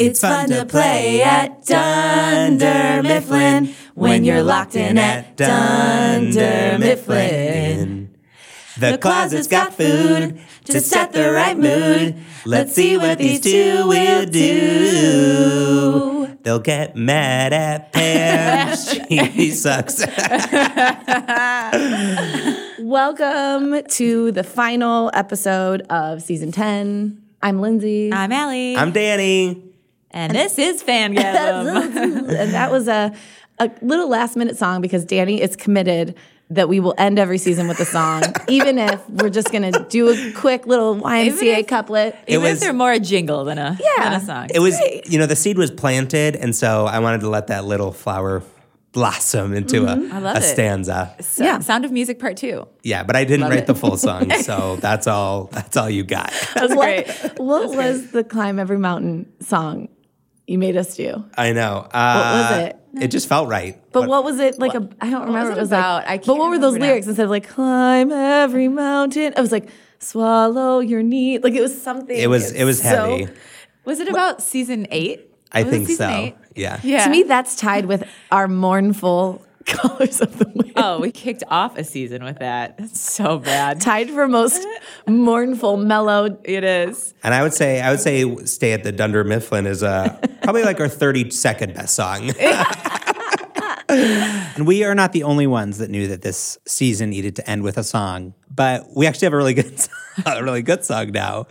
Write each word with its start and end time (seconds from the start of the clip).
It's 0.00 0.22
fun 0.22 0.48
to 0.48 0.64
play 0.64 1.22
at 1.22 1.66
Dunder 1.66 3.02
Mifflin 3.02 3.74
when 3.94 4.24
you're 4.24 4.42
locked 4.42 4.74
in 4.74 4.96
at 4.96 5.36
Dunder 5.36 6.78
Mifflin. 6.78 8.08
The 8.78 8.96
closet's 8.96 9.46
got 9.46 9.74
food 9.74 10.40
to 10.64 10.80
set 10.80 11.12
the 11.12 11.30
right 11.30 11.58
mood. 11.58 12.16
Let's 12.46 12.74
see 12.74 12.96
what 12.96 13.18
these 13.18 13.42
two 13.42 13.88
will 13.88 14.24
do. 14.24 16.34
They'll 16.44 16.60
get 16.60 16.96
mad 16.96 17.52
at 17.52 17.92
Pam. 18.00 18.74
she 18.78 19.50
sucks. 19.50 19.98
Welcome 22.78 23.82
to 23.86 24.32
the 24.32 24.44
final 24.44 25.10
episode 25.12 25.82
of 25.90 26.22
season 26.22 26.52
10. 26.52 27.22
I'm 27.42 27.60
Lindsay. 27.60 28.10
I'm 28.14 28.32
Allie. 28.32 28.78
I'm 28.78 28.92
Danny. 28.92 29.66
And 30.10 30.34
this 30.34 30.58
is 30.58 30.82
Fangasm. 30.86 32.28
and 32.28 32.52
that 32.54 32.70
was 32.70 32.88
a, 32.88 33.12
a 33.58 33.70
little 33.82 34.08
last 34.08 34.36
minute 34.36 34.56
song 34.56 34.80
because 34.80 35.04
Danny 35.04 35.40
is 35.40 35.56
committed 35.56 36.16
that 36.52 36.68
we 36.68 36.80
will 36.80 36.94
end 36.98 37.18
every 37.20 37.38
season 37.38 37.68
with 37.68 37.78
a 37.78 37.84
song, 37.84 38.22
even 38.48 38.76
if 38.76 39.08
we're 39.08 39.30
just 39.30 39.52
going 39.52 39.70
to 39.72 39.86
do 39.88 40.08
a 40.08 40.32
quick 40.32 40.66
little 40.66 40.96
YMCA 40.96 41.60
if- 41.60 41.66
couplet. 41.68 42.16
Even 42.26 42.42
was- 42.42 42.54
if 42.54 42.60
they're 42.60 42.72
more 42.72 42.90
a 42.92 42.98
jingle 42.98 43.44
than 43.44 43.56
a, 43.58 43.78
Yeah. 43.80 44.10
than 44.10 44.20
a 44.20 44.24
song. 44.24 44.48
It 44.52 44.58
was, 44.58 44.76
you 45.08 45.18
know, 45.18 45.26
the 45.26 45.36
seed 45.36 45.56
was 45.56 45.70
planted, 45.70 46.34
and 46.34 46.54
so 46.56 46.86
I 46.86 46.98
wanted 46.98 47.20
to 47.20 47.28
let 47.28 47.46
that 47.48 47.64
little 47.66 47.92
flower 47.92 48.42
blossom 48.92 49.54
into 49.54 49.84
a, 49.84 49.94
mm-hmm. 49.94 50.24
love 50.24 50.34
a 50.34 50.38
it. 50.40 50.42
stanza. 50.42 51.14
So- 51.20 51.44
Yeah. 51.44 51.60
Sound 51.60 51.84
of 51.84 51.92
Music 51.92 52.18
Part 52.18 52.36
2. 52.36 52.66
Yeah, 52.82 53.04
but 53.04 53.14
I 53.14 53.22
didn't 53.22 53.48
write 53.48 53.68
the 53.68 53.74
full 53.76 53.96
song, 53.96 54.28
so 54.42 54.74
that's 54.80 55.06
all. 55.06 55.44
That's 55.52 55.76
all 55.76 55.88
you 55.88 56.02
got. 56.02 56.32
That's 56.54 56.74
great. 56.74 57.08
What 57.38 57.68
was 57.76 58.10
the 58.10 58.24
Climb 58.24 58.58
Every 58.58 58.78
Mountain 58.78 59.32
song 59.40 59.88
you 60.50 60.58
made 60.58 60.76
us 60.76 60.96
do? 60.96 61.24
I 61.38 61.52
know. 61.52 61.86
Uh, 61.92 62.14
What 62.16 62.34
was 62.58 62.66
it? 62.66 62.76
It 63.04 63.08
just 63.12 63.28
felt 63.28 63.48
right. 63.48 63.80
But 63.92 64.08
what 64.08 64.24
was 64.24 64.40
it 64.40 64.58
like? 64.58 64.74
A, 64.74 64.88
I 65.00 65.10
don't 65.10 65.26
remember. 65.26 65.50
was 65.50 65.50
it 65.50 65.58
it 65.58 65.60
was 65.60 65.68
about? 65.70 66.02
like. 66.02 66.08
I 66.08 66.16
but 66.16 66.24
can't 66.24 66.26
but 66.26 66.36
what 66.38 66.50
were 66.50 66.58
those 66.58 66.74
remember 66.74 66.78
now. 66.86 66.90
lyrics 66.90 67.06
instead 67.06 67.24
of 67.24 67.30
like 67.30 67.48
climb 67.48 68.10
every 68.10 68.68
mountain? 68.68 69.32
I 69.36 69.40
was 69.40 69.52
like 69.52 69.68
swallow 70.00 70.80
your 70.80 71.02
need. 71.02 71.44
Like 71.44 71.54
it 71.54 71.60
was 71.60 71.80
something. 71.80 72.16
It 72.16 72.28
was. 72.28 72.52
It 72.52 72.64
was 72.64 72.80
so- 72.82 72.86
heavy. 73.18 73.28
Was 73.84 74.00
it 74.00 74.08
about 74.08 74.42
season 74.42 74.86
8? 74.90 75.26
I 75.52 75.62
Was 75.62 75.68
it 75.68 75.70
think 75.76 75.86
season 75.88 76.08
so. 76.10 76.16
eight? 76.16 76.34
Yeah. 76.54 76.80
Yeah. 76.84 77.04
To 77.04 77.10
me, 77.10 77.22
that's 77.24 77.56
tied 77.56 77.86
with 77.86 78.04
our 78.30 78.46
mournful 78.46 79.42
colors 79.66 80.20
of 80.20 80.38
the 80.38 80.48
wind. 80.54 80.72
Oh, 80.76 81.00
we 81.00 81.10
kicked 81.10 81.42
off 81.48 81.76
a 81.76 81.84
season 81.84 82.24
with 82.24 82.38
that. 82.38 82.78
That's 82.78 83.00
so 83.00 83.38
bad. 83.38 83.80
Tied 83.80 84.10
for 84.10 84.26
most 84.26 84.66
mournful, 85.06 85.76
mellow. 85.76 86.38
It 86.44 86.64
is. 86.64 87.14
And 87.22 87.34
I 87.34 87.42
would 87.42 87.52
say, 87.52 87.80
I 87.80 87.90
would 87.90 88.00
say, 88.00 88.44
"Stay 88.46 88.72
at 88.72 88.84
the 88.84 88.92
Dunder 88.92 89.24
Mifflin" 89.24 89.66
is 89.66 89.82
uh, 89.82 90.18
probably 90.42 90.62
like 90.62 90.80
our 90.80 90.88
thirty-second 90.88 91.74
best 91.74 91.94
song. 91.94 92.30
and 93.88 94.66
we 94.66 94.84
are 94.84 94.94
not 94.94 95.12
the 95.12 95.24
only 95.24 95.46
ones 95.46 95.78
that 95.78 95.90
knew 95.90 96.08
that 96.08 96.22
this 96.22 96.58
season 96.66 97.10
needed 97.10 97.36
to 97.36 97.50
end 97.50 97.62
with 97.62 97.76
a 97.76 97.84
song, 97.84 98.34
but 98.54 98.86
we 98.94 99.06
actually 99.06 99.26
have 99.26 99.34
a 99.34 99.36
really 99.36 99.54
good, 99.54 99.88
a 100.26 100.42
really 100.42 100.62
good 100.62 100.84
song 100.84 101.10
now 101.10 101.46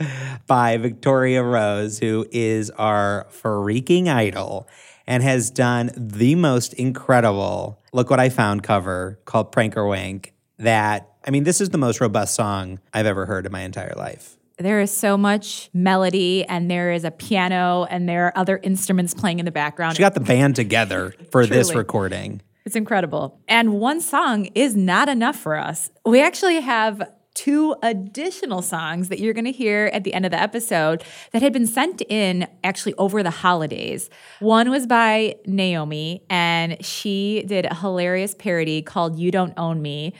by 0.48 0.78
Victoria 0.78 1.44
Rose, 1.44 2.00
who 2.00 2.26
is 2.32 2.72
our 2.72 3.28
freaking 3.32 4.08
idol 4.08 4.68
and 5.10 5.22
has 5.24 5.52
done 5.52 5.92
the 5.98 6.36
most 6.36 6.74
incredible 6.76 7.82
"Look 7.92 8.10
What 8.10 8.22
I 8.22 8.30
Found" 8.30 8.64
cover 8.64 9.20
called 9.26 9.52
"Prank 9.52 9.76
or 9.76 9.86
Wank." 9.86 10.34
That 10.60 11.10
I 11.28 11.32
mean, 11.32 11.44
this 11.44 11.60
is 11.60 11.70
the 11.70 11.78
most 11.78 12.00
robust 12.00 12.36
song 12.36 12.80
I've 12.94 13.06
ever 13.06 13.26
heard 13.26 13.46
in 13.46 13.52
my 13.52 13.62
entire 13.62 13.94
life. 13.98 14.38
There 14.58 14.82
is 14.82 14.92
so 14.92 15.18
much 15.18 15.70
melody, 15.74 16.46
and 16.46 16.70
there 16.70 16.92
is 16.92 17.06
a 17.06 17.12
piano, 17.12 17.88
and 17.90 18.08
there 18.08 18.28
are 18.28 18.38
other 18.38 18.60
instruments 18.62 19.14
playing 19.14 19.40
in 19.40 19.46
the 19.46 19.52
background. 19.52 19.96
She 19.96 20.02
got 20.02 20.14
the 20.14 20.20
band 20.20 20.56
together 20.56 21.14
for 21.32 21.46
this 21.46 21.74
recording. 21.74 22.42
It's 22.66 22.76
incredible. 22.76 23.40
And 23.48 23.80
one 23.80 24.02
song 24.02 24.46
is 24.54 24.76
not 24.76 25.08
enough 25.08 25.38
for 25.38 25.56
us. 25.58 25.90
We 26.06 26.22
actually 26.22 26.60
have 26.60 27.02
two 27.40 27.74
additional 27.84 28.62
songs 28.62 29.08
that 29.08 29.18
you're 29.18 29.34
going 29.34 29.46
to 29.46 29.52
hear 29.54 29.90
at 29.94 30.04
the 30.04 30.14
end 30.14 30.26
of 30.26 30.32
the 30.32 30.40
episode 30.40 31.02
that 31.32 31.42
had 31.42 31.54
been 31.54 31.66
sent 31.66 32.02
in 32.10 32.46
actually 32.66 32.94
over 32.96 33.24
the 33.24 33.30
holidays. 33.30 34.10
One 34.42 34.70
was 34.70 34.86
by 34.86 35.36
Naomi, 35.46 36.22
and 36.30 36.84
she 36.84 37.46
did 37.48 37.66
a 37.66 37.76
hilarious 37.76 38.36
parody 38.36 38.82
called 38.82 39.18
You 39.18 39.32
Don't 39.32 39.54
Own 39.56 39.82
Me. 39.82 40.14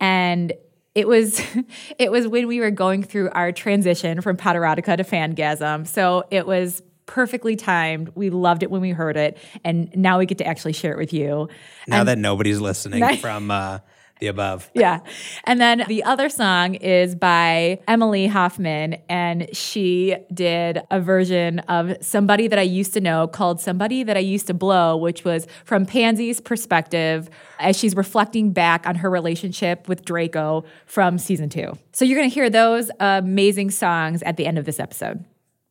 And 0.00 0.52
it 0.96 1.06
was 1.06 1.40
it 2.00 2.10
was 2.10 2.26
when 2.26 2.48
we 2.48 2.58
were 2.58 2.72
going 2.72 3.04
through 3.04 3.30
our 3.30 3.52
transition 3.52 4.20
from 4.20 4.36
Potterotica 4.36 4.96
to 4.96 5.04
Fangasm. 5.04 5.86
So 5.86 6.24
it 6.32 6.44
was 6.44 6.82
perfectly 7.06 7.54
timed. 7.54 8.10
We 8.16 8.30
loved 8.30 8.64
it 8.64 8.70
when 8.72 8.80
we 8.80 8.90
heard 8.90 9.16
it, 9.16 9.38
and 9.62 9.94
now 9.94 10.18
we 10.18 10.26
get 10.26 10.38
to 10.38 10.46
actually 10.46 10.72
share 10.72 10.90
it 10.90 10.98
with 10.98 11.12
you. 11.12 11.48
Now 11.86 12.02
that 12.02 12.18
nobody's 12.18 12.58
listening 12.58 13.16
from 13.18 13.52
uh, 13.52 13.78
the 14.20 14.26
above. 14.26 14.70
Yeah. 14.84 15.00
And 15.44 15.60
then 15.60 15.84
the 15.88 16.04
other 16.04 16.28
song 16.28 16.74
is 16.74 17.14
by 17.14 17.80
Emily 17.88 18.26
Hoffman, 18.26 18.96
and 19.08 19.48
she 19.56 20.16
did 20.32 20.82
a 20.90 21.00
version 21.00 21.60
of 21.60 21.96
Somebody 22.00 22.48
That 22.48 22.58
I 22.58 22.62
Used 22.62 22.92
to 22.94 23.00
Know 23.00 23.26
called 23.26 23.60
Somebody 23.60 24.02
That 24.02 24.16
I 24.16 24.20
Used 24.20 24.46
to 24.48 24.54
Blow, 24.54 24.96
which 24.96 25.24
was 25.24 25.46
from 25.64 25.86
Pansy's 25.86 26.40
perspective 26.40 27.30
as 27.58 27.78
she's 27.78 27.96
reflecting 27.96 28.52
back 28.52 28.86
on 28.86 28.96
her 28.96 29.08
relationship 29.08 29.88
with 29.88 30.04
Draco 30.04 30.64
from 30.86 31.18
season 31.18 31.48
two. 31.48 31.78
So 31.92 32.04
you're 32.04 32.18
going 32.18 32.28
to 32.28 32.34
hear 32.34 32.50
those 32.50 32.90
amazing 33.00 33.70
songs 33.70 34.22
at 34.22 34.36
the 34.36 34.46
end 34.46 34.58
of 34.58 34.64
this 34.64 34.78
episode. 34.80 35.24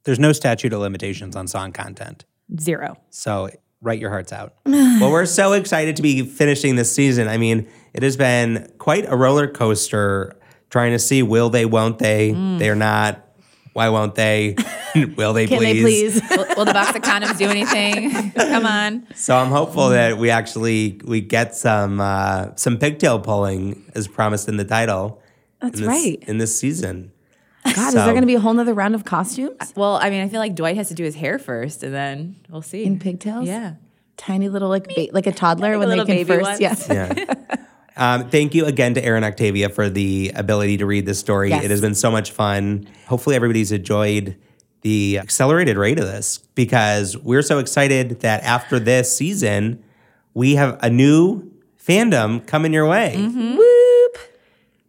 There's 0.05 0.19
no 0.19 0.31
statute 0.33 0.73
of 0.73 0.79
limitations 0.79 1.35
on 1.35 1.47
song 1.47 1.71
content. 1.71 2.25
Zero. 2.59 2.97
So 3.09 3.49
write 3.83 3.99
your 3.99 4.09
hearts 4.09 4.33
out. 4.33 4.55
well, 4.65 5.11
we're 5.11 5.25
so 5.25 5.53
excited 5.53 5.95
to 5.97 6.01
be 6.01 6.23
finishing 6.25 6.75
this 6.75 6.91
season. 6.91 7.27
I 7.27 7.37
mean, 7.37 7.67
it 7.93 8.01
has 8.01 8.17
been 8.17 8.71
quite 8.79 9.05
a 9.07 9.15
roller 9.15 9.47
coaster 9.47 10.35
trying 10.69 10.91
to 10.93 10.99
see 10.99 11.21
will 11.21 11.49
they, 11.49 11.65
won't 11.65 11.99
they? 11.99 12.31
They're 12.31 12.75
not. 12.75 13.19
Why 13.73 13.89
won't 13.89 14.15
they? 14.15 14.55
will 15.17 15.33
they 15.33 15.47
Can 15.47 15.57
please? 15.57 16.19
they 16.19 16.19
please? 16.19 16.37
will, 16.37 16.55
will 16.57 16.65
the 16.65 16.73
box 16.73 16.95
of 16.95 17.01
condoms 17.01 17.37
do 17.37 17.49
anything? 17.49 18.31
Come 18.35 18.65
on. 18.65 19.07
So 19.15 19.35
I'm 19.35 19.49
hopeful 19.49 19.89
that 19.89 20.17
we 20.17 20.29
actually 20.29 20.99
we 21.03 21.21
get 21.21 21.55
some 21.55 21.99
uh, 21.99 22.55
some 22.55 22.77
pigtail 22.77 23.19
pulling 23.19 23.91
as 23.95 24.07
promised 24.07 24.47
in 24.47 24.57
the 24.57 24.65
title. 24.65 25.21
That's 25.61 25.79
in 25.79 25.85
this, 25.85 25.87
right. 25.87 26.23
In 26.27 26.37
this 26.37 26.57
season. 26.59 27.11
God, 27.65 27.87
is 27.89 27.93
there 27.93 28.05
going 28.07 28.21
to 28.21 28.27
be 28.27 28.35
a 28.35 28.39
whole 28.39 28.53
nother 28.53 28.73
round 28.73 28.93
of 28.95 29.05
costumes 29.05 29.73
Well, 29.75 29.95
I 29.95 30.09
mean, 30.09 30.21
I 30.21 30.27
feel 30.29 30.39
like 30.39 30.55
Dwight 30.55 30.75
has 30.77 30.89
to 30.89 30.93
do 30.93 31.03
his 31.03 31.15
hair 31.15 31.39
first, 31.39 31.83
and 31.83 31.93
then 31.93 32.35
we'll 32.49 32.61
see. 32.61 32.83
in 32.83 32.99
pigtails? 32.99 33.47
Yeah. 33.47 33.75
Tiny 34.17 34.49
little 34.49 34.69
like 34.69 34.87
ba- 34.93 35.07
like 35.11 35.27
a 35.27 35.31
toddler 35.31 35.69
Like 35.69 35.75
a 35.75 35.79
when 35.79 35.89
they 35.89 35.95
little 35.95 36.05
can 36.05 36.15
baby 36.15 36.27
first. 36.27 36.41
ones. 36.43 36.59
Yes. 36.61 36.87
Yeah. 36.89 37.35
Um, 37.95 38.29
thank 38.29 38.55
you 38.55 38.65
again 38.65 38.95
to 38.95 39.05
Erin 39.05 39.23
Octavia 39.23 39.69
for 39.69 39.87
the 39.87 40.31
ability 40.35 40.77
to 40.77 40.85
read 40.87 41.05
this 41.05 41.19
story. 41.19 41.49
Yes. 41.49 41.63
It 41.63 41.69
has 41.71 41.79
been 41.79 41.93
so 41.93 42.09
much 42.09 42.31
fun. 42.31 42.87
Hopefully, 43.07 43.35
everybody's 43.35 43.71
enjoyed 43.71 44.35
the 44.81 45.19
accelerated 45.19 45.77
rate 45.77 45.99
of 45.99 46.05
this 46.05 46.39
because 46.55 47.15
we're 47.17 47.43
so 47.43 47.59
excited 47.59 48.21
that 48.21 48.41
after 48.43 48.79
this 48.79 49.15
season, 49.15 49.83
we 50.33 50.55
have 50.55 50.77
a 50.81 50.89
new 50.89 51.51
fandom 51.79 52.45
coming 52.47 52.73
your 52.73 52.87
way. 52.87 53.15
Whoop. 53.15 53.59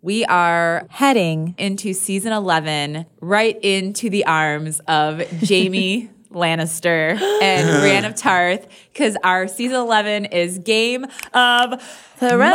We 0.05 0.27
are 0.27 0.87
heading 0.91 1.55
into 1.57 1.95
season 1.95 2.35
11, 2.35 3.07
right 3.23 3.59
into 3.63 4.11
the 4.11 4.27
arms 4.27 4.81
of 4.81 5.23
Jaime 5.49 6.11
Lannister 6.31 7.19
and 7.41 7.81
Brienne 7.81 8.05
of 8.05 8.15
Tarth, 8.15 8.69
because 8.93 9.17
our 9.25 9.49
season 9.49 9.79
11 9.79 10.27
is 10.27 10.59
Game 10.59 11.07
of 11.33 11.83
Thrones. 12.19 12.55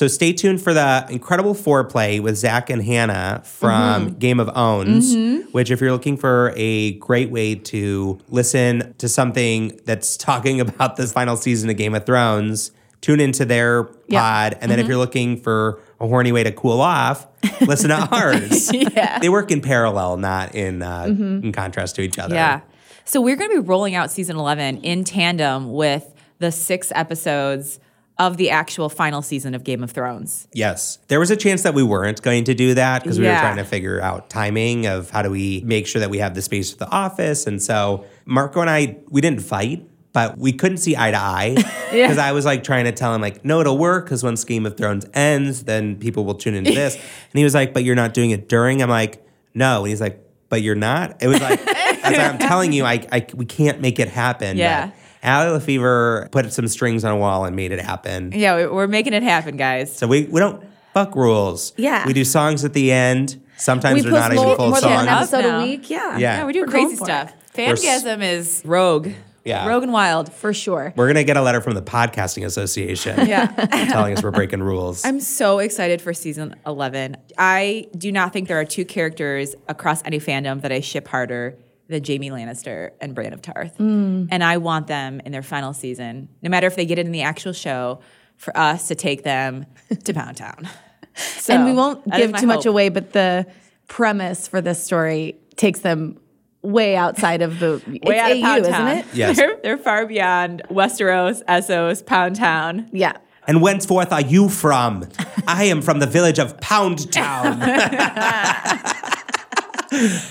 So 0.00 0.08
stay 0.08 0.32
tuned 0.32 0.62
for 0.62 0.72
the 0.72 1.06
incredible 1.10 1.54
foreplay 1.54 2.22
with 2.22 2.34
Zach 2.34 2.70
and 2.70 2.82
Hannah 2.82 3.42
from 3.44 4.06
mm-hmm. 4.06 4.18
Game 4.18 4.40
of 4.40 4.48
Owns, 4.56 5.14
mm-hmm. 5.14 5.50
which, 5.50 5.70
if 5.70 5.82
you're 5.82 5.92
looking 5.92 6.16
for 6.16 6.54
a 6.56 6.92
great 6.92 7.30
way 7.30 7.54
to 7.54 8.18
listen 8.30 8.94
to 8.96 9.10
something 9.10 9.78
that's 9.84 10.16
talking 10.16 10.58
about 10.62 10.96
this 10.96 11.12
final 11.12 11.36
season 11.36 11.68
of 11.68 11.76
Game 11.76 11.94
of 11.94 12.06
Thrones, 12.06 12.72
tune 13.02 13.20
into 13.20 13.44
their 13.44 13.90
Yeah. 14.08 14.20
pod. 14.20 14.58
And 14.62 14.70
then 14.70 14.78
if 14.78 14.84
mm-hmm. 14.84 14.90
you're 14.90 14.98
looking 14.98 15.36
for 15.38 15.80
a 16.00 16.08
horny 16.08 16.32
way 16.32 16.44
to 16.44 16.52
cool 16.52 16.80
off, 16.80 17.26
listen 17.60 17.90
to 17.90 17.96
ours. 18.10 18.72
Yeah. 18.72 19.18
They 19.18 19.28
work 19.28 19.50
in 19.50 19.60
parallel, 19.60 20.16
not 20.16 20.54
in 20.54 20.80
uh, 20.80 21.08
in 21.08 21.52
contrast 21.52 21.96
to 21.96 22.00
each 22.00 22.18
other. 22.18 22.36
Yeah. 22.36 22.62
So 23.04 23.20
we're 23.20 23.36
going 23.36 23.50
to 23.50 23.60
be 23.60 23.68
rolling 23.68 23.96
out 23.96 24.10
season 24.10 24.38
11 24.38 24.78
in 24.78 25.04
tandem 25.04 25.70
with 25.74 26.14
the 26.38 26.50
six 26.50 26.90
episodes 26.94 27.80
of 28.20 28.36
the 28.36 28.50
actual 28.50 28.90
final 28.90 29.22
season 29.22 29.54
of 29.54 29.64
Game 29.64 29.82
of 29.82 29.92
Thrones. 29.92 30.46
Yes. 30.52 30.98
There 31.08 31.18
was 31.18 31.30
a 31.30 31.36
chance 31.36 31.62
that 31.62 31.72
we 31.72 31.82
weren't 31.82 32.20
going 32.20 32.44
to 32.44 32.54
do 32.54 32.74
that 32.74 33.02
because 33.02 33.18
we 33.18 33.24
were 33.24 33.32
trying 33.32 33.56
to 33.56 33.64
figure 33.64 33.98
out 34.02 34.28
timing 34.28 34.86
of 34.86 35.08
how 35.08 35.22
do 35.22 35.30
we 35.30 35.62
make 35.64 35.86
sure 35.86 36.00
that 36.00 36.10
we 36.10 36.18
have 36.18 36.34
the 36.34 36.42
space 36.42 36.70
for 36.70 36.76
the 36.76 36.88
office. 36.90 37.46
And 37.46 37.62
so 37.62 38.04
Marco 38.26 38.60
and 38.60 38.68
I, 38.68 38.98
we 39.08 39.22
didn't 39.22 39.40
fight, 39.40 39.88
but 40.12 40.36
we 40.36 40.52
couldn't 40.52 40.76
see 40.76 40.94
eye 40.98 41.12
to 41.12 41.16
eye 41.16 41.54
because 41.90 42.18
I 42.18 42.32
was 42.32 42.44
like 42.44 42.62
trying 42.62 42.84
to 42.84 42.92
tell 42.92 43.14
him 43.14 43.22
like, 43.22 43.42
no, 43.42 43.62
it'll 43.62 43.78
work 43.78 44.04
because 44.04 44.22
once 44.22 44.44
Game 44.44 44.66
of 44.66 44.76
Thrones 44.76 45.06
ends, 45.14 45.64
then 45.64 45.96
people 45.96 46.26
will 46.26 46.34
tune 46.34 46.54
into 46.54 46.72
this. 46.72 46.94
and 47.32 47.32
he 47.32 47.42
was 47.42 47.54
like, 47.54 47.72
but 47.72 47.84
you're 47.84 47.96
not 47.96 48.12
doing 48.12 48.32
it 48.32 48.50
during. 48.50 48.82
I'm 48.82 48.90
like, 48.90 49.26
no. 49.54 49.78
And 49.78 49.88
he's 49.88 50.00
like, 50.02 50.22
but 50.50 50.60
you're 50.60 50.74
not. 50.74 51.22
It 51.22 51.28
was 51.28 51.40
like, 51.40 51.58
as 52.04 52.18
I'm 52.18 52.38
telling 52.38 52.72
you, 52.74 52.84
I, 52.84 53.06
I 53.10 53.26
we 53.32 53.46
can't 53.46 53.80
make 53.80 53.98
it 53.98 54.08
happen. 54.08 54.58
Yeah. 54.58 54.90
But 55.22 55.28
Allie 55.28 55.50
Lefevre 55.52 56.28
put 56.32 56.52
some 56.52 56.66
strings 56.68 57.04
on 57.04 57.12
a 57.12 57.16
wall 57.16 57.44
and 57.44 57.54
made 57.56 57.72
it 57.72 57.80
happen. 57.80 58.32
Yeah, 58.34 58.56
we- 58.56 58.66
we're 58.66 58.86
making 58.86 59.12
it 59.12 59.22
happen, 59.22 59.56
guys. 59.56 59.94
So 59.96 60.06
we, 60.06 60.24
we 60.24 60.40
don't 60.40 60.62
fuck 60.94 61.14
rules. 61.14 61.72
Yeah. 61.76 62.06
We 62.06 62.12
do 62.12 62.24
songs 62.24 62.64
at 62.64 62.72
the 62.72 62.90
end. 62.92 63.40
Sometimes 63.56 63.96
we 63.96 64.00
they're 64.02 64.12
post 64.12 64.22
not 64.22 64.32
even 64.32 64.44
more, 64.44 64.56
full 64.56 64.68
more 64.70 64.80
than 64.80 64.82
songs. 64.82 64.96
one 64.96 65.08
Up 65.08 65.18
episode 65.18 65.40
now. 65.42 65.60
a 65.60 65.62
week. 65.62 65.90
Yeah. 65.90 66.12
Yeah. 66.12 66.18
Yeah, 66.38 66.44
we're 66.44 66.52
doing 66.52 66.70
crazy 66.70 66.96
stuff. 66.96 67.32
We're 67.56 67.72
s- 67.72 67.82
Fangasm 67.84 68.22
is 68.22 68.62
rogue. 68.64 69.08
Yeah. 69.44 69.66
Rogue 69.66 69.82
and 69.82 69.92
wild. 69.92 70.32
For 70.32 70.52
sure. 70.52 70.92
We're 70.96 71.06
gonna 71.06 71.24
get 71.24 71.36
a 71.36 71.42
letter 71.42 71.60
from 71.62 71.74
the 71.74 71.82
podcasting 71.82 72.44
association 72.44 73.26
Yeah. 73.26 73.46
telling 73.90 74.16
us 74.16 74.22
we're 74.22 74.30
breaking 74.30 74.62
rules. 74.62 75.04
I'm 75.04 75.18
so 75.20 75.58
excited 75.60 76.00
for 76.02 76.12
season 76.14 76.54
11. 76.66 77.16
I 77.38 77.86
do 77.96 78.12
not 78.12 78.32
think 78.32 78.48
there 78.48 78.60
are 78.60 78.64
two 78.66 78.84
characters 78.84 79.54
across 79.68 80.02
any 80.04 80.18
fandom 80.20 80.60
that 80.62 80.72
I 80.72 80.80
ship 80.80 81.08
harder 81.08 81.56
than 81.90 82.04
Jaime 82.04 82.30
Lannister 82.30 82.90
and 83.00 83.14
Brienne 83.14 83.32
of 83.32 83.42
Tarth. 83.42 83.76
Mm. 83.78 84.28
And 84.30 84.42
I 84.42 84.56
want 84.56 84.86
them 84.86 85.20
in 85.24 85.32
their 85.32 85.42
final 85.42 85.72
season, 85.72 86.28
no 86.42 86.48
matter 86.48 86.66
if 86.66 86.76
they 86.76 86.86
get 86.86 86.98
it 86.98 87.06
in 87.06 87.12
the 87.12 87.22
actual 87.22 87.52
show, 87.52 88.00
for 88.36 88.56
us 88.56 88.88
to 88.88 88.94
take 88.94 89.22
them 89.22 89.66
to 90.04 90.14
Pound 90.14 90.36
Town. 90.38 90.68
So, 91.14 91.54
and 91.54 91.64
we 91.66 91.72
won't 91.72 92.04
give 92.10 92.30
my 92.30 92.40
too 92.40 92.46
much 92.46 92.64
away, 92.64 92.88
but 92.88 93.12
the 93.12 93.46
premise 93.88 94.48
for 94.48 94.60
this 94.60 94.82
story 94.82 95.36
takes 95.56 95.80
them 95.80 96.18
way 96.62 96.94
outside 96.96 97.42
of 97.42 97.58
the 97.58 97.82
Way 97.86 97.98
it's 98.02 98.20
out 98.20 98.30
of 98.32 98.38
AU, 98.38 98.40
Pound 98.42 98.60
isn't 98.60 98.72
Town. 98.72 98.88
it? 98.98 99.06
Yes. 99.12 99.36
They're, 99.38 99.56
they're 99.62 99.78
far 99.78 100.06
beyond 100.06 100.62
Westeros, 100.70 101.42
Essos, 101.44 102.04
Pound 102.06 102.36
Town. 102.36 102.88
Yeah. 102.92 103.16
and 103.46 103.60
whenceforth 103.60 104.12
are 104.12 104.20
you 104.20 104.48
from? 104.48 105.08
I 105.46 105.64
am 105.64 105.82
from 105.82 105.98
the 105.98 106.06
village 106.06 106.38
of 106.38 106.58
Pound 106.60 107.10
Town. 107.12 107.58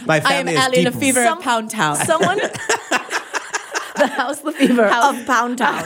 My 0.06 0.16
I 0.16 0.18
am 0.18 0.22
family 0.22 0.54
is 0.54 0.60
Allie 0.60 0.76
deep. 0.84 0.94
Lefevre 0.96 1.24
Some- 1.24 1.38
of 1.40 1.44
Pound 1.44 1.70
Town. 1.72 1.96
Someone 1.98 2.38
the 3.98 4.08
House 4.08 4.44
Lefevre 4.44 4.86
of 4.86 5.26
Pound 5.26 5.58
Town. 5.58 5.84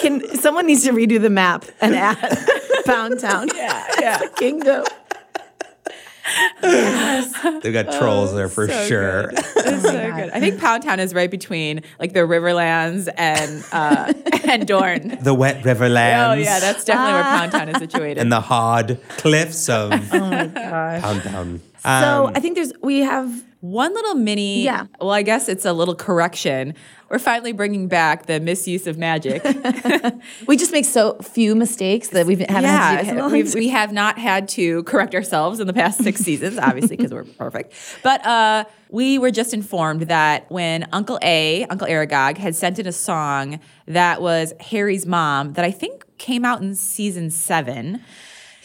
Can 0.00 0.36
someone 0.38 0.66
needs 0.66 0.84
to 0.84 0.92
redo 0.92 1.20
the 1.20 1.30
map 1.30 1.64
and 1.80 1.94
add 1.96 2.38
Pound 2.86 3.18
Town? 3.20 3.48
yeah, 3.56 3.84
yeah. 4.00 4.20
Kingdom. 4.36 4.84
They've 6.62 7.72
got 7.72 7.90
trolls 7.98 8.34
there 8.34 8.48
for 8.48 8.68
so 8.68 8.86
sure. 8.86 9.30
It's 9.32 9.82
so 9.82 9.92
good. 10.12 10.30
I 10.30 10.40
think 10.40 10.60
Pound 10.60 10.82
Town 10.82 11.00
is 11.00 11.14
right 11.14 11.30
between 11.30 11.82
like 11.98 12.12
the 12.12 12.20
Riverlands 12.20 13.08
and 13.16 13.64
uh, 13.72 14.12
and 14.44 14.66
Dorne. 14.66 15.18
The 15.22 15.34
wet 15.34 15.64
riverlands. 15.64 16.28
Oh 16.30 16.32
yeah, 16.34 16.60
that's 16.60 16.84
definitely 16.84 17.14
where 17.14 17.22
Pound 17.22 17.52
Town 17.52 17.68
is 17.70 17.78
situated. 17.78 18.18
and 18.20 18.30
the 18.30 18.40
hard 18.42 19.00
cliffs 19.16 19.68
of 19.68 19.92
Oh 20.12 20.20
my. 20.30 20.46
Pound 21.00 21.22
Town. 21.22 21.60
So 21.82 22.30
I 22.34 22.40
think 22.40 22.54
there's 22.56 22.72
we 22.82 23.00
have 23.00 23.44
One 23.60 23.92
little 23.92 24.14
mini, 24.14 24.62
Yeah. 24.62 24.86
well, 25.00 25.10
I 25.10 25.22
guess 25.22 25.48
it's 25.48 25.64
a 25.64 25.72
little 25.72 25.96
correction. 25.96 26.74
We're 27.10 27.18
finally 27.18 27.50
bringing 27.52 27.88
back 27.88 28.26
the 28.26 28.38
misuse 28.38 28.86
of 28.86 28.96
magic. 28.98 29.42
we 30.46 30.56
just 30.56 30.70
make 30.70 30.84
so 30.84 31.14
few 31.22 31.56
mistakes 31.56 32.08
that 32.08 32.24
we 32.26 32.36
haven't 32.36 32.50
had 32.50 32.98
to 32.98 33.02
do 33.02 33.06
yeah, 33.16 33.20
songs. 33.22 33.32
we've, 33.32 33.54
we 33.54 33.68
have 33.70 33.92
not 33.92 34.16
had 34.16 34.48
to 34.50 34.84
correct 34.84 35.12
ourselves 35.14 35.58
in 35.58 35.66
the 35.66 35.72
past 35.72 36.02
six 36.04 36.20
seasons, 36.28 36.56
obviously, 36.58 36.96
because 36.96 37.12
we're 37.12 37.24
perfect. 37.24 37.72
But 38.04 38.24
uh, 38.24 38.64
we 38.90 39.18
were 39.18 39.32
just 39.32 39.52
informed 39.52 40.02
that 40.02 40.48
when 40.52 40.86
Uncle 40.92 41.18
A, 41.22 41.64
Uncle 41.64 41.88
Aragog, 41.88 42.38
had 42.38 42.54
sent 42.54 42.78
in 42.78 42.86
a 42.86 42.92
song 42.92 43.58
that 43.86 44.22
was 44.22 44.52
Harry's 44.60 45.04
mom, 45.06 45.54
that 45.54 45.64
I 45.64 45.72
think 45.72 46.04
came 46.18 46.44
out 46.44 46.60
in 46.62 46.76
season 46.76 47.30
seven. 47.30 48.04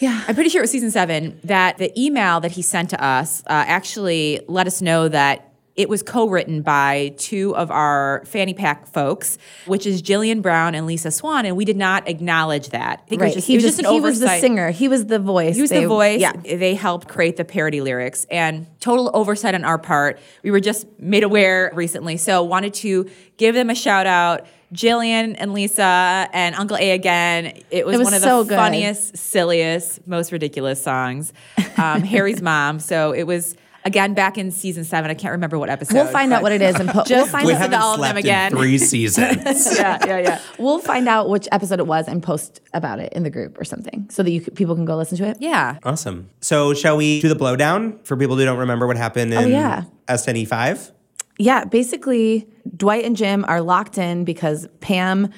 Yeah. 0.03 0.21
I'm 0.27 0.35
pretty 0.35 0.50
sure 0.50 0.59
it 0.59 0.63
was 0.63 0.71
season 0.71 0.91
seven 0.91 1.39
that 1.45 1.77
the 1.77 1.89
email 2.00 2.41
that 2.41 2.51
he 2.51 2.61
sent 2.61 2.89
to 2.89 3.01
us 3.03 3.41
uh, 3.47 3.63
actually 3.77 4.41
let 4.50 4.67
us 4.67 4.81
know 4.81 5.07
that 5.07 5.50
it 5.75 5.88
was 5.89 6.03
co-written 6.03 6.61
by 6.61 7.15
two 7.17 7.55
of 7.55 7.71
our 7.71 8.21
fanny 8.25 8.53
pack 8.53 8.85
folks, 8.85 9.38
which 9.65 9.88
is 9.88 10.03
Jillian 10.03 10.41
Brown 10.41 10.75
and 10.75 10.85
Lisa 10.85 11.09
Swan, 11.09 11.45
and 11.47 11.55
we 11.57 11.65
did 11.65 11.77
not 11.77 12.07
acknowledge 12.07 12.69
that. 12.69 13.00
I 13.05 13.09
think 13.09 13.21
it 13.21 13.25
was 13.25 13.29
Right. 13.29 13.33
just, 13.35 13.47
he 13.47 13.53
it 13.53 13.57
was 13.57 13.63
just, 13.63 13.77
just 13.77 13.88
an 13.88 13.94
he 13.95 14.00
was 14.01 14.19
the 14.19 14.39
singer. 14.39 14.69
He 14.71 14.88
was 14.88 15.05
the 15.07 15.17
voice. 15.19 15.55
He 15.55 15.61
was 15.61 15.71
They- 15.71 15.81
the 15.81 15.88
voice. 15.88 16.19
Yeah. 16.19 16.33
They 16.44 16.75
helped 16.75 17.07
create 17.07 17.38
the 17.38 17.45
parody 17.45 17.79
lyrics 17.81 18.27
and 18.29 18.67
total 18.81 19.09
oversight 19.15 19.56
on 19.56 19.63
our 19.63 19.79
part. 19.79 20.19
We 20.44 20.51
were 20.51 20.59
just 20.59 20.85
made 20.99 21.23
aware 21.23 21.71
recently. 21.73 22.17
So 22.17 22.44
wanted 22.44 22.73
to 22.75 23.09
give 23.38 23.56
them 23.56 23.69
a 23.71 23.75
shout 23.75 24.06
out. 24.06 24.45
Jillian 24.73 25.35
and 25.37 25.53
Lisa 25.53 26.27
and 26.33 26.55
Uncle 26.55 26.77
A 26.77 26.91
again. 26.91 27.45
It 27.71 27.85
was, 27.85 27.95
It 27.95 27.99
was 27.99 28.05
one 28.05 28.13
of 28.13 28.21
so 28.21 28.43
the 28.43 28.49
good. 28.49 28.55
funniest, 28.55 29.17
silliest, 29.17 30.05
most 30.07 30.31
ridiculous 30.31 30.81
songs. 30.81 31.31
Um, 31.77 32.01
Harry's 32.03 32.41
mom. 32.41 32.79
So 32.79 33.11
it 33.13 33.23
was 33.23 33.55
again 33.85 34.13
back 34.13 34.37
in 34.37 34.49
season 34.49 34.83
seven. 34.85 35.11
I 35.11 35.13
can't 35.13 35.33
remember 35.33 35.59
what 35.59 35.69
episode. 35.69 35.93
We'll 35.95 36.07
find 36.07 36.31
out 36.31 36.41
what 36.41 36.51
it 36.53 36.61
is 36.61 36.75
and 36.79 36.87
po- 36.89 37.03
we'll 37.09 37.25
find 37.27 37.45
We 37.45 37.51
we 37.51 37.55
out. 37.55 37.61
haven't 37.61 37.79
all 37.81 37.93
of 37.95 37.99
them 37.99 38.11
slept 38.11 38.19
again. 38.19 38.51
in 38.53 38.57
three 38.57 38.77
seasons. 38.93 39.77
yeah, 39.77 39.99
yeah, 40.05 40.17
yeah. 40.19 40.39
We'll 40.57 40.79
find 40.79 41.07
out 41.09 41.29
which 41.29 41.47
episode 41.51 41.79
it 41.79 41.87
was 41.87 42.07
and 42.07 42.23
post 42.23 42.61
about 42.73 42.99
it 42.99 43.11
in 43.13 43.23
the 43.23 43.29
group 43.29 43.59
or 43.59 43.65
something, 43.65 44.07
so 44.09 44.23
that 44.23 44.31
you 44.31 44.41
c- 44.43 44.51
people 44.51 44.73
can 44.75 44.85
go 44.85 44.95
listen 44.95 45.17
to 45.17 45.25
it. 45.27 45.37
Yeah. 45.41 45.79
awesome. 45.83 46.29
So 46.41 46.73
shall 46.73 46.95
we 46.97 47.19
do 47.21 47.27
the 47.29 47.35
blowdown 47.35 48.03
for 48.05 48.15
people 48.15 48.37
who 48.37 48.45
don't 48.45 48.59
remember 48.59 48.87
what 48.87 48.95
happened 48.97 49.33
in 49.33 49.39
Oh, 49.43 49.47
yeah. 49.47 49.83
SNE 50.07 50.47
five? 50.47 50.91
Yeah, 51.39 51.65
basically, 51.65 52.47
Dwight 52.75 53.06
and 53.06 53.15
Jim 53.15 53.44
are 53.47 53.62
locked 53.62 53.97
in 53.97 54.24
because 54.24 54.68
Pam 54.80 55.31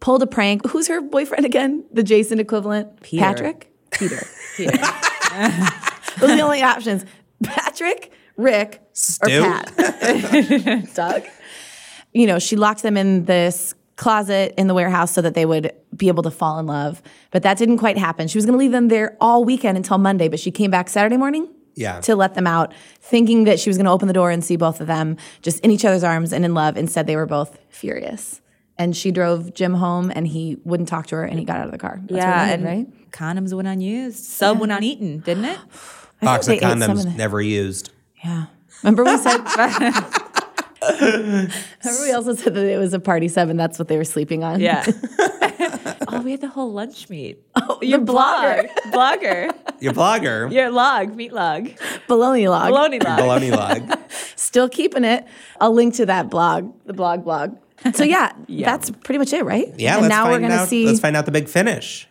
pulled 0.00 0.22
a 0.22 0.26
prank. 0.26 0.66
Who's 0.68 0.88
her 0.88 1.00
boyfriend 1.00 1.46
again? 1.46 1.84
The 1.92 2.02
Jason 2.02 2.38
equivalent? 2.38 3.00
Peter. 3.02 3.22
Patrick? 3.22 3.72
Peter. 3.92 4.26
Those 6.18 6.30
are 6.30 6.36
the 6.36 6.42
only 6.42 6.62
options. 6.62 7.04
Patrick, 7.42 8.12
Rick, 8.36 8.82
Stu? 8.92 9.42
or 9.42 9.62
Pat. 9.62 10.94
Doug. 10.94 11.22
You 12.12 12.26
know, 12.26 12.38
she 12.38 12.56
locked 12.56 12.82
them 12.82 12.96
in 12.96 13.24
this 13.24 13.74
closet 13.96 14.54
in 14.58 14.66
the 14.66 14.74
warehouse 14.74 15.12
so 15.12 15.22
that 15.22 15.34
they 15.34 15.46
would 15.46 15.72
be 15.96 16.08
able 16.08 16.22
to 16.24 16.30
fall 16.30 16.58
in 16.58 16.66
love. 16.66 17.00
But 17.30 17.42
that 17.44 17.56
didn't 17.56 17.78
quite 17.78 17.96
happen. 17.96 18.28
She 18.28 18.36
was 18.36 18.44
going 18.44 18.54
to 18.54 18.58
leave 18.58 18.72
them 18.72 18.88
there 18.88 19.16
all 19.20 19.44
weekend 19.44 19.76
until 19.76 19.98
Monday, 19.98 20.28
but 20.28 20.40
she 20.40 20.50
came 20.50 20.70
back 20.70 20.88
Saturday 20.88 21.16
morning 21.16 21.48
Yeah. 21.74 22.00
to 22.00 22.16
let 22.16 22.34
them 22.34 22.46
out, 22.46 22.72
thinking 23.00 23.44
that 23.44 23.58
she 23.58 23.70
was 23.70 23.76
going 23.76 23.86
to 23.86 23.92
open 23.92 24.08
the 24.08 24.14
door 24.14 24.30
and 24.30 24.44
see 24.44 24.56
both 24.56 24.80
of 24.80 24.86
them 24.86 25.16
just 25.40 25.60
in 25.60 25.70
each 25.70 25.84
other's 25.84 26.04
arms 26.04 26.32
and 26.32 26.44
in 26.44 26.54
love. 26.54 26.76
Instead, 26.76 27.06
they 27.06 27.16
were 27.16 27.26
both 27.26 27.58
furious. 27.70 28.40
And 28.78 28.96
she 28.96 29.10
drove 29.10 29.54
Jim 29.54 29.74
home, 29.74 30.10
and 30.14 30.26
he 30.26 30.58
wouldn't 30.64 30.88
talk 30.88 31.06
to 31.08 31.16
her, 31.16 31.24
and 31.24 31.38
he 31.38 31.44
got 31.44 31.58
out 31.58 31.66
of 31.66 31.72
the 31.72 31.78
car. 31.78 32.00
That's 32.02 32.12
yeah, 32.12 32.40
what 32.40 32.48
it 32.48 32.54
and 32.54 32.66
ended, 32.66 32.94
right? 32.94 33.12
condoms 33.12 33.52
went 33.54 33.68
ununused. 33.68 34.14
Sub 34.14 34.58
went 34.58 34.72
uneaten, 34.72 35.18
didn't 35.20 35.44
it? 35.44 35.58
Box 36.20 36.48
of 36.48 36.54
ate 36.54 36.60
some 36.62 36.82
of 36.82 36.88
condoms 36.88 37.16
never 37.16 37.40
used. 37.40 37.90
Yeah. 38.24 38.46
Remember 38.82 39.04
we 39.04 39.16
said. 39.18 39.38
Remember 41.00 41.52
we 42.02 42.12
also 42.12 42.34
said 42.34 42.54
that 42.54 42.64
it 42.66 42.78
was 42.78 42.92
a 42.94 43.00
party 43.00 43.28
sub, 43.28 43.48
and 43.48 43.58
that's 43.58 43.78
what 43.78 43.88
they 43.88 43.96
were 43.96 44.04
sleeping 44.04 44.44
on. 44.44 44.60
Yeah. 44.60 44.84
oh, 46.08 46.20
we 46.24 46.32
had 46.32 46.40
the 46.40 46.48
whole 46.48 46.72
lunch 46.72 47.08
meet. 47.08 47.38
Oh, 47.56 47.78
the 47.80 47.92
blogger. 47.98 48.68
blogger. 48.92 49.52
Your 49.80 49.92
blogger, 49.92 50.52
Your 50.52 50.70
log, 50.70 51.14
meat 51.16 51.32
log, 51.32 51.68
Baloney 52.08 52.48
log. 52.48 52.72
baloney 52.72 53.02
log. 53.02 53.18
baloney 53.18 53.50
log. 53.50 53.98
Still 54.36 54.68
keeping 54.68 55.04
it. 55.04 55.26
I'll 55.60 55.72
link 55.74 55.94
to 55.94 56.06
that 56.06 56.30
blog, 56.30 56.72
the 56.86 56.92
blog 56.92 57.24
blog. 57.24 57.56
So 57.94 58.04
yeah, 58.04 58.32
that's 58.48 58.90
pretty 58.90 59.18
much 59.18 59.32
it, 59.32 59.44
right? 59.44 59.66
Yeah, 59.76 59.94
And 59.94 60.02
let's 60.02 60.10
now 60.10 60.24
find 60.24 60.34
we're 60.34 60.48
gonna 60.48 60.62
out. 60.62 60.68
see. 60.68 60.86
Let's 60.86 61.00
find 61.00 61.16
out 61.16 61.26
the 61.26 61.32
big 61.32 61.48
finish. 61.48 62.06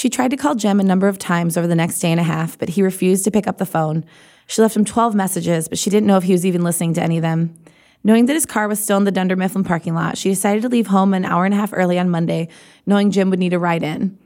She 0.00 0.08
tried 0.08 0.30
to 0.30 0.38
call 0.38 0.54
Jim 0.54 0.80
a 0.80 0.82
number 0.82 1.08
of 1.08 1.18
times 1.18 1.58
over 1.58 1.66
the 1.66 1.74
next 1.74 1.98
day 1.98 2.10
and 2.10 2.18
a 2.18 2.22
half, 2.22 2.56
but 2.56 2.70
he 2.70 2.82
refused 2.82 3.22
to 3.24 3.30
pick 3.30 3.46
up 3.46 3.58
the 3.58 3.66
phone. 3.66 4.06
She 4.46 4.62
left 4.62 4.74
him 4.74 4.86
12 4.86 5.14
messages, 5.14 5.68
but 5.68 5.78
she 5.78 5.90
didn't 5.90 6.06
know 6.06 6.16
if 6.16 6.24
he 6.24 6.32
was 6.32 6.46
even 6.46 6.62
listening 6.62 6.94
to 6.94 7.02
any 7.02 7.18
of 7.18 7.22
them. 7.22 7.54
Knowing 8.02 8.24
that 8.24 8.32
his 8.32 8.46
car 8.46 8.66
was 8.66 8.82
still 8.82 8.96
in 8.96 9.04
the 9.04 9.12
Dunder 9.12 9.36
Mifflin 9.36 9.62
parking 9.62 9.94
lot, 9.94 10.16
she 10.16 10.30
decided 10.30 10.62
to 10.62 10.70
leave 10.70 10.86
home 10.86 11.12
an 11.12 11.26
hour 11.26 11.44
and 11.44 11.52
a 11.52 11.56
half 11.58 11.74
early 11.74 11.98
on 11.98 12.08
Monday, 12.08 12.48
knowing 12.86 13.10
Jim 13.10 13.28
would 13.28 13.38
need 13.38 13.52
a 13.52 13.58
ride 13.58 13.82
in. 13.82 14.16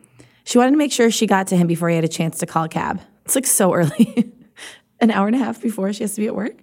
She 0.45 0.59
wanted 0.59 0.71
to 0.71 0.77
make 0.77 0.93
sure 0.93 1.11
she 1.11 1.27
got 1.27 1.49
to 1.49 1.57
him 1.57 1.67
before 1.67 1.89
he 1.89 1.97
had 1.97 2.05
a 2.05 2.09
chance 2.09 2.39
to 2.39 2.47
call 2.47 2.63
a 2.63 2.69
cab. 2.69 3.01
It's 3.25 3.35
like 3.35 3.45
so 3.45 3.75
early. 3.75 4.33
an 5.01 5.11
hour 5.11 5.27
and 5.27 5.35
a 5.35 5.41
half 5.41 5.61
before 5.61 5.93
she 5.93 6.05
has 6.05 6.15
to 6.15 6.21
be 6.21 6.29
at 6.29 6.37
work. 6.37 6.55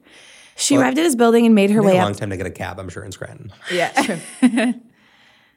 She 0.56 0.78
arrived 0.78 0.98
at 0.98 1.04
his 1.04 1.18
building 1.18 1.46
and 1.46 1.54
made 1.54 1.72
her 1.72 1.82
Take 1.82 1.88
way 1.88 1.98
a 1.98 2.00
up. 2.00 2.06
long 2.06 2.16
time 2.16 2.30
to 2.30 2.38
get 2.38 2.48
a 2.48 2.52
cab, 2.52 2.80
I'm 2.80 2.88
sure, 2.88 3.04
in 3.04 3.12
Scranton. 3.12 3.52
Yeah. 3.70 4.30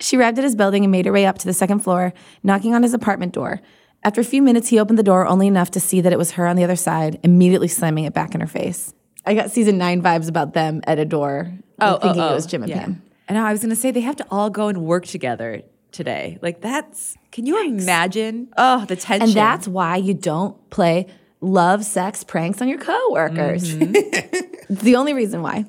She 0.01 0.17
arrived 0.17 0.39
at 0.39 0.45
his 0.45 0.57
building 0.57 0.85
and 0.85 0.93
made 0.93 1.07
her 1.07 1.13
way 1.13 1.27
up 1.27 1.39
to 1.39 1.47
the 1.47 1.53
second 1.53 1.81
floor, 1.81 2.13
knocking 2.43 2.75
on 2.75 2.83
his 2.83 2.95
apartment 2.95 3.33
door. 3.33 3.61
After 4.03 4.21
a 4.21 4.25
few 4.25 4.43
minutes, 4.43 4.69
he 4.69 4.79
opened 4.79 4.99
the 4.99 5.03
door 5.03 5.27
only 5.27 5.47
enough 5.47 5.71
to 5.73 5.81
see 5.81 6.01
that 6.01 6.13
it 6.13 6.19
was 6.19 6.33
her 6.33 6.47
on 6.47 6.57
the 6.57 6.65
other 6.65 6.77
side, 6.77 7.19
immediately 7.23 7.69
slamming 7.69 8.05
it 8.05 8.13
back 8.13 8.35
in 8.35 8.41
her 8.41 8.47
face. 8.47 8.93
I 9.25 9.35
got 9.35 9.51
season 9.51 9.79
nine 9.79 10.03
vibes 10.03 10.29
about 10.29 10.53
them 10.53 10.83
at 10.87 10.99
a 10.99 11.05
door, 11.05 11.53
oh, 11.81 11.95
oh, 11.95 11.99
thinking 11.99 12.23
it 12.23 12.27
oh. 12.27 12.35
was 12.35 12.47
Jim 12.47 12.63
and 12.63 12.73
Oh, 12.73 12.75
yeah. 12.75 12.83
Pam. 12.83 13.03
And 13.29 13.39
I 13.39 13.53
was 13.53 13.61
going 13.61 13.71
to 13.71 13.77
say 13.77 13.91
they 13.91 14.01
have 14.01 14.17
to 14.17 14.27
all 14.31 14.51
go 14.51 14.69
and 14.69 14.83
work 14.83 15.07
together 15.07 15.63
today. 15.93 16.39
Like 16.43 16.61
that's, 16.61 17.17
can 17.33 17.47
you 17.47 17.65
imagine? 17.65 18.49
Oh, 18.59 18.85
the 18.85 18.97
tension. 18.97 19.29
And 19.29 19.37
that's 19.37 19.67
why 19.67 19.97
you 19.97 20.13
don't 20.13 20.69
play 20.69 21.07
love, 21.41 21.85
sex, 21.85 22.25
pranks 22.25 22.61
on 22.61 22.69
your 22.69 22.79
coworkers. 22.79 23.75
it's 23.75 23.85
mm-hmm. 23.85 24.75
the 24.85 24.97
only 24.97 25.15
reason 25.15 25.41
why. 25.41 25.65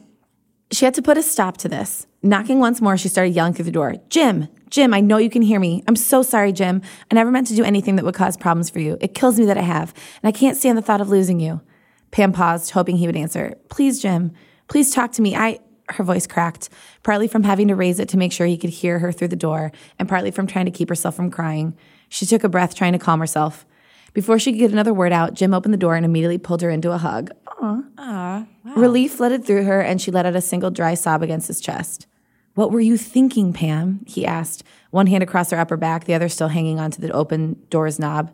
She 0.72 0.84
had 0.84 0.96
to 0.96 1.02
put 1.02 1.18
a 1.18 1.24
stop 1.24 1.58
to 1.58 1.70
this. 1.70 2.08
Knocking 2.26 2.58
once 2.58 2.82
more, 2.82 2.98
she 2.98 3.08
started 3.08 3.36
yelling 3.36 3.54
through 3.54 3.66
the 3.66 3.72
door 3.72 3.94
Jim, 4.10 4.48
Jim, 4.72 4.96
I 4.96 5.00
know 5.00 5.18
you 5.18 5.30
can 5.30 5.44
hear 5.44 5.60
me. 5.60 5.84
I'm 5.88 5.96
so 5.96 6.24
sorry, 6.24 6.52
Jim. 6.52 6.82
I 7.12 7.14
never 7.14 7.30
meant 7.30 7.46
to 7.48 7.56
do 7.56 7.64
anything 7.64 7.98
that 7.98 8.04
would 8.04 8.16
cause 8.16 8.36
problems 8.36 8.68
for 8.68 8.80
you. 8.80 8.98
It 9.00 9.14
kills 9.14 9.40
me 9.40 9.46
that 9.46 9.60
I 9.60 9.62
have, 9.62 9.94
and 10.24 10.28
I 10.28 10.32
can't 10.32 10.58
stand 10.58 10.76
the 10.76 10.82
thought 10.82 11.02
of 11.02 11.10
losing 11.10 11.40
you. 11.40 11.62
Pam 12.10 12.34
paused, 12.34 12.72
hoping 12.72 12.98
he 12.98 13.06
would 13.06 13.16
answer. 13.16 13.54
Please, 13.70 14.02
Jim, 14.02 14.32
please 14.68 14.90
talk 14.92 15.12
to 15.14 15.22
me. 15.22 15.36
I. 15.36 15.60
Her 15.90 16.04
voice 16.04 16.26
cracked, 16.26 16.70
partly 17.04 17.28
from 17.28 17.44
having 17.44 17.68
to 17.68 17.76
raise 17.76 18.00
it 18.00 18.10
to 18.10 18.18
make 18.18 18.32
sure 18.32 18.48
he 18.48 18.58
could 18.58 18.72
hear 18.72 18.98
her 18.98 19.12
through 19.12 19.28
the 19.28 19.36
door, 19.36 19.72
and 20.00 20.10
partly 20.10 20.32
from 20.32 20.48
trying 20.48 20.66
to 20.66 20.72
keep 20.72 20.90
herself 20.90 21.16
from 21.16 21.30
crying. 21.30 21.78
She 22.10 22.26
took 22.26 22.44
a 22.44 22.50
breath, 22.50 22.74
trying 22.74 22.94
to 22.94 23.00
calm 23.00 23.20
herself. 23.20 23.68
Before 24.14 24.40
she 24.40 24.52
could 24.52 24.58
get 24.58 24.72
another 24.72 24.96
word 24.96 25.12
out, 25.12 25.36
Jim 25.36 25.54
opened 25.54 25.76
the 25.76 25.78
door 25.78 25.96
and 25.96 26.04
immediately 26.04 26.40
pulled 26.40 26.64
her 26.64 26.72
into 26.72 26.92
a 26.92 26.98
hug. 26.98 27.30
Relief 28.76 29.14
flooded 29.14 29.46
through 29.46 29.66
her, 29.66 29.80
and 29.80 30.02
she 30.02 30.10
let 30.10 30.26
out 30.26 30.36
a 30.36 30.42
single 30.42 30.72
dry 30.72 30.96
sob 30.96 31.22
against 31.22 31.50
his 31.50 31.62
chest. 31.62 32.08
What 32.56 32.72
were 32.72 32.80
you 32.80 32.98
thinking, 32.98 33.54
Pam? 33.54 34.02
He 34.08 34.26
asked, 34.26 34.64
one 34.92 35.08
hand 35.08 35.22
across 35.22 35.52
her 35.52 35.60
upper 35.60 35.78
back, 35.78 36.06
the 36.06 36.14
other 36.14 36.30
still 36.30 36.48
hanging 36.48 36.80
onto 36.80 37.02
the 37.02 37.12
open 37.12 37.62
door's 37.70 38.00
knob. 38.00 38.34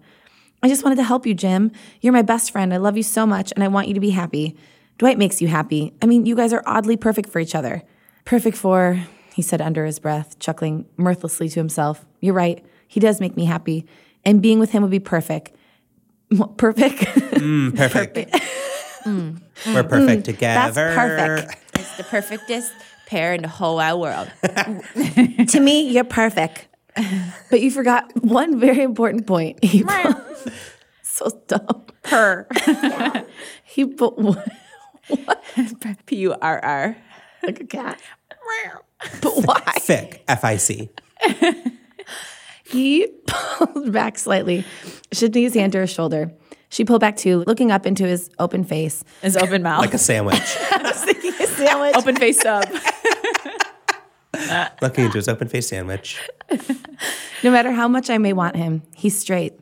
I 0.64 0.68
just 0.68 0.84
wanted 0.84 0.98
to 0.98 1.04
help 1.04 1.26
you, 1.26 1.34
Jim. 1.34 1.72
You're 2.02 2.14
my 2.14 2.22
best 2.22 2.52
friend. 2.52 2.72
I 2.72 2.78
love 2.78 2.96
you 2.96 3.04
so 3.04 3.26
much, 3.26 3.52
and 3.54 3.64
I 3.64 3.68
want 3.68 3.88
you 3.88 3.96
to 3.96 4.00
be 4.00 4.12
happy. 4.12 4.56
Dwight 5.00 5.18
makes 5.18 5.42
you 5.42 5.48
happy. 5.48 5.94
I 6.04 6.06
mean, 6.06 6.28
you 6.28 6.36
guys 6.36 6.54
are 6.54 6.62
oddly 6.68 6.98
perfect 6.98 7.30
for 7.30 7.40
each 7.40 7.56
other. 7.56 7.82
Perfect 8.24 8.56
for, 8.56 9.04
he 9.34 9.42
said 9.42 9.60
under 9.60 9.86
his 9.86 9.98
breath, 9.98 10.38
chuckling 10.38 10.86
mirthlessly 10.98 11.50
to 11.50 11.60
himself. 11.60 12.06
You're 12.20 12.36
right. 12.36 12.64
He 12.88 13.00
does 13.00 13.20
make 13.20 13.36
me 13.36 13.46
happy. 13.46 13.88
And 14.24 14.40
being 14.40 14.60
with 14.60 14.70
him 14.72 14.84
would 14.84 14.92
be 14.92 15.00
perfect. 15.00 15.52
Mm, 16.32 16.56
perfect? 16.58 18.14
Perfect. 18.14 18.32
We're 19.06 19.84
perfect 19.84 20.22
mm, 20.22 20.24
together. 20.24 20.72
That's 20.74 20.96
perfect. 20.96 21.58
it's 21.74 21.98
the 21.98 22.04
perfectest 22.04 22.72
pair 23.12 23.34
in 23.34 23.42
the 23.42 23.48
whole 23.50 23.76
wide 23.76 23.96
world. 23.96 24.32
to 25.50 25.60
me, 25.60 25.90
you're 25.90 26.06
perfect. 26.06 26.68
But 27.50 27.60
you 27.60 27.70
forgot 27.70 28.10
one 28.24 28.58
very 28.58 28.82
important 28.82 29.28
point. 29.28 29.62
He 29.62 29.84
put, 29.84 30.16
so 31.04 31.28
dumb. 31.48 31.86
Purr. 32.04 32.48
He 33.64 33.86
put 33.86 34.16
P 36.06 36.16
U 36.18 36.36
R 36.42 36.60
R. 36.64 36.98
like 37.44 37.60
a 37.60 37.66
cat. 37.66 38.02
But 39.22 39.34
why? 39.46 39.62
Fic, 39.80 40.20
F 40.28 40.44
I 40.44 40.58
C. 40.58 40.90
He 42.66 43.08
pulled 43.28 43.92
back 43.92 44.18
slightly, 44.18 44.66
shifting 45.12 45.44
his 45.44 45.54
hand 45.54 45.72
to 45.74 45.80
her 45.80 45.88
shoulder. 45.88 46.32
She 46.70 46.86
pulled 46.86 47.02
back 47.02 47.18
too, 47.18 47.44
looking 47.48 47.72
up 47.72 47.86
into 47.86 48.06
his 48.06 48.30
open 48.40 48.64
face. 48.64 49.04
His 49.22 49.36
open 49.36 49.64
mouth. 49.64 49.82
Like 49.82 49.94
a 49.94 49.98
sandwich. 49.98 50.40
Thinking 50.40 51.34
a 51.42 51.48
sandwich. 51.48 51.96
open 51.96 52.16
face 52.16 52.44
up. 52.46 52.66
Looking 54.82 55.06
into 55.06 55.18
his 55.18 55.28
open 55.28 55.48
faced 55.48 55.70
sandwich. 55.70 56.20
No 57.44 57.52
matter 57.52 57.72
how 57.72 57.88
much 57.88 58.10
I 58.10 58.18
may 58.18 58.34
want 58.34 58.56
him, 58.56 58.84
he's 58.96 59.18
straight. 59.18 59.54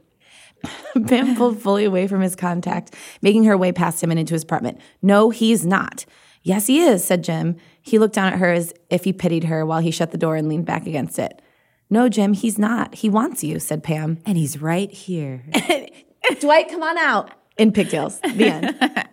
Pam 1.07 1.35
pulled 1.35 1.61
fully 1.61 1.85
away 1.85 2.07
from 2.07 2.21
his 2.21 2.35
contact, 2.35 2.93
making 3.21 3.45
her 3.45 3.57
way 3.57 3.71
past 3.71 4.03
him 4.03 4.11
and 4.11 4.19
into 4.19 4.33
his 4.33 4.43
apartment. 4.43 4.79
No, 5.01 5.29
he's 5.29 5.65
not. 5.65 6.05
Yes, 6.43 6.67
he 6.67 6.81
is, 6.81 7.03
said 7.03 7.23
Jim. 7.23 7.55
He 7.81 7.97
looked 7.99 8.15
down 8.15 8.33
at 8.33 8.39
her 8.39 8.51
as 8.51 8.73
if 8.89 9.05
he 9.05 9.13
pitied 9.13 9.45
her 9.45 9.65
while 9.65 9.79
he 9.79 9.91
shut 9.91 10.11
the 10.11 10.17
door 10.17 10.35
and 10.35 10.49
leaned 10.49 10.65
back 10.65 10.85
against 10.85 11.17
it. 11.19 11.41
No, 11.89 12.09
Jim, 12.09 12.33
he's 12.33 12.59
not. 12.59 12.95
He 12.95 13.09
wants 13.09 13.43
you, 13.43 13.59
said 13.59 13.83
Pam. 13.83 14.19
and 14.25 14.37
he's 14.37 14.61
right 14.61 14.91
here. 14.91 15.43
Dwight, 16.39 16.69
come 16.69 16.83
on 16.83 16.97
out. 16.97 17.31
In 17.57 17.71
pigtails. 17.71 18.19
The 18.19 18.45
end. 18.45 18.75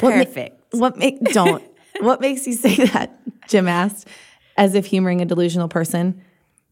What 0.00 0.16
ma- 0.16 0.24
Perfect. 0.24 0.64
what 0.74 0.96
make 0.96 1.20
don't? 1.32 1.64
what 2.00 2.20
makes 2.20 2.46
you 2.46 2.52
say 2.52 2.76
that? 2.86 3.18
Jim 3.48 3.66
asked, 3.66 4.06
as 4.58 4.74
if 4.74 4.86
humoring 4.86 5.22
a 5.22 5.24
delusional 5.24 5.68
person. 5.68 6.20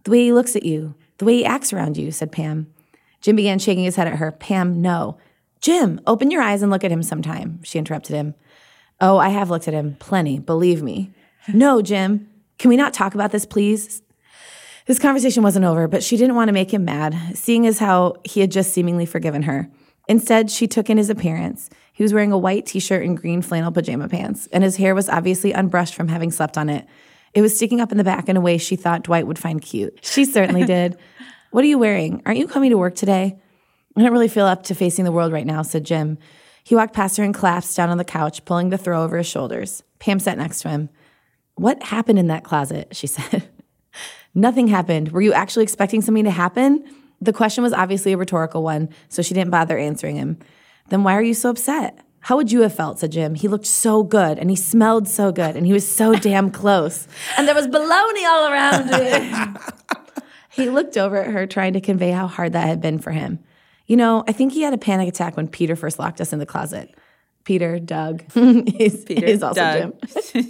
The 0.04 0.10
way 0.10 0.24
he 0.24 0.32
looks 0.32 0.54
at 0.54 0.64
you, 0.64 0.94
the 1.16 1.24
way 1.24 1.36
he 1.36 1.44
acts 1.46 1.72
around 1.72 1.96
you, 1.96 2.10
said 2.10 2.32
Pam. 2.32 2.66
Jim 3.22 3.36
began 3.36 3.58
shaking 3.58 3.84
his 3.84 3.96
head 3.96 4.08
at 4.08 4.16
her. 4.16 4.32
Pam, 4.32 4.82
no. 4.82 5.16
Jim, 5.62 6.00
open 6.06 6.30
your 6.30 6.42
eyes 6.42 6.60
and 6.60 6.70
look 6.70 6.84
at 6.84 6.92
him 6.92 7.02
sometime, 7.02 7.60
she 7.62 7.78
interrupted 7.78 8.14
him. 8.14 8.34
Oh, 9.00 9.16
I 9.18 9.30
have 9.30 9.50
looked 9.50 9.68
at 9.68 9.74
him. 9.74 9.96
Plenty, 9.98 10.38
believe 10.38 10.82
me. 10.82 11.12
No, 11.54 11.80
Jim. 11.80 12.28
Can 12.58 12.70
we 12.70 12.76
not 12.76 12.92
talk 12.92 13.14
about 13.14 13.30
this, 13.30 13.46
please? 13.46 14.02
This 14.86 14.98
conversation 14.98 15.44
wasn't 15.44 15.64
over, 15.64 15.86
but 15.86 16.02
she 16.02 16.16
didn't 16.16 16.34
want 16.34 16.48
to 16.48 16.52
make 16.52 16.74
him 16.74 16.84
mad, 16.84 17.36
seeing 17.36 17.68
as 17.68 17.78
how 17.78 18.16
he 18.24 18.40
had 18.40 18.50
just 18.50 18.72
seemingly 18.72 19.06
forgiven 19.06 19.42
her. 19.42 19.70
Instead, 20.08 20.50
she 20.50 20.66
took 20.66 20.90
in 20.90 20.96
his 20.96 21.08
appearance. 21.08 21.70
He 21.92 22.02
was 22.02 22.12
wearing 22.12 22.32
a 22.32 22.38
white 22.38 22.66
t 22.66 22.80
shirt 22.80 23.04
and 23.04 23.16
green 23.16 23.42
flannel 23.42 23.70
pajama 23.70 24.08
pants, 24.08 24.48
and 24.52 24.64
his 24.64 24.76
hair 24.76 24.92
was 24.92 25.08
obviously 25.08 25.52
unbrushed 25.52 25.94
from 25.94 26.08
having 26.08 26.32
slept 26.32 26.58
on 26.58 26.68
it. 26.68 26.84
It 27.36 27.42
was 27.42 27.54
sticking 27.54 27.82
up 27.82 27.92
in 27.92 27.98
the 27.98 28.04
back 28.04 28.30
in 28.30 28.38
a 28.38 28.40
way 28.40 28.56
she 28.56 28.76
thought 28.76 29.02
Dwight 29.02 29.26
would 29.26 29.38
find 29.38 29.60
cute. 29.60 29.98
She 30.00 30.24
certainly 30.24 30.64
did. 30.74 30.96
What 31.50 31.64
are 31.64 31.68
you 31.68 31.78
wearing? 31.78 32.22
Aren't 32.24 32.38
you 32.38 32.48
coming 32.48 32.70
to 32.70 32.78
work 32.78 32.94
today? 32.94 33.38
I 33.94 34.02
don't 34.02 34.10
really 34.12 34.26
feel 34.26 34.46
up 34.46 34.62
to 34.64 34.74
facing 34.74 35.04
the 35.04 35.12
world 35.12 35.32
right 35.32 35.46
now, 35.46 35.60
said 35.60 35.84
Jim. 35.84 36.16
He 36.64 36.74
walked 36.74 36.94
past 36.94 37.18
her 37.18 37.24
and 37.24 37.34
collapsed 37.34 37.76
down 37.76 37.90
on 37.90 37.98
the 37.98 38.04
couch, 38.04 38.42
pulling 38.46 38.70
the 38.70 38.78
throw 38.78 39.02
over 39.02 39.18
his 39.18 39.26
shoulders. 39.26 39.82
Pam 39.98 40.18
sat 40.18 40.38
next 40.38 40.62
to 40.62 40.70
him. 40.70 40.88
What 41.56 41.82
happened 41.82 42.18
in 42.18 42.28
that 42.28 42.42
closet? 42.42 42.96
She 42.96 43.06
said. 43.06 43.46
Nothing 44.34 44.68
happened. 44.68 45.12
Were 45.12 45.20
you 45.20 45.34
actually 45.34 45.64
expecting 45.64 46.00
something 46.00 46.24
to 46.24 46.30
happen? 46.30 46.84
The 47.20 47.34
question 47.34 47.62
was 47.62 47.74
obviously 47.74 48.14
a 48.14 48.16
rhetorical 48.16 48.62
one, 48.62 48.88
so 49.10 49.20
she 49.20 49.34
didn't 49.34 49.50
bother 49.50 49.76
answering 49.76 50.16
him. 50.16 50.38
Then 50.88 51.04
why 51.04 51.14
are 51.14 51.22
you 51.22 51.34
so 51.34 51.50
upset? 51.50 51.98
How 52.26 52.34
would 52.34 52.50
you 52.50 52.62
have 52.62 52.74
felt? 52.74 52.98
said 52.98 53.12
Jim. 53.12 53.36
He 53.36 53.46
looked 53.46 53.66
so 53.66 54.02
good 54.02 54.40
and 54.40 54.50
he 54.50 54.56
smelled 54.56 55.06
so 55.06 55.30
good 55.30 55.54
and 55.54 55.64
he 55.64 55.72
was 55.72 55.86
so 55.86 56.12
damn 56.16 56.50
close. 56.50 57.06
And 57.38 57.46
there 57.46 57.54
was 57.54 57.68
baloney 57.68 58.26
all 58.26 58.50
around 58.50 58.92
him. 58.92 59.58
he 60.50 60.68
looked 60.68 60.96
over 60.96 61.18
at 61.18 61.30
her, 61.30 61.46
trying 61.46 61.74
to 61.74 61.80
convey 61.80 62.10
how 62.10 62.26
hard 62.26 62.52
that 62.54 62.66
had 62.66 62.80
been 62.80 62.98
for 62.98 63.12
him. 63.12 63.38
You 63.86 63.96
know, 63.96 64.24
I 64.26 64.32
think 64.32 64.52
he 64.52 64.62
had 64.62 64.74
a 64.74 64.78
panic 64.78 65.08
attack 65.08 65.36
when 65.36 65.46
Peter 65.46 65.76
first 65.76 66.00
locked 66.00 66.20
us 66.20 66.32
in 66.32 66.40
the 66.40 66.46
closet. 66.46 66.92
Peter, 67.44 67.78
Doug, 67.78 68.24
is, 68.34 69.04
is 69.04 69.40
also 69.44 69.60
Doug. 69.60 69.94
Jim. 70.32 70.48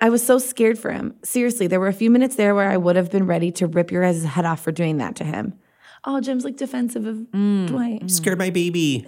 I 0.00 0.10
was 0.10 0.26
so 0.26 0.38
scared 0.38 0.80
for 0.80 0.90
him. 0.90 1.14
Seriously, 1.22 1.68
there 1.68 1.78
were 1.78 1.86
a 1.86 1.92
few 1.92 2.10
minutes 2.10 2.34
there 2.34 2.56
where 2.56 2.68
I 2.68 2.76
would 2.76 2.96
have 2.96 3.12
been 3.12 3.28
ready 3.28 3.52
to 3.52 3.68
rip 3.68 3.92
your 3.92 4.02
guys' 4.02 4.24
head 4.24 4.46
off 4.46 4.64
for 4.64 4.72
doing 4.72 4.96
that 4.96 5.14
to 5.16 5.24
him. 5.24 5.60
Oh, 6.04 6.20
Jim's 6.20 6.44
like 6.44 6.56
defensive 6.56 7.06
of 7.06 7.18
mm. 7.32 7.68
Dwight. 7.68 8.10
Scared 8.10 8.36
my 8.36 8.50
baby. 8.50 9.04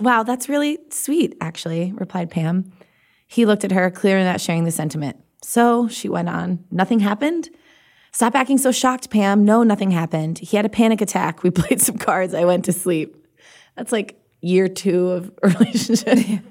Wow, 0.00 0.22
that's 0.22 0.48
really 0.48 0.78
sweet, 0.90 1.36
actually, 1.40 1.92
replied 1.92 2.30
Pam. 2.30 2.72
He 3.26 3.46
looked 3.46 3.64
at 3.64 3.72
her, 3.72 3.90
clearly 3.90 4.24
not 4.24 4.40
sharing 4.40 4.64
the 4.64 4.70
sentiment. 4.70 5.16
So, 5.42 5.88
she 5.88 6.08
went 6.08 6.28
on, 6.28 6.64
nothing 6.70 7.00
happened? 7.00 7.50
Stop 8.12 8.34
acting 8.34 8.56
so 8.56 8.72
shocked, 8.72 9.10
Pam. 9.10 9.44
No, 9.44 9.62
nothing 9.62 9.90
happened. 9.90 10.38
He 10.38 10.56
had 10.56 10.64
a 10.64 10.70
panic 10.70 11.00
attack. 11.00 11.42
We 11.42 11.50
played 11.62 11.82
some 11.82 11.98
cards. 11.98 12.32
I 12.32 12.44
went 12.44 12.64
to 12.64 12.72
sleep. 12.72 13.16
That's 13.76 13.92
like 13.92 14.18
year 14.40 14.68
two 14.68 15.10
of 15.10 15.30
a 15.42 15.48
relationship. 15.58 16.42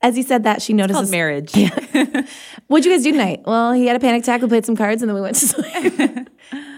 As 0.00 0.16
he 0.16 0.22
said 0.24 0.42
that, 0.42 0.60
she 0.60 0.72
noticed. 0.72 0.98
Called 0.98 1.10
marriage. 1.10 1.52
What'd 2.66 2.84
you 2.84 2.90
guys 2.90 3.04
do 3.04 3.12
tonight? 3.12 3.42
Well, 3.46 3.72
he 3.72 3.86
had 3.86 3.94
a 3.94 4.00
panic 4.00 4.24
attack. 4.24 4.42
We 4.42 4.48
played 4.48 4.66
some 4.66 4.74
cards 4.74 5.02
and 5.02 5.08
then 5.08 5.14
we 5.14 5.20
went 5.20 5.36
to 5.36 5.46
sleep. 5.46 6.28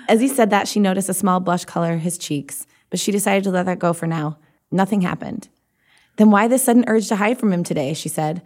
As 0.06 0.20
he 0.20 0.28
said 0.28 0.50
that, 0.50 0.68
she 0.68 0.80
noticed 0.80 1.08
a 1.08 1.14
small 1.14 1.40
blush 1.40 1.64
color 1.64 1.96
his 1.96 2.18
cheeks, 2.18 2.66
but 2.90 3.00
she 3.00 3.10
decided 3.10 3.44
to 3.44 3.50
let 3.50 3.64
that 3.64 3.78
go 3.78 3.94
for 3.94 4.06
now. 4.06 4.38
Nothing 4.70 5.00
happened. 5.00 5.48
Then 6.16 6.30
why 6.30 6.48
this 6.48 6.64
sudden 6.64 6.84
urge 6.86 7.08
to 7.08 7.16
hide 7.16 7.38
from 7.38 7.52
him 7.52 7.64
today? 7.64 7.94
She 7.94 8.08
said. 8.08 8.42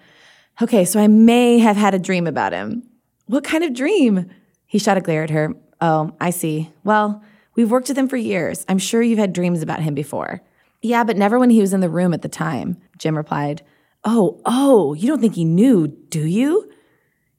Okay, 0.61 0.85
so 0.85 0.99
I 0.99 1.07
may 1.07 1.59
have 1.59 1.77
had 1.77 1.95
a 1.95 1.99
dream 1.99 2.27
about 2.27 2.53
him. 2.53 2.83
What 3.27 3.45
kind 3.45 3.63
of 3.63 3.75
dream? 3.75 4.29
He 4.67 4.79
shot 4.79 4.97
a 4.97 5.01
glare 5.01 5.23
at 5.23 5.31
her. 5.31 5.55
Oh, 5.81 6.17
I 6.21 6.31
see. 6.31 6.71
Well, 6.83 7.23
we've 7.55 7.71
worked 7.71 7.89
with 7.89 7.99
him 7.99 8.09
for 8.09 8.17
years. 8.17 8.65
I'm 8.69 8.79
sure 8.79 9.03
you've 9.03 9.19
had 9.19 9.33
dreams 9.33 9.63
about 9.63 9.81
him 9.81 9.95
before. 9.95 10.43
Yeah, 10.83 11.05
but 11.05 11.17
never 11.17 11.39
when 11.39 11.51
he 11.51 11.61
was 11.61 11.73
in 11.73 11.81
the 11.81 11.89
room 11.89 12.15
at 12.15 12.23
the 12.23 12.29
time, 12.29 12.77
Jim 12.99 13.17
replied. 13.17 13.63
Oh, 14.05 14.41
oh, 14.45 14.95
you 14.95 15.09
don't 15.09 15.21
think 15.21 15.35
he 15.35 15.45
knew, 15.45 15.87
do 15.87 16.27
you? 16.27 16.71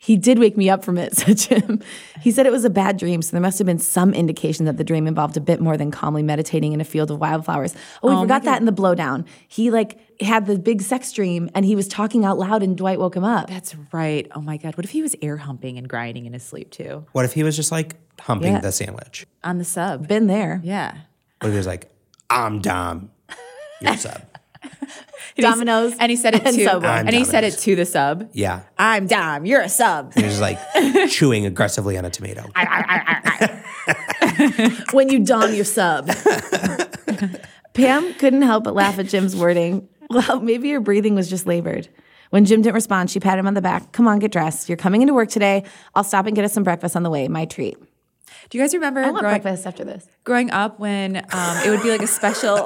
He 0.02 0.16
did 0.16 0.40
wake 0.40 0.56
me 0.56 0.70
up 0.70 0.84
from 0.86 0.98
it, 0.98 1.14
said 1.18 1.38
Jim. 1.38 1.82
He 2.22 2.32
said 2.32 2.46
it 2.46 2.52
was 2.54 2.64
a 2.64 2.70
bad 2.70 2.98
dream, 2.98 3.22
so 3.22 3.32
there 3.32 3.42
must 3.42 3.58
have 3.60 3.66
been 3.68 3.80
some 3.80 4.14
indication 4.14 4.66
that 4.66 4.78
the 4.78 4.84
dream 4.84 5.06
involved 5.08 5.36
a 5.36 5.42
bit 5.42 5.60
more 5.60 5.76
than 5.76 5.92
calmly 5.92 6.24
meditating 6.24 6.72
in 6.72 6.80
a 6.80 6.86
field 6.86 7.12
of 7.12 7.20
wildflowers. 7.20 7.76
Oh, 8.02 8.08
we 8.10 8.16
oh, 8.16 8.22
forgot 8.22 8.44
that 8.44 8.60
in 8.62 8.66
the 8.66 8.72
blowdown. 8.72 9.26
He 9.50 9.70
like 9.72 10.00
had 10.22 10.46
the 10.46 10.58
big 10.58 10.82
sex 10.82 11.12
dream 11.12 11.50
and 11.54 11.66
he 11.66 11.76
was 11.76 11.88
talking 11.88 12.24
out 12.24 12.38
loud 12.38 12.64
and 12.64 12.78
Dwight 12.78 12.98
woke 13.00 13.16
him 13.16 13.24
up. 13.26 13.50
That's 13.50 13.76
right. 13.92 14.26
Oh 14.34 14.42
my 14.42 14.56
God. 14.58 14.78
What 14.78 14.86
if 14.86 14.92
he 14.92 15.02
was 15.02 15.16
air 15.22 15.38
humping 15.38 15.78
and 15.78 15.88
grinding 15.88 16.26
in 16.26 16.34
his 16.34 16.44
sleep 16.44 16.72
too? 16.72 17.06
What 17.12 17.26
if 17.26 17.34
he 17.34 17.44
was 17.44 17.56
just 17.58 17.72
like 17.72 17.96
humping 18.22 18.54
Yeah. 18.54 18.60
the 18.62 18.72
sandwich? 18.72 19.26
On 19.44 19.58
the 19.58 19.66
sub. 19.66 20.08
Been 20.08 20.28
there. 20.28 20.62
Yeah. 20.64 20.94
What 21.42 21.48
if 21.48 21.52
he 21.54 21.58
was 21.58 21.68
like, 21.68 21.90
I'm 22.30 22.60
Dom, 22.60 23.12
you're 23.82 23.98
sub? 23.98 24.22
Dominoes. 25.38 25.94
And 26.00 26.10
he 26.10 26.16
said 26.16 26.36
it 26.36 26.46
and 26.46 26.56
to 26.56 26.64
Subway. 26.64 26.90
I'm 26.90 27.08
and 27.08 27.16
he 27.16 27.24
said 27.24 27.44
it 27.44 27.52
Domino's. 27.52 27.64
to 27.64 27.76
the 27.76 27.86
sub. 27.86 28.30
Yeah. 28.34 28.62
I'm 28.78 29.08
Dom. 29.08 29.46
You're 29.46 29.62
a 29.62 29.70
sub. 29.70 30.14
He 30.14 30.24
was 30.24 30.42
like 30.42 30.60
chewing 31.10 31.46
aggressively 31.46 31.98
on 31.98 32.06
a 32.06 32.10
tomato. 32.10 32.44
when 34.92 35.10
you 35.10 35.20
dom 35.20 35.54
your 35.54 35.66
sub. 35.66 36.10
Pam 37.74 38.14
couldn't 38.16 38.42
help 38.42 38.64
but 38.64 38.76
laugh 38.76 39.00
at 39.00 39.08
Jim's 39.08 39.36
wording. 39.36 39.88
Well, 40.10 40.42
maybe 40.42 40.70
your 40.70 40.82
breathing 40.82 41.16
was 41.16 41.30
just 41.30 41.46
labored. 41.46 41.88
When 42.32 42.46
Jim 42.46 42.62
didn't 42.62 42.76
respond, 42.76 43.10
she 43.10 43.20
patted 43.20 43.40
him 43.40 43.48
on 43.48 43.54
the 43.54 43.62
back. 43.62 43.92
Come 43.92 44.08
on, 44.08 44.20
get 44.20 44.32
dressed. 44.32 44.70
You're 44.70 44.78
coming 44.78 45.02
into 45.02 45.14
work 45.14 45.30
today. 45.30 45.64
I'll 45.96 46.04
stop 46.04 46.26
and 46.28 46.36
get 46.36 46.46
us 46.46 46.54
some 46.54 46.64
breakfast 46.64 46.96
on 46.96 47.04
the 47.04 47.10
way. 47.10 47.28
My 47.28 47.46
treat. 47.46 47.78
Do 48.50 48.58
you 48.58 48.64
guys 48.64 48.74
remember 48.74 49.02
I 49.02 49.12
want 49.12 49.20
growing, 49.20 49.42
breakfast 49.42 49.68
after 49.68 49.84
this. 49.84 50.08
growing 50.24 50.52
up 50.52 50.80
when 50.80 51.18
um, 51.18 51.58
it 51.66 51.70
would 51.70 51.84
be 51.84 51.90
like 51.90 52.02
a 52.02 52.08
special? 52.08 52.66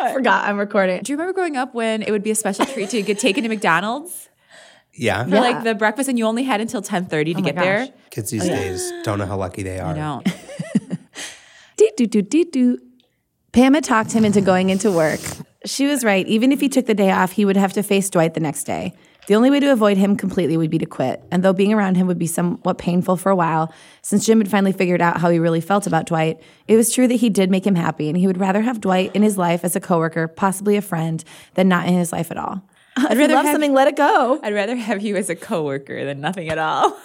I 0.00 0.12
forgot 0.12 0.46
I'm 0.48 0.58
recording. 0.58 1.02
Do 1.02 1.12
you 1.12 1.16
remember 1.18 1.34
growing 1.34 1.56
up 1.56 1.74
when 1.74 2.02
it 2.02 2.10
would 2.10 2.22
be 2.22 2.30
a 2.30 2.34
special 2.34 2.64
treat 2.66 2.90
to 2.90 3.02
get 3.02 3.18
taken 3.18 3.42
to 3.42 3.48
McDonald's 3.48 4.28
Yeah. 4.94 5.24
for 5.24 5.30
like 5.30 5.64
the 5.64 5.74
breakfast, 5.74 6.08
and 6.08 6.18
you 6.18 6.24
only 6.26 6.44
had 6.44 6.60
until 6.60 6.82
ten 6.82 7.06
thirty 7.06 7.34
to 7.34 7.40
oh 7.40 7.42
my 7.42 7.50
get 7.50 7.56
there? 7.56 7.88
Kids 8.10 8.30
these 8.30 8.44
days 8.46 8.92
don't 9.02 9.18
know 9.18 9.26
how 9.26 9.36
lucky 9.36 9.62
they 9.62 9.78
are. 9.80 9.94
No. 9.94 10.22
Dee 11.76 11.90
doo 11.96 12.06
doo 12.06 12.22
dee 12.22 12.44
doo. 12.44 12.78
Pam 13.52 13.74
had 13.74 13.84
talked 13.84 14.12
him 14.12 14.24
into 14.24 14.40
going 14.40 14.70
into 14.70 14.90
work. 14.92 15.20
She 15.64 15.86
was 15.86 16.04
right. 16.04 16.26
Even 16.26 16.52
if 16.52 16.60
he 16.60 16.68
took 16.68 16.86
the 16.86 16.94
day 16.94 17.10
off, 17.10 17.32
he 17.32 17.44
would 17.44 17.56
have 17.56 17.72
to 17.74 17.82
face 17.82 18.08
Dwight 18.10 18.34
the 18.34 18.40
next 18.40 18.64
day. 18.64 18.94
The 19.28 19.34
only 19.34 19.50
way 19.50 19.60
to 19.60 19.70
avoid 19.70 19.98
him 19.98 20.16
completely 20.16 20.56
would 20.56 20.70
be 20.70 20.78
to 20.78 20.86
quit. 20.86 21.22
And 21.30 21.42
though 21.42 21.52
being 21.52 21.74
around 21.74 21.96
him 21.96 22.06
would 22.06 22.18
be 22.18 22.26
somewhat 22.26 22.78
painful 22.78 23.18
for 23.18 23.28
a 23.28 23.36
while, 23.36 23.70
since 24.00 24.24
Jim 24.24 24.38
had 24.38 24.50
finally 24.50 24.72
figured 24.72 25.02
out 25.02 25.18
how 25.20 25.28
he 25.28 25.38
really 25.38 25.60
felt 25.60 25.86
about 25.86 26.06
Dwight, 26.06 26.40
it 26.66 26.76
was 26.76 26.90
true 26.90 27.06
that 27.06 27.16
he 27.16 27.28
did 27.28 27.50
make 27.50 27.66
him 27.66 27.74
happy, 27.74 28.08
and 28.08 28.16
he 28.16 28.26
would 28.26 28.38
rather 28.38 28.62
have 28.62 28.80
Dwight 28.80 29.14
in 29.14 29.22
his 29.22 29.36
life 29.36 29.64
as 29.64 29.76
a 29.76 29.80
coworker, 29.80 30.28
possibly 30.28 30.78
a 30.78 30.80
friend, 30.82 31.22
than 31.54 31.68
not 31.68 31.86
in 31.86 31.92
his 31.92 32.10
life 32.10 32.30
at 32.30 32.38
all. 32.38 32.62
I'd 32.96 33.18
rather 33.18 33.34
love 33.34 33.44
have- 33.44 33.52
something, 33.52 33.74
let 33.74 33.86
it 33.86 33.96
go. 33.96 34.40
I'd 34.42 34.54
rather 34.54 34.74
have 34.76 35.02
you 35.02 35.14
as 35.16 35.28
a 35.28 35.36
coworker 35.36 36.06
than 36.06 36.22
nothing 36.22 36.48
at 36.48 36.56
all. 36.56 36.96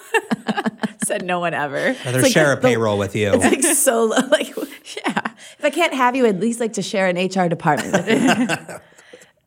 Said 1.04 1.26
no 1.26 1.40
one 1.40 1.52
ever. 1.52 1.94
Rather 2.06 2.22
like 2.22 2.32
share 2.32 2.56
the- 2.56 2.58
a 2.58 2.60
payroll 2.62 2.96
with 2.96 3.14
you. 3.14 3.32
It's 3.34 3.44
like 3.44 3.62
so 3.62 4.04
low. 4.04 4.16
Like, 4.30 4.56
yeah. 4.96 5.20
If 5.58 5.64
I 5.64 5.68
can't 5.70 5.92
have 5.92 6.16
you, 6.16 6.24
I'd 6.24 6.36
at 6.36 6.40
least 6.40 6.58
like 6.58 6.72
to 6.74 6.82
share 6.82 7.06
an 7.06 7.16
HR 7.16 7.48
department 7.48 7.92
with 7.92 8.08
you. 8.08 8.76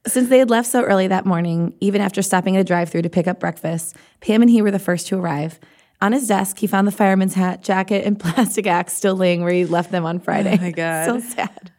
Since 0.07 0.29
they 0.29 0.39
had 0.39 0.49
left 0.49 0.69
so 0.69 0.83
early 0.83 1.07
that 1.07 1.25
morning, 1.25 1.73
even 1.81 2.01
after 2.01 2.21
stopping 2.21 2.55
at 2.55 2.61
a 2.61 2.63
drive-through 2.63 3.01
to 3.03 3.09
pick 3.09 3.27
up 3.27 3.39
breakfast, 3.39 3.95
Pam 4.21 4.41
and 4.41 4.49
he 4.49 4.61
were 4.61 4.71
the 4.71 4.79
first 4.79 5.07
to 5.07 5.17
arrive. 5.17 5.59
On 6.01 6.11
his 6.11 6.27
desk, 6.27 6.59
he 6.59 6.67
found 6.67 6.87
the 6.87 6.91
fireman's 6.91 7.33
hat, 7.33 7.61
jacket, 7.63 8.05
and 8.05 8.19
plastic 8.19 8.67
axe 8.67 8.93
still 8.93 9.15
laying 9.15 9.43
where 9.43 9.51
he 9.51 9.65
left 9.65 9.91
them 9.91 10.05
on 10.05 10.17
oh 10.17 10.19
Friday. 10.19 10.57
Oh 10.59 10.63
my 10.63 10.71
God. 10.71 11.05
so 11.05 11.19
sad. 11.19 11.71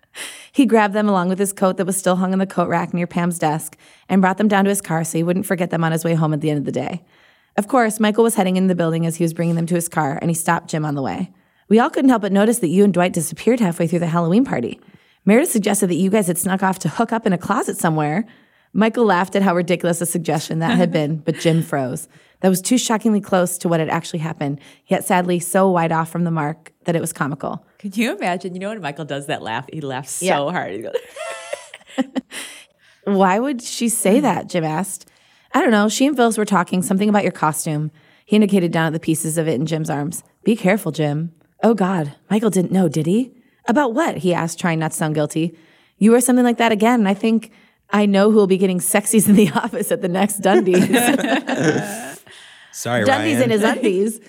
He 0.53 0.67
grabbed 0.67 0.95
them 0.95 1.09
along 1.09 1.29
with 1.29 1.39
his 1.39 1.53
coat 1.53 1.77
that 1.77 1.87
was 1.87 1.97
still 1.97 2.17
hung 2.17 2.33
on 2.33 2.39
the 2.39 2.47
coat 2.47 2.69
rack 2.69 2.93
near 2.93 3.07
Pam's 3.07 3.39
desk 3.39 3.77
and 4.09 4.21
brought 4.21 4.39
them 4.39 4.49
down 4.49 4.65
to 4.65 4.71
his 4.71 4.81
car 4.81 5.05
so 5.05 5.17
he 5.17 5.23
wouldn't 5.23 5.47
forget 5.47 5.71
them 5.71 5.85
on 5.85 5.93
his 5.93 6.05
way 6.05 6.15
home 6.15 6.35
at 6.35 6.41
the 6.41 6.51
end 6.51 6.59
of 6.59 6.65
the 6.65 6.73
day. 6.73 7.05
Of 7.57 7.69
course, 7.69 8.01
Michael 8.01 8.25
was 8.25 8.35
heading 8.35 8.57
into 8.57 8.69
the 8.69 8.75
building 8.75 9.07
as 9.07 9.17
he 9.17 9.25
was 9.25 9.35
bringing 9.35 9.55
them 9.55 9.67
to 9.67 9.75
his 9.75 9.89
car, 9.89 10.19
and 10.21 10.31
he 10.31 10.35
stopped 10.35 10.69
Jim 10.69 10.85
on 10.85 10.95
the 10.95 11.03
way. 11.03 11.33
We 11.69 11.79
all 11.79 11.91
couldn't 11.91 12.09
help 12.09 12.23
but 12.23 12.33
notice 12.33 12.59
that 12.59 12.69
you 12.69 12.83
and 12.85 12.93
Dwight 12.95 13.13
disappeared 13.13 13.61
halfway 13.61 13.87
through 13.87 13.99
the 14.01 14.07
Halloween 14.07 14.45
party. 14.45 14.81
Meredith 15.29 15.51
suggested 15.51 15.89
that 15.89 15.97
you 15.97 16.09
guys 16.09 16.27
had 16.27 16.39
snuck 16.39 16.63
off 16.63 16.79
to 16.79 16.89
hook 16.89 17.13
up 17.13 17.27
in 17.27 17.35
a 17.35 17.39
closet 17.39 17.77
somewhere. 17.77 18.25
Michael 18.73 19.05
laughed 19.05 19.37
at 19.37 19.43
how 19.43 19.55
ridiculous 19.55 20.01
a 20.01 20.07
suggestion 20.07 20.61
that 20.61 20.79
had 20.79 20.91
been, 20.91 21.19
but 21.19 21.39
Jim 21.39 21.63
froze. 21.71 22.09
That 22.41 22.49
was 22.49 22.63
too 22.63 22.79
shockingly 22.79 23.21
close 23.21 23.59
to 23.59 23.69
what 23.69 23.79
had 23.79 23.91
actually 23.91 24.21
happened, 24.21 24.59
yet 24.87 25.05
sadly 25.05 25.39
so 25.39 25.69
wide 25.69 25.93
off 25.93 26.11
from 26.11 26.25
the 26.25 26.31
mark 26.31 26.73
that 26.85 26.97
it 26.97 27.03
was 27.03 27.13
comical. 27.13 27.63
Can 27.77 27.93
you 27.93 28.17
imagine? 28.17 28.55
You 28.55 28.61
know 28.61 28.71
when 28.71 28.81
Michael 28.81 29.05
does 29.05 29.27
that 29.27 29.43
laugh, 29.43 29.67
he 29.71 29.83
laughs 29.83 30.13
so 30.13 30.25
Yeah. 30.25 30.51
hard. 30.51 30.73
He 30.73 30.79
goes, 30.79 30.97
Why 33.05 33.39
would 33.39 33.61
she 33.61 33.91
say 33.91 34.21
mm. 34.21 34.23
that? 34.23 34.49
Jim 34.49 34.65
asked. 34.65 35.11
I 35.53 35.61
don't 35.61 35.73
know. 35.73 35.91
She 35.91 36.07
and 36.07 36.17
Phyllis 36.17 36.39
were 36.39 36.47
talking 36.47 36.81
something 36.81 37.11
about 37.11 37.25
your 37.25 37.33
costume. 37.33 37.91
He 38.25 38.37
indicated 38.37 38.73
down 38.73 38.87
at 38.87 38.93
the 38.95 38.99
pieces 39.01 39.37
of 39.37 39.47
it 39.47 39.61
in 39.61 39.67
Jim's 39.67 39.91
arms. 39.91 40.25
Be 40.43 40.57
careful, 40.57 40.91
Jim. 40.91 41.35
Oh, 41.63 41.75
God. 41.75 42.15
Michael 42.31 42.49
didn't 42.49 42.73
know, 42.73 42.89
did 42.89 43.05
he? 43.05 43.35
About 43.69 43.95
what? 43.95 44.17
He 44.19 44.35
asked, 44.35 44.59
trying 44.59 44.79
not 44.81 44.91
to 44.91 44.97
sound 44.97 45.15
guilty. 45.15 45.57
You 45.99 46.11
wear 46.13 46.21
something 46.21 46.45
like 46.45 46.59
that 46.59 46.73
again, 46.73 47.07
I 47.07 47.15
think 47.15 47.53
I 47.91 48.07
know 48.07 48.31
who 48.31 48.37
will 48.37 48.47
be 48.47 48.59
getting 48.59 48.79
sexies 48.81 49.29
in 49.29 49.35
the 49.37 49.51
office 49.55 49.93
at 49.93 50.03
the 50.03 50.09
next 50.09 50.41
Dundies. 50.41 50.89
Sorry, 52.73 53.05
Dundies 53.05 53.09
Ryan. 53.09 53.43
in 53.43 53.51
his 53.51 53.63
undies. 53.63 54.21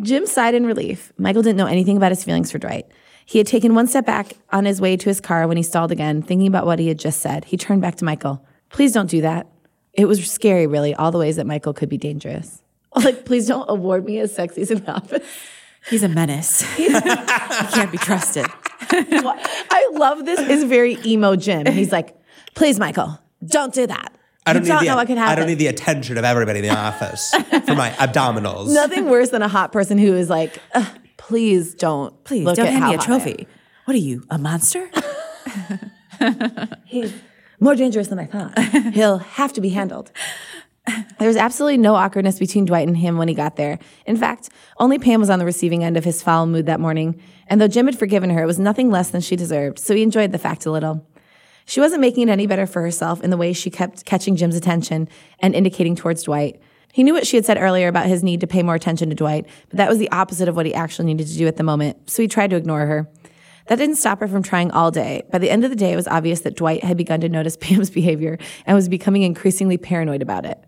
Jim 0.00 0.26
sighed 0.26 0.54
in 0.54 0.66
relief. 0.66 1.12
Michael 1.18 1.42
didn't 1.42 1.56
know 1.56 1.66
anything 1.66 1.96
about 1.96 2.12
his 2.12 2.22
feelings 2.24 2.50
for 2.50 2.58
Dwight. 2.58 2.86
He 3.24 3.38
had 3.38 3.46
taken 3.46 3.74
one 3.74 3.86
step 3.86 4.06
back 4.06 4.34
on 4.52 4.64
his 4.64 4.80
way 4.80 4.96
to 4.96 5.08
his 5.08 5.20
car 5.20 5.48
when 5.48 5.56
he 5.56 5.62
stalled 5.62 5.90
again, 5.90 6.22
thinking 6.22 6.46
about 6.46 6.64
what 6.66 6.78
he 6.78 6.88
had 6.88 6.98
just 6.98 7.20
said. 7.20 7.46
He 7.46 7.56
turned 7.56 7.82
back 7.82 7.96
to 7.96 8.04
Michael. 8.04 8.44
Please 8.70 8.92
don't 8.92 9.10
do 9.10 9.20
that. 9.22 9.48
It 9.92 10.06
was 10.06 10.30
scary, 10.30 10.66
really, 10.66 10.94
all 10.94 11.10
the 11.10 11.18
ways 11.18 11.36
that 11.36 11.46
Michael 11.46 11.72
could 11.72 11.88
be 11.88 11.98
dangerous. 11.98 12.62
Like, 12.96 13.26
please 13.26 13.46
don't 13.46 13.68
award 13.68 14.06
me 14.06 14.20
as 14.20 14.34
sexies 14.34 14.70
in 14.70 14.82
the 14.82 14.90
office. 14.94 15.22
He's 15.88 16.02
a 16.02 16.08
menace. 16.08 16.60
he 16.76 16.88
can't 16.88 17.92
be 17.92 17.98
trusted. 17.98 18.46
I 18.90 19.88
love 19.92 20.24
this. 20.24 20.40
Is 20.40 20.64
very 20.64 20.98
emo 21.04 21.36
Jim. 21.36 21.66
He's 21.72 21.92
like, 21.92 22.16
please, 22.54 22.78
Michael, 22.78 23.18
don't 23.44 23.72
do 23.72 23.86
that. 23.86 24.12
I 24.48 24.52
don't, 24.52 24.62
you 24.62 24.68
don't 24.68 24.82
need 24.82 24.86
know 24.86 24.92
the, 24.92 24.96
what 24.98 25.06
could 25.08 25.18
happen. 25.18 25.32
I 25.32 25.34
don't 25.34 25.48
need 25.48 25.58
the 25.58 25.66
attention 25.66 26.18
of 26.18 26.24
everybody 26.24 26.60
in 26.60 26.64
the 26.64 26.76
office 26.76 27.30
for 27.64 27.74
my 27.74 27.90
abdominals. 27.98 28.72
Nothing 28.72 29.08
worse 29.08 29.30
than 29.30 29.42
a 29.42 29.48
hot 29.48 29.72
person 29.72 29.98
who 29.98 30.14
is 30.14 30.30
like, 30.30 30.58
please 31.16 31.74
don't, 31.74 32.22
Please 32.24 32.44
look 32.44 32.54
don't 32.56 32.66
at 32.66 32.72
hand 32.72 32.84
me 32.84 32.94
a 32.94 32.98
hot 32.98 33.08
I 33.08 33.14
am." 33.14 33.20
trophy. 33.20 33.48
What 33.86 33.94
are 33.94 34.00
you, 34.00 34.24
a 34.30 34.38
monster? 34.38 34.88
He's 36.84 37.12
more 37.58 37.74
dangerous 37.74 38.08
than 38.08 38.18
I 38.20 38.26
thought. 38.26 38.56
He'll 38.94 39.18
have 39.18 39.52
to 39.54 39.60
be 39.60 39.70
handled. 39.70 40.12
There 41.18 41.28
was 41.28 41.36
absolutely 41.36 41.78
no 41.78 41.94
awkwardness 41.94 42.38
between 42.38 42.66
Dwight 42.66 42.86
and 42.86 42.96
him 42.96 43.16
when 43.16 43.28
he 43.28 43.34
got 43.34 43.56
there. 43.56 43.78
In 44.04 44.16
fact, 44.16 44.50
only 44.78 44.98
Pam 44.98 45.18
was 45.18 45.30
on 45.30 45.38
the 45.38 45.44
receiving 45.46 45.82
end 45.82 45.96
of 45.96 46.04
his 46.04 46.22
foul 46.22 46.46
mood 46.46 46.66
that 46.66 46.78
morning. 46.78 47.20
And 47.48 47.60
though 47.60 47.68
Jim 47.68 47.86
had 47.86 47.98
forgiven 47.98 48.30
her, 48.30 48.42
it 48.42 48.46
was 48.46 48.58
nothing 48.58 48.90
less 48.90 49.10
than 49.10 49.22
she 49.22 49.34
deserved, 49.34 49.78
so 49.78 49.94
he 49.94 50.02
enjoyed 50.02 50.32
the 50.32 50.38
fact 50.38 50.66
a 50.66 50.70
little. 50.70 51.06
She 51.64 51.80
wasn't 51.80 52.02
making 52.02 52.28
it 52.28 52.32
any 52.32 52.46
better 52.46 52.66
for 52.66 52.82
herself 52.82 53.22
in 53.22 53.30
the 53.30 53.36
way 53.36 53.52
she 53.52 53.70
kept 53.70 54.04
catching 54.04 54.36
Jim's 54.36 54.56
attention 54.56 55.08
and 55.40 55.54
indicating 55.54 55.96
towards 55.96 56.22
Dwight. 56.22 56.60
He 56.92 57.02
knew 57.02 57.12
what 57.12 57.26
she 57.26 57.36
had 57.36 57.44
said 57.44 57.58
earlier 57.58 57.88
about 57.88 58.06
his 58.06 58.22
need 58.22 58.40
to 58.40 58.46
pay 58.46 58.62
more 58.62 58.74
attention 58.74 59.08
to 59.08 59.16
Dwight, 59.16 59.46
but 59.68 59.78
that 59.78 59.88
was 59.88 59.98
the 59.98 60.10
opposite 60.12 60.48
of 60.48 60.54
what 60.54 60.66
he 60.66 60.74
actually 60.74 61.06
needed 61.06 61.26
to 61.26 61.36
do 61.36 61.46
at 61.46 61.56
the 61.56 61.62
moment, 61.62 62.08
so 62.08 62.22
he 62.22 62.28
tried 62.28 62.50
to 62.50 62.56
ignore 62.56 62.86
her. 62.86 63.08
That 63.66 63.76
didn't 63.76 63.96
stop 63.96 64.20
her 64.20 64.28
from 64.28 64.42
trying 64.42 64.70
all 64.70 64.90
day. 64.90 65.24
By 65.32 65.38
the 65.38 65.50
end 65.50 65.64
of 65.64 65.70
the 65.70 65.76
day, 65.76 65.92
it 65.92 65.96
was 65.96 66.06
obvious 66.06 66.42
that 66.42 66.56
Dwight 66.56 66.84
had 66.84 66.96
begun 66.96 67.20
to 67.22 67.28
notice 67.28 67.56
Pam's 67.60 67.90
behavior 67.90 68.38
and 68.64 68.76
was 68.76 68.88
becoming 68.88 69.22
increasingly 69.22 69.76
paranoid 69.76 70.22
about 70.22 70.46
it. 70.46 70.62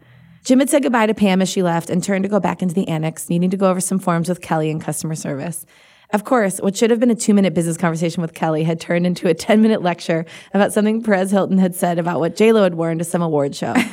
Jim 0.44 0.58
had 0.58 0.70
said 0.70 0.82
goodbye 0.82 1.06
to 1.06 1.14
Pam 1.14 1.42
as 1.42 1.48
she 1.48 1.62
left 1.62 1.90
and 1.90 2.02
turned 2.02 2.22
to 2.22 2.28
go 2.28 2.40
back 2.40 2.62
into 2.62 2.74
the 2.74 2.88
annex, 2.88 3.28
needing 3.28 3.50
to 3.50 3.56
go 3.56 3.70
over 3.70 3.80
some 3.80 3.98
forms 3.98 4.28
with 4.28 4.40
Kelly 4.40 4.70
in 4.70 4.80
customer 4.80 5.14
service. 5.14 5.66
Of 6.10 6.24
course, 6.24 6.58
what 6.58 6.76
should 6.76 6.90
have 6.90 7.00
been 7.00 7.10
a 7.10 7.14
two 7.14 7.34
minute 7.34 7.52
business 7.52 7.76
conversation 7.76 8.22
with 8.22 8.32
Kelly 8.32 8.64
had 8.64 8.80
turned 8.80 9.06
into 9.06 9.28
a 9.28 9.34
10 9.34 9.60
minute 9.60 9.82
lecture 9.82 10.24
about 10.54 10.72
something 10.72 11.02
Perez 11.02 11.30
Hilton 11.30 11.58
had 11.58 11.74
said 11.74 11.98
about 11.98 12.20
what 12.20 12.34
JLo 12.34 12.62
had 12.62 12.74
worn 12.74 12.98
to 12.98 13.04
some 13.04 13.22
award 13.22 13.54
show. 13.54 13.74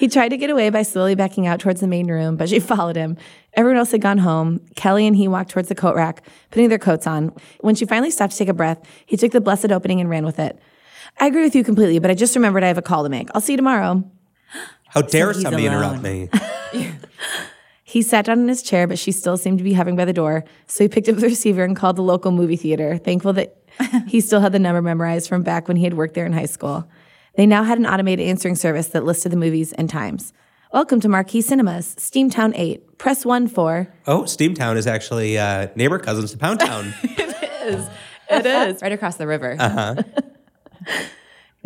He 0.00 0.08
tried 0.08 0.30
to 0.30 0.38
get 0.38 0.48
away 0.48 0.70
by 0.70 0.82
slowly 0.82 1.14
backing 1.14 1.46
out 1.46 1.60
towards 1.60 1.82
the 1.82 1.86
main 1.86 2.10
room, 2.10 2.36
but 2.36 2.48
she 2.48 2.58
followed 2.60 2.96
him. 2.96 3.18
Everyone 3.52 3.78
else 3.78 3.92
had 3.92 4.00
gone 4.00 4.16
home. 4.18 4.60
Kelly 4.74 5.06
and 5.06 5.14
he 5.14 5.28
walked 5.28 5.50
towards 5.50 5.68
the 5.68 5.74
coat 5.74 5.94
rack, 5.94 6.26
putting 6.50 6.70
their 6.70 6.78
coats 6.78 7.06
on. 7.06 7.34
When 7.60 7.74
she 7.74 7.84
finally 7.84 8.10
stopped 8.10 8.32
to 8.32 8.38
take 8.38 8.48
a 8.48 8.54
breath, 8.54 8.78
he 9.04 9.18
took 9.18 9.32
the 9.32 9.42
blessed 9.42 9.70
opening 9.70 10.00
and 10.00 10.08
ran 10.08 10.24
with 10.24 10.38
it. 10.38 10.58
I 11.18 11.26
agree 11.26 11.42
with 11.42 11.54
you 11.54 11.64
completely, 11.64 11.98
but 11.98 12.10
I 12.10 12.14
just 12.14 12.34
remembered 12.34 12.64
I 12.64 12.68
have 12.68 12.78
a 12.78 12.82
call 12.82 13.02
to 13.02 13.10
make. 13.10 13.28
I'll 13.34 13.42
see 13.42 13.52
you 13.52 13.58
tomorrow. 13.58 14.02
How 14.90 15.02
dare 15.02 15.32
he's 15.32 15.42
somebody 15.42 15.66
alone. 15.66 15.82
interrupt 15.82 16.02
me? 16.02 16.28
He 17.82 18.02
sat 18.02 18.24
down 18.26 18.38
in 18.38 18.46
his 18.46 18.62
chair, 18.62 18.86
but 18.86 19.00
she 19.00 19.10
still 19.10 19.36
seemed 19.36 19.58
to 19.58 19.64
be 19.64 19.72
hovering 19.72 19.96
by 19.96 20.04
the 20.04 20.12
door. 20.12 20.44
So 20.68 20.84
he 20.84 20.88
picked 20.88 21.08
up 21.08 21.16
the 21.16 21.26
receiver 21.26 21.64
and 21.64 21.74
called 21.74 21.96
the 21.96 22.02
local 22.02 22.30
movie 22.30 22.54
theater, 22.54 22.96
thankful 22.98 23.32
that 23.32 23.56
he 24.06 24.20
still 24.28 24.38
had 24.40 24.52
the 24.52 24.60
number 24.60 24.80
memorized 24.80 25.28
from 25.28 25.42
back 25.42 25.66
when 25.66 25.76
he 25.76 25.82
had 25.82 25.94
worked 25.94 26.14
there 26.14 26.24
in 26.24 26.32
high 26.32 26.46
school. 26.46 26.88
They 27.34 27.46
now 27.46 27.64
had 27.64 27.78
an 27.78 27.86
automated 27.86 28.28
answering 28.28 28.54
service 28.54 28.86
that 28.88 29.04
listed 29.04 29.32
the 29.32 29.36
movies 29.36 29.72
and 29.72 29.90
times. 29.90 30.32
Welcome 30.72 31.00
to 31.00 31.08
Marquee 31.08 31.40
Cinemas, 31.42 31.96
Steamtown 31.96 32.52
8. 32.54 32.96
Press 32.98 33.24
1 33.26 33.48
for. 33.48 33.92
Oh, 34.06 34.22
Steamtown 34.22 34.76
is 34.76 34.86
actually 34.86 35.36
uh, 35.36 35.66
neighbor 35.74 35.98
cousins 35.98 36.30
to 36.30 36.38
Pound 36.38 36.60
Town. 36.68 36.94
It 37.02 38.46
is. 38.46 38.80
Right 38.82 38.92
across 38.92 39.16
the 39.16 39.26
river. 39.26 39.56
Uh 39.58 39.68
huh. 39.68 40.02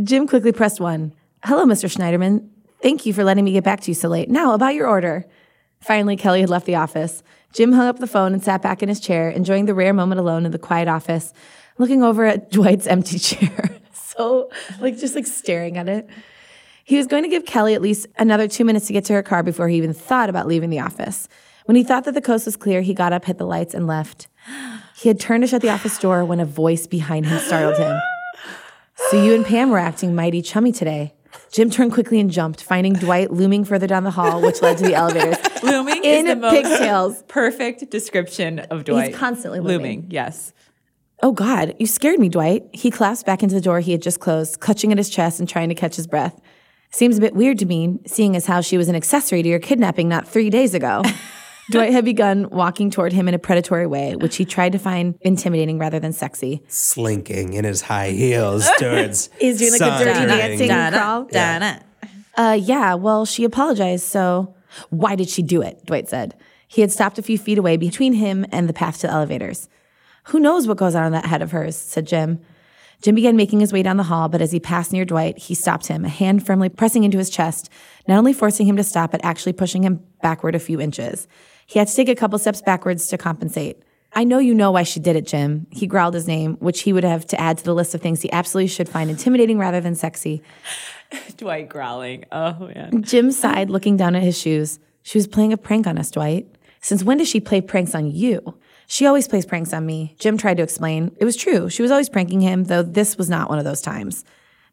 Jim 0.02 0.26
quickly 0.26 0.52
pressed 0.52 0.80
one. 0.80 1.12
Hello, 1.44 1.66
Mr. 1.66 1.94
Schneiderman. 1.94 2.48
Thank 2.84 3.06
you 3.06 3.14
for 3.14 3.24
letting 3.24 3.46
me 3.46 3.52
get 3.52 3.64
back 3.64 3.80
to 3.80 3.90
you 3.90 3.94
so 3.94 4.10
late. 4.10 4.28
Now, 4.28 4.52
about 4.52 4.74
your 4.74 4.86
order. 4.86 5.24
Finally, 5.80 6.16
Kelly 6.16 6.42
had 6.42 6.50
left 6.50 6.66
the 6.66 6.74
office. 6.74 7.22
Jim 7.54 7.72
hung 7.72 7.86
up 7.86 7.98
the 7.98 8.06
phone 8.06 8.34
and 8.34 8.44
sat 8.44 8.60
back 8.60 8.82
in 8.82 8.90
his 8.90 9.00
chair, 9.00 9.30
enjoying 9.30 9.64
the 9.64 9.72
rare 9.72 9.94
moment 9.94 10.20
alone 10.20 10.44
in 10.44 10.52
the 10.52 10.58
quiet 10.58 10.86
office, 10.86 11.32
looking 11.78 12.02
over 12.02 12.26
at 12.26 12.50
Dwight's 12.52 12.86
empty 12.86 13.18
chair. 13.18 13.80
so, 13.94 14.50
like, 14.80 14.98
just 14.98 15.14
like 15.14 15.26
staring 15.26 15.78
at 15.78 15.88
it. 15.88 16.10
He 16.84 16.98
was 16.98 17.06
going 17.06 17.22
to 17.22 17.28
give 17.30 17.46
Kelly 17.46 17.72
at 17.72 17.80
least 17.80 18.06
another 18.18 18.46
two 18.46 18.66
minutes 18.66 18.86
to 18.88 18.92
get 18.92 19.06
to 19.06 19.14
her 19.14 19.22
car 19.22 19.42
before 19.42 19.66
he 19.68 19.78
even 19.78 19.94
thought 19.94 20.28
about 20.28 20.46
leaving 20.46 20.68
the 20.68 20.80
office. 20.80 21.26
When 21.64 21.76
he 21.76 21.84
thought 21.84 22.04
that 22.04 22.12
the 22.12 22.20
coast 22.20 22.44
was 22.44 22.58
clear, 22.58 22.82
he 22.82 22.92
got 22.92 23.14
up, 23.14 23.24
hit 23.24 23.38
the 23.38 23.46
lights, 23.46 23.72
and 23.72 23.86
left. 23.86 24.28
He 24.98 25.08
had 25.08 25.18
turned 25.18 25.42
to 25.42 25.46
shut 25.46 25.62
the 25.62 25.70
office 25.70 25.96
door 25.96 26.22
when 26.26 26.38
a 26.38 26.44
voice 26.44 26.86
behind 26.86 27.24
him 27.24 27.38
startled 27.38 27.78
him. 27.78 27.98
So 29.08 29.24
you 29.24 29.34
and 29.34 29.46
Pam 29.46 29.70
were 29.70 29.78
acting 29.78 30.14
mighty 30.14 30.42
chummy 30.42 30.70
today. 30.70 31.13
Jim 31.52 31.70
turned 31.70 31.92
quickly 31.92 32.18
and 32.20 32.30
jumped, 32.30 32.62
finding 32.62 32.94
Dwight 32.94 33.30
looming 33.30 33.64
further 33.64 33.86
down 33.86 34.04
the 34.04 34.10
hall, 34.10 34.40
which 34.40 34.60
led 34.62 34.78
to 34.78 34.84
the 34.84 34.94
elevators. 34.94 35.36
Looming 35.62 36.04
In 36.04 36.26
is 36.26 36.34
the 36.34 36.36
most 36.36 36.52
pigtails. 36.54 37.22
perfect 37.28 37.90
description 37.90 38.58
of 38.58 38.84
Dwight. 38.84 39.08
He's 39.08 39.16
constantly 39.16 39.60
looming. 39.60 40.06
Yes. 40.10 40.52
Oh 41.22 41.32
God, 41.32 41.74
you 41.78 41.86
scared 41.86 42.18
me, 42.20 42.28
Dwight. 42.28 42.64
He 42.72 42.90
clasped 42.90 43.24
back 43.24 43.42
into 43.42 43.54
the 43.54 43.60
door 43.60 43.80
he 43.80 43.92
had 43.92 44.02
just 44.02 44.20
closed, 44.20 44.60
clutching 44.60 44.92
at 44.92 44.98
his 44.98 45.08
chest 45.08 45.40
and 45.40 45.48
trying 45.48 45.68
to 45.70 45.74
catch 45.74 45.96
his 45.96 46.06
breath. 46.06 46.38
Seems 46.90 47.16
a 47.18 47.20
bit 47.20 47.34
weird 47.34 47.58
to 47.60 47.66
me, 47.66 47.98
seeing 48.06 48.36
as 48.36 48.46
how 48.46 48.60
she 48.60 48.76
was 48.76 48.88
an 48.88 48.94
accessory 48.94 49.42
to 49.42 49.48
your 49.48 49.58
kidnapping 49.58 50.08
not 50.08 50.28
three 50.28 50.50
days 50.50 50.74
ago. 50.74 51.02
Dwight 51.70 51.92
had 51.92 52.04
begun 52.04 52.48
walking 52.50 52.90
toward 52.90 53.12
him 53.12 53.26
in 53.28 53.34
a 53.34 53.38
predatory 53.38 53.86
way, 53.86 54.16
which 54.16 54.36
he 54.36 54.44
tried 54.44 54.72
to 54.72 54.78
find 54.78 55.18
intimidating 55.22 55.78
rather 55.78 55.98
than 55.98 56.12
sexy. 56.12 56.62
Slinking 56.68 57.54
in 57.54 57.64
his 57.64 57.82
high 57.82 58.10
heels 58.10 58.68
towards. 58.78 59.30
He's 59.40 59.58
doing 59.58 59.72
like 59.72 59.80
a 59.80 60.04
dirty 60.04 60.26
dancing 60.26 60.68
crawl. 60.92 61.26
Uh, 62.36 62.58
yeah, 62.60 62.94
well, 62.94 63.24
she 63.24 63.44
apologized, 63.44 64.04
so 64.06 64.54
why 64.90 65.14
did 65.14 65.28
she 65.28 65.42
do 65.42 65.62
it? 65.62 65.84
Dwight 65.86 66.08
said. 66.08 66.34
He 66.66 66.80
had 66.80 66.90
stopped 66.90 67.18
a 67.18 67.22
few 67.22 67.38
feet 67.38 67.58
away 67.58 67.76
between 67.76 68.14
him 68.14 68.44
and 68.50 68.68
the 68.68 68.72
path 68.72 69.00
to 69.00 69.06
the 69.06 69.12
elevators. 69.12 69.68
Who 70.24 70.40
knows 70.40 70.66
what 70.66 70.76
goes 70.76 70.94
on 70.94 71.06
in 71.06 71.12
that 71.12 71.26
head 71.26 71.42
of 71.42 71.52
hers, 71.52 71.76
said 71.76 72.06
Jim. 72.06 72.40
Jim 73.02 73.14
began 73.14 73.36
making 73.36 73.60
his 73.60 73.72
way 73.72 73.82
down 73.82 73.98
the 73.98 74.04
hall, 74.04 74.28
but 74.28 74.40
as 74.40 74.50
he 74.50 74.58
passed 74.58 74.92
near 74.92 75.04
Dwight, 75.04 75.38
he 75.38 75.54
stopped 75.54 75.86
him, 75.88 76.04
a 76.04 76.08
hand 76.08 76.44
firmly 76.44 76.68
pressing 76.68 77.04
into 77.04 77.18
his 77.18 77.28
chest, 77.28 77.68
not 78.08 78.18
only 78.18 78.32
forcing 78.32 78.66
him 78.66 78.76
to 78.76 78.84
stop, 78.84 79.12
but 79.12 79.22
actually 79.22 79.52
pushing 79.52 79.84
him 79.84 80.02
backward 80.22 80.54
a 80.54 80.58
few 80.58 80.80
inches. 80.80 81.28
He 81.66 81.78
had 81.78 81.88
to 81.88 81.94
take 81.94 82.08
a 82.08 82.14
couple 82.14 82.38
steps 82.38 82.62
backwards 82.62 83.08
to 83.08 83.18
compensate. 83.18 83.82
I 84.16 84.22
know 84.24 84.38
you 84.38 84.54
know 84.54 84.70
why 84.70 84.84
she 84.84 85.00
did 85.00 85.16
it, 85.16 85.26
Jim. 85.26 85.66
He 85.70 85.86
growled 85.88 86.14
his 86.14 86.28
name, 86.28 86.54
which 86.60 86.82
he 86.82 86.92
would 86.92 87.02
have 87.02 87.26
to 87.26 87.40
add 87.40 87.58
to 87.58 87.64
the 87.64 87.74
list 87.74 87.94
of 87.94 88.00
things 88.00 88.22
he 88.22 88.30
absolutely 88.30 88.68
should 88.68 88.88
find 88.88 89.10
intimidating 89.10 89.58
rather 89.58 89.80
than 89.80 89.96
sexy. 89.96 90.42
Dwight 91.36 91.68
growling. 91.68 92.24
Oh 92.30 92.70
man. 92.74 93.02
Jim 93.02 93.32
sighed, 93.32 93.70
looking 93.70 93.96
down 93.96 94.14
at 94.14 94.22
his 94.22 94.38
shoes. 94.38 94.78
She 95.02 95.18
was 95.18 95.26
playing 95.26 95.52
a 95.52 95.56
prank 95.56 95.86
on 95.86 95.98
us, 95.98 96.10
Dwight. 96.12 96.46
Since 96.80 97.02
when 97.02 97.18
does 97.18 97.28
she 97.28 97.40
play 97.40 97.60
pranks 97.60 97.94
on 97.94 98.10
you? 98.10 98.56
She 98.86 99.06
always 99.06 99.26
plays 99.26 99.46
pranks 99.46 99.72
on 99.72 99.84
me. 99.84 100.14
Jim 100.18 100.36
tried 100.36 100.58
to 100.58 100.62
explain. 100.62 101.16
It 101.18 101.24
was 101.24 101.36
true. 101.36 101.68
She 101.68 101.82
was 101.82 101.90
always 101.90 102.08
pranking 102.08 102.40
him, 102.40 102.64
though 102.64 102.82
this 102.82 103.16
was 103.16 103.30
not 103.30 103.48
one 103.48 103.58
of 103.58 103.64
those 103.64 103.80
times. 103.80 104.24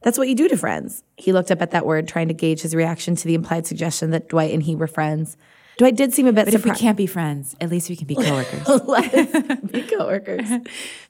That's 0.03 0.17
what 0.17 0.27
you 0.27 0.35
do 0.35 0.47
to 0.49 0.57
friends. 0.57 1.03
He 1.15 1.31
looked 1.31 1.51
up 1.51 1.61
at 1.61 1.71
that 1.71 1.85
word, 1.85 2.07
trying 2.07 2.27
to 2.27 2.33
gauge 2.33 2.61
his 2.61 2.75
reaction 2.75 3.15
to 3.15 3.27
the 3.27 3.35
implied 3.35 3.65
suggestion 3.65 4.11
that 4.11 4.29
Dwight 4.29 4.53
and 4.53 4.63
he 4.63 4.75
were 4.75 4.87
friends. 4.87 5.37
Dwight 5.81 5.95
did 5.95 6.13
seem 6.13 6.27
a 6.27 6.31
bit 6.31 6.45
But 6.45 6.53
if 6.53 6.63
we 6.63 6.69
can't 6.69 6.95
be 6.95 7.07
friends, 7.07 7.55
at 7.59 7.71
least 7.71 7.89
we 7.89 7.95
can 7.95 8.05
be 8.05 8.13
coworkers. 8.23 8.67
Let's 8.67 9.71
be 9.71 9.81
coworkers. 9.97 10.47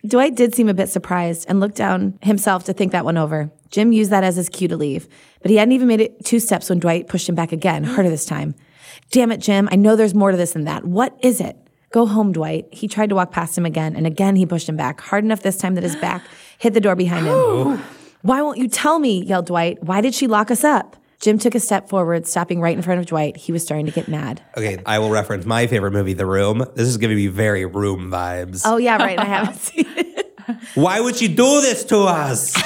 Dwight 0.08 0.34
did 0.34 0.56
seem 0.56 0.70
a 0.70 0.74
bit 0.74 0.88
surprised 0.88 1.46
and 1.50 1.60
looked 1.60 1.76
down 1.76 2.18
himself 2.22 2.64
to 2.64 2.74
think 2.74 2.94
that 2.94 3.04
one 3.04 3.18
over. 3.18 3.52
Jim 3.70 3.92
used 3.92 4.12
that 4.12 4.24
as 4.24 4.38
his 4.38 4.48
cue 4.48 4.70
to 4.70 4.78
leave, 4.78 5.10
but 5.42 5.52
he 5.52 5.58
hadn't 5.58 5.74
even 5.74 5.90
made 5.90 6.00
it 6.00 6.24
two 6.24 6.40
steps 6.40 6.70
when 6.70 6.80
Dwight 6.80 7.10
pushed 7.10 7.28
him 7.28 7.36
back 7.36 7.52
again, 7.52 7.84
harder 7.84 8.10
this 8.10 8.24
time. 8.24 8.56
Damn 9.12 9.34
it, 9.34 9.42
Jim, 9.42 9.68
I 9.74 9.76
know 9.76 9.98
there's 9.98 10.16
more 10.16 10.32
to 10.32 10.38
this 10.38 10.54
than 10.54 10.64
that. 10.64 10.86
What 10.86 11.18
is 11.22 11.42
it? 11.42 11.58
Go 11.90 12.06
home, 12.06 12.32
Dwight. 12.32 12.74
He 12.74 12.88
tried 12.88 13.10
to 13.10 13.16
walk 13.16 13.32
past 13.32 13.58
him 13.58 13.66
again, 13.66 13.98
and 13.98 14.08
again 14.08 14.38
he 14.38 14.46
pushed 14.46 14.70
him 14.70 14.78
back, 14.78 15.02
hard 15.02 15.26
enough 15.26 15.42
this 15.42 15.58
time 15.58 15.76
that 15.76 15.84
his 15.84 15.98
back 15.98 16.24
hit 16.60 16.74
the 16.74 16.80
door 16.80 16.96
behind 16.96 17.26
him. 17.28 17.84
Why 18.22 18.42
won't 18.42 18.58
you 18.58 18.70
tell 18.70 19.00
me? 19.00 19.22
yelled 19.22 19.48
Dwight. 19.48 19.84
Why 19.84 20.00
did 20.00 20.16
she 20.16 20.28
lock 20.28 20.50
us 20.50 20.64
up? 20.64 20.96
Jim 21.22 21.38
took 21.38 21.54
a 21.54 21.60
step 21.60 21.88
forward, 21.88 22.26
stopping 22.26 22.60
right 22.62 22.76
in 22.76 22.82
front 22.82 23.00
of 23.00 23.06
Dwight. 23.06 23.38
He 23.38 23.52
was 23.52 23.64
starting 23.64 23.86
to 23.86 23.92
get 23.92 24.08
mad. 24.08 24.42
Okay, 24.58 24.80
I 24.88 24.98
will 24.98 25.12
reference 25.12 25.46
my 25.46 25.68
favorite 25.68 25.92
movie, 25.92 26.14
The 26.14 26.26
Room. 26.26 26.66
This 26.74 26.88
is 26.88 26.98
giving 26.98 27.16
me 27.16 27.28
very 27.28 27.64
room 27.64 28.10
vibes. 28.10 28.64
Oh, 28.66 28.78
yeah, 28.78 28.98
right. 28.98 29.20
I 29.20 29.26
haven't 29.36 29.58
seen 29.58 29.86
it. 29.88 30.36
Why 30.74 31.00
would 31.00 31.16
she 31.16 31.28
do 31.28 31.62
this 31.62 31.84
to 31.86 32.00
us? 32.00 32.54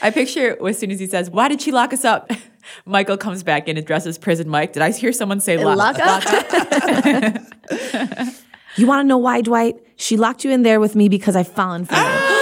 I 0.00 0.10
picture 0.10 0.56
as 0.66 0.78
soon 0.78 0.90
as 0.92 1.00
he 1.00 1.06
says, 1.06 1.30
"Why 1.30 1.48
did 1.48 1.60
she 1.60 1.72
lock 1.72 1.92
us 1.92 2.04
up?" 2.04 2.30
Michael 2.86 3.16
comes 3.16 3.42
back 3.42 3.68
in 3.68 3.76
and 3.76 3.86
dresses 3.86 4.16
prison 4.18 4.48
Mike. 4.48 4.72
Did 4.74 4.82
I 4.82 4.92
hear 4.92 5.12
someone 5.12 5.40
say 5.40 5.62
lock, 5.62 5.98
Lock 5.98 5.98
up? 5.98 6.22
you 8.76 8.86
want 8.86 9.02
to 9.02 9.04
know 9.04 9.18
why, 9.18 9.40
Dwight? 9.40 9.76
She 9.96 10.16
locked 10.16 10.44
you 10.44 10.50
in 10.50 10.62
there 10.62 10.78
with 10.78 10.94
me 10.94 11.08
because 11.08 11.36
I've 11.36 11.48
fallen 11.48 11.84
for 11.84 11.94
you. 11.96 12.33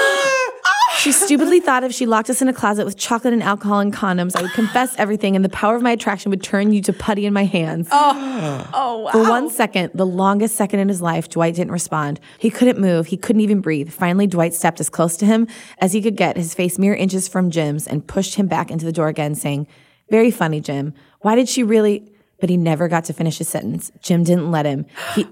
She 1.02 1.10
stupidly 1.10 1.58
thought 1.66 1.82
if 1.82 1.92
she 1.92 2.06
locked 2.06 2.30
us 2.30 2.40
in 2.40 2.46
a 2.46 2.52
closet 2.52 2.84
with 2.84 2.96
chocolate 2.96 3.32
and 3.32 3.42
alcohol 3.42 3.80
and 3.80 3.92
condoms, 3.92 4.36
I 4.36 4.42
would 4.42 4.52
confess 4.52 4.94
everything 4.98 5.34
and 5.34 5.44
the 5.44 5.48
power 5.48 5.74
of 5.74 5.82
my 5.82 5.90
attraction 5.90 6.30
would 6.30 6.44
turn 6.44 6.72
you 6.72 6.80
to 6.82 6.92
putty 6.92 7.26
in 7.26 7.32
my 7.32 7.42
hands. 7.44 7.88
Oh 7.90 8.70
oh 8.74 8.98
wow. 8.98 9.10
For 9.10 9.28
one 9.28 9.50
second, 9.50 9.90
the 9.94 10.06
longest 10.06 10.54
second 10.54 10.78
in 10.78 10.88
his 10.88 11.02
life, 11.02 11.28
Dwight 11.28 11.56
didn't 11.56 11.72
respond. 11.72 12.20
He 12.38 12.50
couldn't 12.50 12.78
move. 12.78 13.08
He 13.08 13.16
couldn't 13.16 13.40
even 13.40 13.60
breathe. 13.60 13.90
Finally, 13.90 14.28
Dwight 14.28 14.54
stepped 14.54 14.78
as 14.78 14.88
close 14.88 15.16
to 15.16 15.26
him 15.26 15.48
as 15.78 15.92
he 15.92 16.00
could 16.00 16.16
get, 16.16 16.36
his 16.36 16.54
face 16.54 16.78
mere 16.78 16.94
inches 16.94 17.26
from 17.26 17.50
Jim's, 17.50 17.88
and 17.88 18.06
pushed 18.06 18.36
him 18.36 18.46
back 18.46 18.70
into 18.70 18.84
the 18.84 18.92
door 18.92 19.08
again, 19.08 19.34
saying, 19.34 19.66
Very 20.08 20.30
funny, 20.30 20.60
Jim. 20.60 20.94
Why 21.20 21.34
did 21.34 21.48
she 21.48 21.64
really? 21.64 22.12
But 22.38 22.48
he 22.48 22.56
never 22.56 22.86
got 22.86 23.04
to 23.06 23.12
finish 23.12 23.38
his 23.38 23.48
sentence. 23.48 23.90
Jim 24.00 24.22
didn't 24.22 24.52
let 24.52 24.66
him. 24.66 24.86
He 25.16 25.26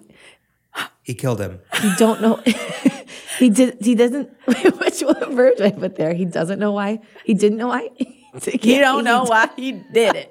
He 1.02 1.14
killed 1.14 1.40
him. 1.40 1.61
he 1.80 1.92
don't 1.96 2.20
know. 2.20 2.42
he 3.40 3.50
did. 3.50 3.79
He 3.81 3.94
doesn't. 3.96 4.31
Which 4.46 5.00
one 5.00 5.35
verb 5.35 5.57
do 5.57 5.64
I 5.64 5.70
put 5.72 5.96
there? 5.96 6.14
He 6.14 6.24
doesn't 6.24 6.59
know 6.61 6.70
why. 6.72 7.00
He 7.24 7.35
didn't 7.35 7.59
know 7.59 7.68
why. 7.68 7.88
he 7.98 8.79
don't 8.79 9.03
know 9.05 9.24
why 9.24 9.48
he 9.57 9.72
did 9.72 10.14
it. 10.14 10.31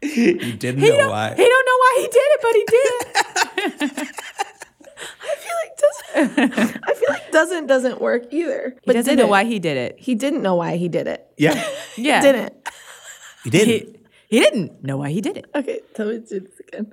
He 0.00 0.34
didn't 0.52 0.80
He 0.80 0.90
know 0.90 1.08
why. 1.10 1.34
he 1.34 1.44
don't 1.44 1.66
know 1.66 1.78
why 1.84 1.94
he 1.96 2.06
did 2.06 2.28
it, 2.34 2.40
but 2.46 2.54
he 2.54 2.64
did 2.76 2.84
it. 3.98 4.08
I 5.20 5.34
feel 5.42 5.56
like 5.62 5.74
doesn't. 5.78 6.84
I 6.88 6.94
feel 6.94 7.08
like 7.10 7.30
doesn't 7.32 7.66
doesn't 7.66 8.00
work 8.00 8.32
either. 8.32 8.76
He 8.82 8.92
doesn't 8.92 9.16
know 9.16 9.26
why 9.26 9.44
he 9.44 9.58
did 9.58 9.76
it. 9.76 9.96
He 9.98 10.14
didn't 10.14 10.42
know 10.42 10.54
why 10.54 10.76
he 10.76 10.88
did 10.88 11.06
it. 11.08 11.26
yeah, 11.36 11.68
Yeah. 11.96 12.20
Didn't. 12.20 12.54
he 13.44 13.50
did. 13.50 13.66
He, 13.68 13.94
he 14.28 14.40
didn't 14.40 14.84
know 14.84 14.96
why 14.98 15.10
he 15.10 15.20
did 15.20 15.36
it. 15.36 15.46
Okay, 15.54 15.80
tell 15.94 16.06
me 16.06 16.20
to 16.20 16.20
do 16.20 16.40
this 16.40 16.58
again. 16.68 16.92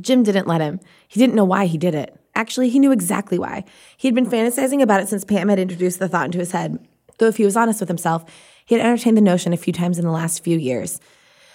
Jim 0.00 0.22
didn't 0.22 0.46
let 0.46 0.60
him. 0.60 0.80
He 1.08 1.20
didn't 1.20 1.34
know 1.36 1.44
why 1.44 1.66
he 1.66 1.78
did 1.78 1.94
it. 1.94 2.18
Actually, 2.36 2.68
he 2.68 2.78
knew 2.78 2.92
exactly 2.92 3.38
why. 3.38 3.64
He 3.96 4.06
had 4.06 4.14
been 4.14 4.26
fantasizing 4.26 4.82
about 4.82 5.00
it 5.00 5.08
since 5.08 5.24
Pam 5.24 5.48
had 5.48 5.58
introduced 5.58 5.98
the 5.98 6.08
thought 6.08 6.26
into 6.26 6.38
his 6.38 6.52
head. 6.52 6.78
Though, 7.16 7.28
if 7.28 7.38
he 7.38 7.46
was 7.46 7.56
honest 7.56 7.80
with 7.80 7.88
himself, 7.88 8.24
he 8.66 8.74
had 8.74 8.84
entertained 8.84 9.16
the 9.16 9.22
notion 9.22 9.54
a 9.54 9.56
few 9.56 9.72
times 9.72 9.98
in 9.98 10.04
the 10.04 10.10
last 10.10 10.44
few 10.44 10.58
years. 10.58 11.00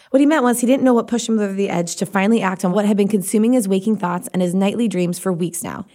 What 0.10 0.22
he 0.22 0.26
meant 0.26 0.44
was 0.44 0.60
he 0.60 0.67
didn't 0.67 0.84
know 0.84 0.96
what 0.96 1.08
pushed 1.08 1.30
him 1.30 1.39
over 1.39 1.54
the 1.54 1.70
edge 1.70 1.96
to 1.98 2.06
finally 2.08 2.41
act 2.41 2.65
on 2.65 2.72
what 2.72 2.86
had 2.86 2.98
been 2.98 3.08
consuming 3.08 3.54
his 3.54 3.67
waking 3.67 3.98
thoughts 3.98 4.28
and 4.34 4.41
his 4.41 4.56
nightly 4.56 4.88
dreams 4.88 5.20
for 5.20 5.32
weeks 5.32 5.63
now. 5.63 5.86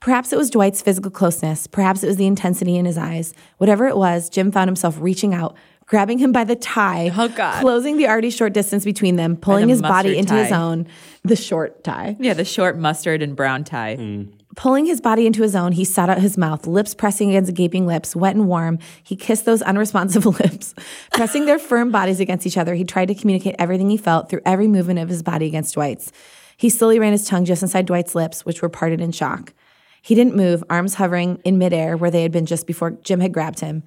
Perhaps 0.00 0.32
it 0.32 0.36
was 0.36 0.50
Dwight's 0.50 0.82
physical 0.82 1.12
closeness. 1.12 1.66
Perhaps 1.68 2.02
it 2.02 2.08
was 2.08 2.16
the 2.16 2.26
intensity 2.26 2.76
in 2.76 2.84
his 2.84 2.98
eyes. 2.98 3.32
Whatever 3.58 3.86
it 3.86 3.96
was, 3.96 4.28
Jim 4.28 4.50
found 4.50 4.68
himself 4.68 4.96
reaching 5.00 5.32
out, 5.32 5.56
grabbing 5.86 6.18
him 6.18 6.32
by 6.32 6.44
the 6.44 6.56
tie, 6.56 7.10
Oh, 7.16 7.28
God. 7.28 7.60
closing 7.60 7.96
the 7.96 8.06
already 8.08 8.30
short 8.30 8.52
distance 8.52 8.84
between 8.84 9.16
them, 9.16 9.36
pulling 9.36 9.66
the 9.66 9.72
his 9.72 9.82
body 9.82 10.10
mustard 10.10 10.16
into 10.18 10.34
his 10.34 10.52
own, 10.52 10.86
the 11.22 11.36
short 11.36 11.84
tie. 11.84 12.16
Yeah, 12.18 12.34
the 12.34 12.44
short 12.44 12.78
mustard 12.78 13.22
and 13.22 13.34
brown 13.36 13.64
tie. 13.64 13.96
Hmm. 13.96 14.22
Pulling 14.56 14.86
his 14.86 15.00
body 15.00 15.26
into 15.26 15.42
his 15.42 15.56
own, 15.56 15.72
he 15.72 15.84
sat 15.84 16.08
out 16.08 16.18
his 16.20 16.38
mouth, 16.38 16.66
lips 16.66 16.94
pressing 16.94 17.30
against 17.30 17.54
gaping 17.54 17.86
lips, 17.86 18.14
wet 18.14 18.36
and 18.36 18.46
warm. 18.46 18.78
He 19.02 19.16
kissed 19.16 19.44
those 19.44 19.62
unresponsive 19.62 20.24
lips. 20.40 20.74
Pressing 21.12 21.46
their 21.46 21.58
firm 21.58 21.90
bodies 21.90 22.20
against 22.20 22.46
each 22.46 22.56
other, 22.56 22.74
he 22.74 22.84
tried 22.84 23.08
to 23.08 23.14
communicate 23.16 23.56
everything 23.58 23.90
he 23.90 23.96
felt 23.96 24.30
through 24.30 24.42
every 24.46 24.68
movement 24.68 25.00
of 25.00 25.08
his 25.08 25.24
body 25.24 25.46
against 25.46 25.74
Dwight's. 25.74 26.12
He 26.56 26.70
slowly 26.70 27.00
ran 27.00 27.10
his 27.10 27.26
tongue 27.26 27.44
just 27.44 27.62
inside 27.62 27.86
Dwight's 27.86 28.14
lips, 28.14 28.46
which 28.46 28.62
were 28.62 28.68
parted 28.68 29.00
in 29.00 29.10
shock. 29.10 29.52
He 30.02 30.14
didn't 30.14 30.36
move, 30.36 30.62
arms 30.70 30.94
hovering 30.94 31.40
in 31.44 31.58
midair 31.58 31.96
where 31.96 32.10
they 32.12 32.22
had 32.22 32.30
been 32.30 32.46
just 32.46 32.66
before 32.66 32.92
Jim 32.92 33.18
had 33.18 33.32
grabbed 33.32 33.58
him. 33.58 33.82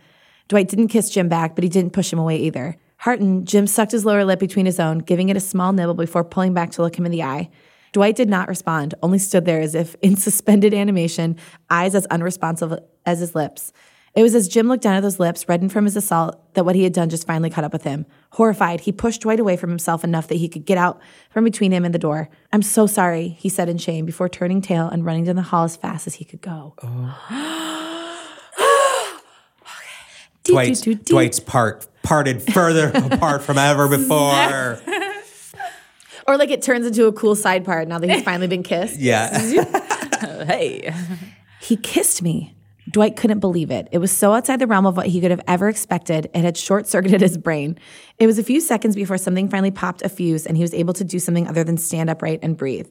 Dwight 0.48 0.70
didn't 0.70 0.88
kiss 0.88 1.10
Jim 1.10 1.28
back, 1.28 1.56
but 1.56 1.64
he 1.64 1.70
didn't 1.70 1.94
push 1.94 2.12
him 2.12 2.20
away 2.20 2.38
either. 2.38 2.78
Heartened, 2.98 3.48
Jim 3.48 3.68
sucked 3.68 3.92
his 3.92 4.06
lower 4.06 4.26
lip 4.26 4.40
between 4.40 4.66
his 4.66 4.80
own, 4.80 5.00
giving 5.00 5.30
it 5.30 5.38
a 5.38 5.42
small 5.42 5.74
nibble 5.74 5.94
before 5.94 6.24
pulling 6.24 6.54
back 6.54 6.72
to 6.72 6.82
look 6.82 6.98
him 6.98 7.06
in 7.06 7.12
the 7.12 7.24
eye. 7.24 7.50
Dwight 7.92 8.16
did 8.16 8.30
not 8.30 8.48
respond, 8.48 8.96
only 9.02 9.20
stood 9.20 9.46
there 9.46 9.62
as 9.62 9.76
if 9.76 9.96
in 10.02 10.16
suspended 10.16 10.74
animation, 10.74 11.36
eyes 11.70 11.96
as 11.96 12.06
unresponsive 12.08 12.78
as 13.06 13.20
his 13.20 13.36
lips. 13.36 13.72
It 14.16 14.24
was 14.24 14.34
as 14.34 14.48
Jim 14.48 14.68
looked 14.68 14.82
down 14.82 14.96
at 14.96 15.04
those 15.04 15.20
lips, 15.20 15.48
reddened 15.48 15.72
from 15.72 15.86
his 15.86 15.96
assault, 15.96 16.54
that 16.56 16.66
what 16.66 16.76
he 16.76 16.84
had 16.84 16.94
done 16.94 17.10
just 17.10 17.28
finally 17.28 17.52
caught 17.52 17.64
up 17.64 17.74
with 17.74 17.84
him. 17.84 18.08
Horrified, 18.32 18.82
he 18.82 18.92
pushed 18.92 19.22
Dwight 19.22 19.40
away 19.40 19.58
from 19.58 19.70
himself 19.70 20.04
enough 20.04 20.28
that 20.30 20.36
he 20.36 20.50
could 20.50 20.66
get 20.66 20.78
out 20.78 21.00
from 21.30 21.44
between 21.44 21.72
him 21.72 21.86
and 21.86 21.94
the 21.94 22.00
door. 22.00 22.30
I'm 22.52 22.64
so 22.64 22.88
sorry, 22.88 23.30
he 23.30 23.48
said 23.48 23.70
in 23.70 23.78
shame 23.78 24.06
before 24.06 24.28
turning 24.28 24.62
tail 24.62 24.88
and 24.88 25.06
running 25.06 25.26
down 25.26 25.36
the 25.36 25.44
hall 25.44 25.66
as 25.66 25.78
fast 25.78 26.08
as 26.08 26.16
he 26.16 26.26
could 26.26 26.42
go. 26.42 26.74
Dwight's. 30.48 30.82
Dwight's 30.82 31.40
part 31.40 31.88
parted 32.04 32.42
further 32.42 32.92
apart 33.12 33.44
from 33.44 33.58
ever 33.58 33.88
before. 33.88 34.80
Or 36.30 36.36
like 36.36 36.50
it 36.50 36.62
turns 36.62 36.86
into 36.86 37.06
a 37.06 37.14
cool 37.14 37.38
side 37.38 37.64
part 37.64 37.88
now 37.88 38.00
that 38.00 38.10
he's 38.10 38.22
finally 38.22 38.48
been 38.48 38.62
kissed. 38.62 39.00
Yeah. 39.00 39.30
Hey. 40.44 40.94
He 41.62 41.78
kissed 41.78 42.22
me. 42.22 42.54
Dwight 42.92 43.16
couldn't 43.16 43.40
believe 43.40 43.72
it. 43.72 43.88
It 43.94 44.00
was 44.00 44.12
so 44.12 44.34
outside 44.34 44.60
the 44.60 44.68
realm 44.68 44.86
of 44.86 44.98
what 44.98 45.08
he 45.08 45.22
could 45.22 45.32
have 45.32 45.40
ever 45.48 45.70
expected. 45.70 46.30
It 46.34 46.44
had 46.44 46.58
short 46.58 46.86
circuited 46.86 47.22
his 47.22 47.38
brain. 47.38 47.78
It 48.20 48.28
was 48.28 48.38
a 48.38 48.44
few 48.44 48.60
seconds 48.60 48.94
before 48.96 49.18
something 49.18 49.48
finally 49.48 49.72
popped 49.72 50.02
a 50.02 50.10
fuse 50.10 50.46
and 50.46 50.58
he 50.58 50.64
was 50.64 50.74
able 50.74 50.94
to 50.96 51.06
do 51.06 51.18
something 51.18 51.48
other 51.48 51.64
than 51.64 51.78
stand 51.78 52.10
upright 52.10 52.40
and 52.42 52.58
breathe. 52.58 52.88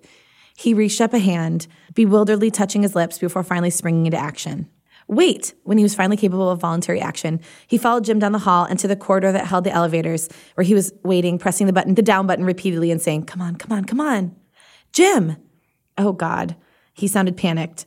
He 0.57 0.73
reached 0.73 1.03
up 1.03 1.12
a 1.12 1.19
hand, 1.19 1.66
bewilderedly 1.95 2.51
touching 2.51 2.83
his 2.83 2.95
lips 2.95 3.19
before 3.19 3.42
finally 3.42 3.69
springing 3.71 4.07
into 4.07 4.19
action. 4.19 4.71
Wait! 5.09 5.55
When 5.62 5.79
he 5.79 5.85
was 5.85 5.95
finally 5.95 6.16
capable 6.16 6.51
of 6.51 6.61
voluntary 6.61 7.01
action, 7.01 7.40
he 7.66 7.79
followed 7.79 8.05
Jim 8.05 8.19
down 8.19 8.33
the 8.33 8.38
hall 8.40 8.64
and 8.64 8.79
to 8.79 8.88
the 8.88 8.97
corridor 8.97 9.31
that 9.33 9.47
held 9.47 9.64
the 9.64 9.71
elevators, 9.71 10.29
where 10.55 10.64
he 10.64 10.75
was 10.75 10.92
waiting, 11.05 11.38
pressing 11.38 11.66
the 11.66 11.73
button, 11.73 11.95
the 11.95 12.03
down 12.03 12.27
button 12.27 12.45
repeatedly 12.45 12.90
and 12.90 13.01
saying, 13.01 13.25
Come 13.25 13.40
on, 13.40 13.57
come 13.57 13.77
on, 13.77 13.85
come 13.85 14.01
on. 14.01 14.35
Jim! 14.92 15.37
Oh 15.97 16.12
God. 16.12 16.57
He 16.92 17.07
sounded 17.09 17.37
panicked 17.37 17.87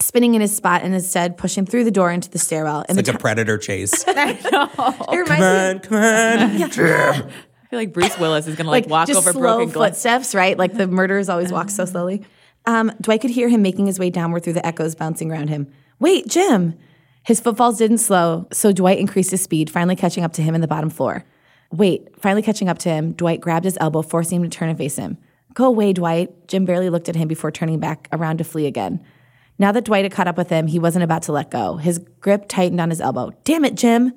spinning 0.00 0.34
in 0.34 0.40
his 0.40 0.54
spot 0.54 0.82
and 0.82 0.94
instead 0.94 1.36
pushing 1.36 1.66
through 1.66 1.84
the 1.84 1.90
door 1.90 2.10
into 2.10 2.30
the 2.30 2.38
stairwell. 2.38 2.84
And 2.88 2.96
like 2.96 3.06
the 3.06 3.14
a 3.14 3.18
predator 3.18 3.58
chase. 3.58 4.04
it 4.08 4.16
reminds 4.16 4.48
Come 4.48 5.46
on, 5.46 5.78
come 5.80 6.62
on. 6.62 6.70
Jim. 6.70 7.30
I 7.62 7.66
feel 7.68 7.78
like 7.78 7.92
Bruce 7.92 8.18
Willis 8.18 8.46
is 8.46 8.56
gonna 8.56 8.70
like, 8.70 8.86
walk 8.86 9.08
just 9.08 9.18
over 9.18 9.32
slow 9.32 9.40
broken 9.40 9.72
glass. 9.72 9.90
footsteps, 9.92 10.34
right? 10.34 10.58
Like 10.58 10.74
the 10.74 10.86
murderers 10.86 11.28
always 11.28 11.50
walk 11.52 11.70
so 11.70 11.84
slowly. 11.84 12.24
Um, 12.66 12.92
Dwight 13.00 13.20
could 13.20 13.30
hear 13.30 13.48
him 13.48 13.62
making 13.62 13.86
his 13.86 13.98
way 13.98 14.10
downward 14.10 14.44
through 14.44 14.54
the 14.54 14.66
echoes 14.66 14.94
bouncing 14.94 15.30
around 15.30 15.48
him. 15.48 15.72
Wait, 16.04 16.28
Jim! 16.28 16.74
His 17.22 17.40
footfalls 17.40 17.78
didn't 17.78 17.96
slow, 17.96 18.46
so 18.52 18.72
Dwight 18.72 18.98
increased 18.98 19.30
his 19.30 19.40
speed, 19.40 19.70
finally 19.70 19.96
catching 19.96 20.22
up 20.22 20.34
to 20.34 20.42
him 20.42 20.54
in 20.54 20.60
the 20.60 20.68
bottom 20.68 20.90
floor. 20.90 21.24
Wait, 21.72 22.10
finally 22.20 22.42
catching 22.42 22.68
up 22.68 22.76
to 22.80 22.90
him, 22.90 23.12
Dwight 23.12 23.40
grabbed 23.40 23.64
his 23.64 23.78
elbow, 23.80 24.02
forcing 24.02 24.42
him 24.42 24.50
to 24.50 24.54
turn 24.54 24.68
and 24.68 24.76
face 24.76 24.96
him. 24.96 25.16
Go 25.54 25.64
away, 25.64 25.94
Dwight. 25.94 26.46
Jim 26.46 26.66
barely 26.66 26.90
looked 26.90 27.08
at 27.08 27.16
him 27.16 27.26
before 27.26 27.50
turning 27.50 27.80
back 27.80 28.06
around 28.12 28.36
to 28.36 28.44
flee 28.44 28.66
again. 28.66 29.02
Now 29.58 29.72
that 29.72 29.86
Dwight 29.86 30.04
had 30.04 30.12
caught 30.12 30.28
up 30.28 30.36
with 30.36 30.50
him, 30.50 30.66
he 30.66 30.78
wasn't 30.78 31.04
about 31.04 31.22
to 31.22 31.32
let 31.32 31.50
go. 31.50 31.78
His 31.78 32.00
grip 32.20 32.48
tightened 32.48 32.82
on 32.82 32.90
his 32.90 33.00
elbow. 33.00 33.30
Damn 33.44 33.64
it, 33.64 33.74
Jim! 33.74 34.12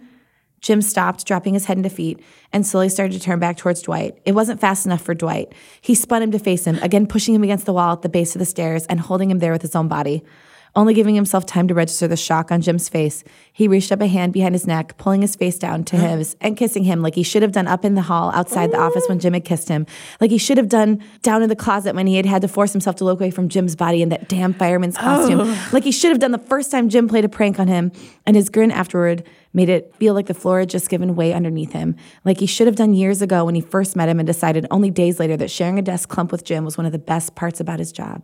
Jim 0.60 0.82
stopped, 0.82 1.26
dropping 1.26 1.54
his 1.54 1.67
head 1.67 1.78
in 1.78 1.84
defeat, 1.84 2.19
and 2.52 2.67
slowly 2.67 2.89
started 2.89 3.13
to 3.13 3.19
turn 3.21 3.39
back 3.39 3.56
towards 3.56 3.82
Dwight. 3.82 4.19
It 4.26 4.36
wasn't 4.36 4.60
fast 4.60 4.86
enough 4.86 5.04
for 5.04 5.13
Dwight. 5.13 5.54
He 5.80 5.95
spun 5.95 6.21
him 6.21 6.32
to 6.32 6.39
face 6.39 6.67
him, 6.67 6.80
again 6.82 7.08
pushing 7.08 7.34
him 7.34 7.43
against 7.43 7.65
the 7.65 7.71
wall 7.71 7.93
at 7.93 8.02
the 8.02 8.10
base 8.10 8.36
of 8.36 8.39
the 8.39 8.45
stairs 8.45 8.86
and 8.88 9.00
holding 9.00 9.32
him 9.32 9.39
there 9.39 9.54
with 9.54 9.62
his 9.62 9.73
own 9.73 9.88
body. 9.88 10.26
Only 10.75 10.93
giving 10.93 11.15
himself 11.15 11.45
time 11.45 11.67
to 11.67 11.73
register 11.73 12.08
the 12.08 12.17
shock 12.17 12.51
on 12.51 12.62
Jim's 12.62 12.89
face, 12.89 13.23
he 13.51 13.67
reached 13.67 13.91
up 13.91 14.01
a 14.01 14.08
hand 14.08 14.34
behind 14.34 14.53
his 14.53 14.67
neck, 14.67 14.97
pulling 14.97 15.21
his 15.21 15.36
face 15.36 15.58
down 15.58 15.84
to 15.86 15.97
uh-huh. 15.97 16.17
his 16.17 16.36
and 16.41 16.56
kissing 16.56 16.84
him 16.84 17.01
like 17.01 17.15
he 17.15 17.23
should 17.23 17.41
have 17.41 17.51
done 17.51 17.67
up 17.67 17.84
in 17.84 17.95
the 17.95 18.03
hall 18.03 18.32
outside 18.34 18.71
the 18.71 18.80
office 18.80 19.03
when 19.08 19.19
Jim 19.19 19.34
had 19.34 19.45
kissed 19.45 19.69
him, 19.69 19.86
like 20.21 20.32
he 20.32 20.38
should 20.38 20.58
have 20.58 20.69
done 20.69 21.03
down 21.21 21.41
in 21.41 21.49
the 21.49 21.56
closet 21.56 21.95
when 21.95 22.08
he 22.08 22.15
had 22.15 22.25
had 22.25 22.41
to 22.41 22.47
force 22.47 22.71
himself 22.71 22.95
to 22.97 23.06
look 23.06 23.19
away 23.19 23.32
from 23.32 23.49
Jim's 23.49 23.75
body 23.75 24.01
in 24.01 24.10
that 24.10 24.30
damn 24.30 24.53
fireman's 24.53 24.97
oh. 24.97 25.01
costume, 25.01 25.58
like 25.71 25.84
he 25.84 25.91
should 25.91 26.10
have 26.10 26.19
done 26.19 26.32
the 26.32 26.38
first 26.38 26.71
time 26.71 26.89
Jim 26.89 27.08
played 27.08 27.25
a 27.25 27.30
prank 27.30 27.60
on 27.60 27.67
him, 27.67 27.91
and 28.25 28.36
his 28.36 28.49
grin 28.49 28.71
afterward 28.71 29.23
made 29.53 29.69
it 29.69 29.95
feel 29.95 30.13
like 30.13 30.27
the 30.27 30.34
floor 30.34 30.60
had 30.60 30.69
just 30.69 30.89
given 30.89 31.15
way 31.15 31.34
underneath 31.34 31.71
him, 31.71 31.95
like 32.25 32.39
he 32.39 32.45
should 32.45 32.67
have 32.67 32.75
done 32.75 32.93
years 32.93 33.21
ago 33.21 33.45
when 33.45 33.56
he 33.56 33.62
first 33.62 33.95
met 33.95 34.10
him 34.10 34.19
and 34.19 34.27
decided 34.27 34.67
only 34.69 34.91
days 34.91 35.19
later 35.19 35.36
that 35.36 35.49
sharing 35.49 35.80
a 35.80 35.82
desk 35.82 36.10
clump 36.10 36.32
with 36.32 36.43
Jim 36.43 36.63
was 36.63 36.77
one 36.77 36.86
of 36.86 36.91
the 36.91 36.99
best 36.99 37.36
parts 37.36 37.60
about 37.60 37.80
his 37.80 37.91
job. 37.91 38.21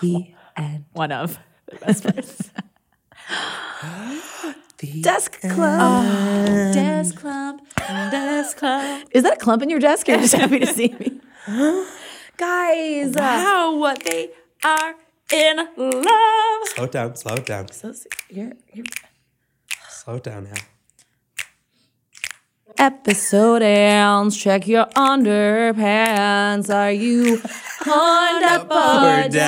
The 0.00 0.32
end. 0.56 0.84
One 0.92 1.12
of 1.12 1.38
the 1.80 1.86
best 1.86 2.04
parts. 2.04 2.50
Desk 5.02 5.40
clump. 5.40 6.74
desk 6.74 7.16
clump, 7.16 7.62
desk 7.76 8.56
clump. 8.56 9.08
Is 9.12 9.22
that 9.22 9.34
a 9.34 9.36
clump 9.36 9.62
in 9.62 9.70
your 9.70 9.78
desk? 9.78 10.08
You're 10.08 10.18
just 10.18 10.34
happy 10.34 10.58
to 10.58 10.66
see 10.66 10.88
me. 10.98 11.20
Guys. 12.36 13.14
uh, 13.16 13.20
Wow, 13.20 13.76
what 13.76 14.02
they 14.04 14.30
are 14.64 14.94
in 15.32 15.56
love. 15.76 16.68
Slow 16.68 16.84
it 16.84 16.92
down, 16.92 17.14
slow 17.16 17.34
it 17.34 17.46
down, 17.46 17.70
so 17.70 17.94
you're, 18.28 18.52
you're 18.72 18.84
slow 19.88 20.16
it 20.16 20.24
down 20.24 20.44
now. 20.44 20.60
Episode 22.78 23.62
ends. 23.62 24.36
Check 24.36 24.66
your 24.66 24.86
underpants. 24.86 26.74
Are 26.74 26.92
you 26.92 27.40
on 27.86 28.44
up 28.44 28.70
or 28.70 29.28
down? 29.28 29.42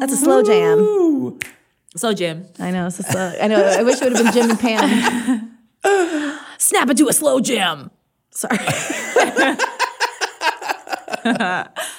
That's 0.00 0.12
a 0.12 0.16
slow 0.16 0.42
jam. 0.42 1.38
So 1.96 2.12
Jim, 2.12 2.46
I 2.58 2.70
know. 2.70 2.86
It's 2.86 3.00
a 3.00 3.02
slow. 3.02 3.32
I 3.40 3.48
know. 3.48 3.64
I 3.64 3.82
wish 3.82 4.00
it 4.00 4.04
would 4.04 4.16
have 4.16 4.24
been 4.24 4.32
Jim 4.32 4.50
and 4.50 4.60
Pam. 4.60 5.58
Snap 6.58 6.90
it 6.90 6.96
to 6.98 7.08
a 7.08 7.12
slow 7.12 7.40
jam. 7.40 7.90
Sorry. 8.30 8.58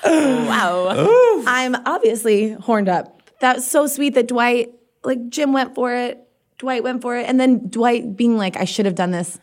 wow. 0.06 1.44
I'm 1.48 1.76
obviously 1.86 2.52
horned 2.52 2.90
up. 2.90 3.22
That's 3.40 3.70
so 3.70 3.88
sweet 3.88 4.14
that 4.16 4.28
Dwight, 4.28 4.74
like 5.04 5.30
Jim 5.30 5.54
went 5.54 5.76
for 5.76 5.94
it. 5.94 6.27
Dwight 6.58 6.84
went 6.84 7.02
for 7.02 7.16
it. 7.18 7.28
And 7.28 7.40
then 7.40 7.68
Dwight 7.70 8.16
being 8.16 8.38
like, 8.38 8.58
I 8.58 8.66
should 8.66 8.86
have 8.86 8.96
done 8.96 9.12
this 9.12 9.40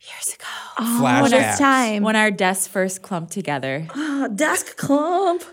years 0.00 0.34
ago. 0.34 0.44
Oh, 0.78 1.00
Flashbacks. 1.02 1.30
This 1.30 1.58
time. 1.58 2.02
When 2.02 2.16
our 2.16 2.30
desks 2.30 2.66
first 2.66 3.02
clumped 3.02 3.32
together. 3.32 3.86
Oh, 3.94 4.28
desk 4.34 4.76
clump. 4.76 5.44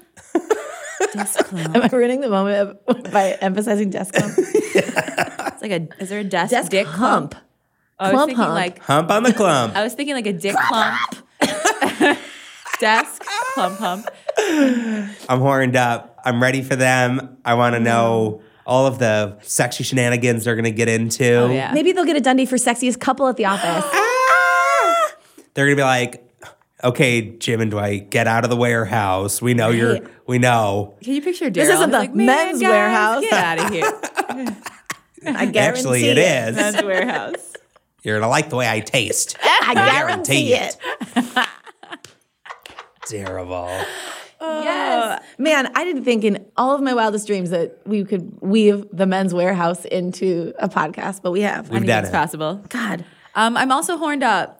Desk 1.13 1.39
clump. 1.45 1.75
Am 1.75 1.82
I 1.84 1.88
ruining 1.91 2.21
the 2.21 2.30
moment 2.30 2.80
of, 2.88 3.12
by 3.12 3.38
emphasizing 3.41 3.89
desk 3.89 4.13
clump? 4.13 4.34
It's 5.52 5.62
like 5.62 5.71
a 5.71 6.02
is 6.02 6.08
there 6.08 6.19
a 6.19 6.23
desk, 6.23 6.52
Desk 6.52 6.71
dick 6.71 6.88
hump. 6.88 7.32
clump? 7.32 7.45
I 7.99 8.13
was 8.13 8.21
thinking 8.28 8.38
hump. 8.38 8.54
like 8.54 8.80
Hump 8.80 9.12
on 9.12 9.23
the 9.23 9.34
clump. 9.34 9.75
I 9.75 9.84
was 9.84 9.93
thinking 9.93 10.15
like 10.15 10.25
a 10.25 10.32
dick 10.32 10.56
clump. 10.56 11.15
desk 12.80 13.21
clump 13.54 13.78
hump. 13.78 14.08
I'm 14.38 15.39
horned 15.41 15.75
up. 15.75 16.17
I'm 16.23 16.41
ready 16.41 16.62
for 16.62 16.78
them. 16.78 17.38
I 17.43 17.56
want 17.56 17.75
to 17.75 17.82
know 17.82 18.41
mm. 18.41 18.49
All 18.65 18.86
of 18.86 19.00
the 19.00 19.38
sexy 19.41 19.84
shenanigans 19.84 20.45
they're 20.45 20.56
going 20.56 20.65
to 20.65 20.72
get 20.72 20.88
into. 20.89 21.34
Oh 21.34 21.50
yeah. 21.50 21.72
Maybe 21.74 21.91
they'll 21.91 22.06
get 22.06 22.17
a 22.17 22.22
Dundie 22.22 22.48
for 22.48 22.56
sexiest 22.56 23.00
couple 23.00 23.28
at 23.28 23.38
the 23.38 23.45
office. 23.45 23.86
Ah! 24.82 25.12
They're 25.54 25.65
going 25.65 25.76
to 25.78 25.82
be 25.82 25.86
like, 25.86 26.30
okay, 26.84 27.22
Jim 27.38 27.62
and 27.62 27.72
Dwight, 27.72 28.10
get 28.10 28.28
out 28.28 28.43
of 28.43 28.50
the 28.50 28.56
warehouse. 28.56 29.41
We 29.41 29.54
know 29.54 29.69
you're, 29.69 30.00
we 30.28 30.38
know. 30.39 30.95
Can 31.02 31.13
you 31.13 31.22
picture 31.22 31.45
Daryl? 31.45 31.54
This 31.56 31.69
isn't 31.69 31.91
the 31.91 31.98
like, 32.00 32.15
men's 32.15 32.62
guys, 32.62 32.69
warehouse." 32.69 33.22
Get 33.22 33.34
out 33.34 33.60
of 33.60 33.69
here. 33.74 34.56
I 35.36 35.45
guarantee 35.48 35.60
Actually, 35.60 36.06
it 36.06 36.17
is. 36.17 36.56
men's 36.56 36.84
warehouse. 36.84 37.54
You're 38.04 38.15
going 38.19 38.28
to 38.28 38.30
like 38.30 38.50
the 38.50 38.56
way 38.56 38.69
I 38.69 38.80
taste. 38.80 39.36
I 39.43 39.74
guarantee 39.74 40.50
guarantee 40.50 40.54
it. 40.54 40.78
it. 41.15 41.50
Terrible. 43.06 43.69
Yes. 44.41 45.23
Man, 45.38 45.69
I 45.75 45.84
didn't 45.84 46.04
think 46.06 46.23
in 46.23 46.45
all 46.58 46.73
of 46.75 46.82
my 46.82 46.93
wildest 46.93 47.28
dreams 47.28 47.49
that 47.49 47.80
we 47.86 48.04
could 48.04 48.38
weave 48.41 48.86
the 48.91 49.06
men's 49.06 49.34
warehouse 49.34 49.86
into 49.86 50.54
a 50.60 50.69
podcast, 50.69 51.21
but 51.21 51.32
we 51.32 51.41
have. 51.41 51.69
We've 51.69 51.84
I 51.84 51.86
done 51.86 51.88
think 51.88 51.99
it's 52.06 52.10
it. 52.10 52.17
possible. 52.17 52.63
God. 52.69 53.06
Um, 53.36 53.58
I'm 53.58 53.71
also 53.71 53.97
horned 53.97 54.23
up. 54.23 54.56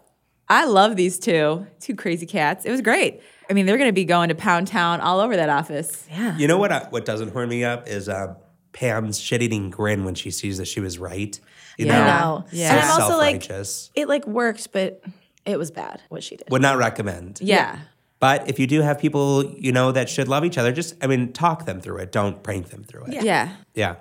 I 0.48 0.64
love 0.66 0.96
these 0.96 1.18
two, 1.18 1.66
two 1.80 1.94
crazy 1.94 2.26
cats. 2.26 2.64
It 2.64 2.70
was 2.70 2.80
great. 2.80 3.20
I 3.48 3.52
mean, 3.52 3.66
they're 3.66 3.78
going 3.78 3.88
to 3.88 3.92
be 3.94 4.04
going 4.04 4.28
to 4.30 4.34
Pound 4.34 4.66
Town 4.68 5.00
all 5.00 5.20
over 5.20 5.36
that 5.36 5.48
office. 5.48 6.06
Yeah. 6.10 6.36
You 6.36 6.46
know 6.48 6.58
what? 6.58 6.72
I, 6.72 6.80
what 6.90 7.04
doesn't 7.04 7.32
horn 7.32 7.48
me 7.48 7.64
up 7.64 7.88
is 7.88 8.08
uh, 8.08 8.34
Pam's 8.72 9.18
shit-eating 9.20 9.70
grin 9.70 10.04
when 10.04 10.14
she 10.14 10.30
sees 10.30 10.58
that 10.58 10.66
she 10.66 10.80
was 10.80 10.98
right. 10.98 11.38
You 11.78 11.86
Yeah. 11.86 11.92
know, 11.98 12.02
I 12.02 12.20
know. 12.20 12.44
Yeah. 12.52 12.72
And 12.74 12.80
I'm 12.80 13.00
also 13.02 13.16
like, 13.16 13.42
self-righteous. 13.42 13.90
it 13.94 14.08
like 14.08 14.26
worked, 14.26 14.72
but 14.72 15.02
it 15.46 15.56
was 15.58 15.70
bad 15.70 16.02
what 16.10 16.22
she 16.22 16.36
did. 16.36 16.48
Would 16.50 16.62
not 16.62 16.78
recommend. 16.78 17.38
Yeah. 17.42 17.78
But 18.20 18.48
if 18.48 18.58
you 18.58 18.66
do 18.66 18.82
have 18.82 18.98
people 18.98 19.44
you 19.58 19.72
know 19.72 19.92
that 19.92 20.08
should 20.08 20.28
love 20.28 20.44
each 20.44 20.58
other, 20.58 20.72
just 20.72 20.94
I 21.02 21.06
mean, 21.06 21.32
talk 21.32 21.64
them 21.66 21.80
through 21.80 21.98
it. 21.98 22.12
Don't 22.12 22.42
prank 22.42 22.68
them 22.68 22.84
through 22.84 23.04
it. 23.06 23.24
Yeah. 23.24 23.54
Yeah. 23.74 23.96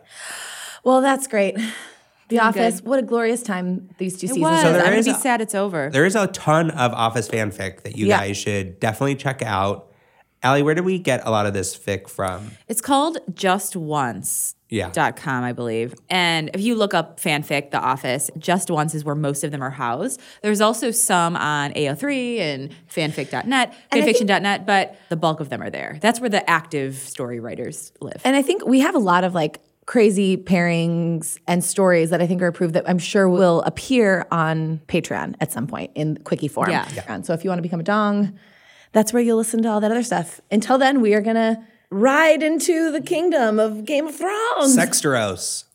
Well, 0.83 1.01
that's 1.01 1.25
great. 1.27 1.57
The 2.29 2.39
Office. 2.39 2.81
good. 2.81 2.87
What 2.89 2.99
a 2.99 3.01
glorious 3.01 3.41
time 3.41 3.89
these 3.97 4.13
two 4.19 4.25
It 4.25 4.29
seasons. 4.35 4.41
was. 4.43 4.61
So 4.61 4.71
there 4.73 4.81
I'm 4.83 4.91
gonna 4.91 5.03
be 5.03 5.09
a- 5.11 5.15
sad 5.15 5.41
it's 5.41 5.55
over. 5.55 5.89
There 5.91 6.05
is 6.05 6.15
a 6.15 6.27
ton 6.27 6.69
of 6.71 6.93
Office 6.93 7.27
fanfic 7.27 7.81
that 7.81 7.97
you 7.97 8.05
Yeah. 8.07 8.19
guys 8.19 8.37
should 8.37 8.79
definitely 8.79 9.15
check 9.15 9.41
out. 9.41 9.87
Allie, 10.43 10.61
where 10.63 10.75
did 10.75 10.85
we 10.85 10.99
get 10.99 11.25
a 11.25 11.31
lot 11.31 11.45
of 11.47 11.53
this 11.53 11.75
fic 11.77 12.07
from? 12.07 12.51
It's 12.67 12.81
called 12.81 13.17
Just 13.33 13.75
Once. 13.75 14.55
Yeah. 14.69 14.91
Dot 14.91 15.15
com, 15.15 15.43
I 15.43 15.51
believe. 15.51 15.95
And 16.09 16.51
if 16.53 16.61
you 16.61 16.75
look 16.75 16.93
up 16.93 17.19
fanfic, 17.19 17.71
The 17.71 17.79
Office, 17.79 18.29
Just 18.37 18.69
Once 18.69 18.93
is 18.93 19.03
where 19.03 19.15
most 19.15 19.43
of 19.43 19.49
them 19.51 19.63
are 19.63 19.71
housed. 19.71 20.21
There's 20.43 20.61
also 20.61 20.91
some 20.91 21.35
on 21.35 21.73
AO3 21.73 22.37
and 22.39 22.75
fanfic.net, 22.87 23.73
fanfiction.net, 23.91 24.67
but 24.67 24.95
the 25.09 25.15
bulk 25.15 25.39
of 25.39 25.49
them 25.49 25.63
are 25.63 25.71
there. 25.71 25.97
That's 26.01 26.19
where 26.19 26.29
the 26.29 26.47
active 26.47 26.95
story 26.95 27.39
writers 27.39 27.91
live. 27.99 28.21
And 28.23 28.35
I 28.35 28.43
think 28.43 28.63
we 28.65 28.81
have 28.81 28.93
a 28.93 28.99
lot 28.99 29.23
of 29.23 29.33
like 29.33 29.59
crazy 29.87 30.37
pairings 30.37 31.39
and 31.47 31.63
stories 31.63 32.11
that 32.11 32.21
I 32.21 32.27
think 32.27 32.43
are 32.43 32.47
approved 32.47 32.75
that 32.75 32.87
I'm 32.87 32.99
sure 32.99 33.27
will 33.27 33.63
appear 33.63 34.27
on 34.29 34.81
Patreon 34.87 35.33
at 35.39 35.51
some 35.51 35.65
point 35.65 35.89
in 35.95 36.17
quickie 36.17 36.47
form. 36.47 36.69
Yeah. 36.69 36.87
And 37.07 37.25
so 37.25 37.33
if 37.33 37.43
you 37.43 37.49
want 37.49 37.57
to 37.57 37.63
become 37.63 37.79
a 37.79 37.83
dong, 37.83 38.37
that's 38.91 39.13
where 39.13 39.23
you'll 39.23 39.37
listen 39.37 39.63
to 39.63 39.69
all 39.69 39.79
that 39.79 39.89
other 39.89 40.03
stuff. 40.03 40.41
Until 40.51 40.77
then, 40.77 41.01
we 41.01 41.15
are 41.15 41.21
gonna 41.21 41.65
ride 41.91 42.43
into 42.43 42.91
the 42.91 43.01
kingdom 43.01 43.59
of 43.59 43.85
Game 43.85 44.07
of 44.07 44.15
Thrones. 44.15 44.77
Sexteros. 44.77 45.65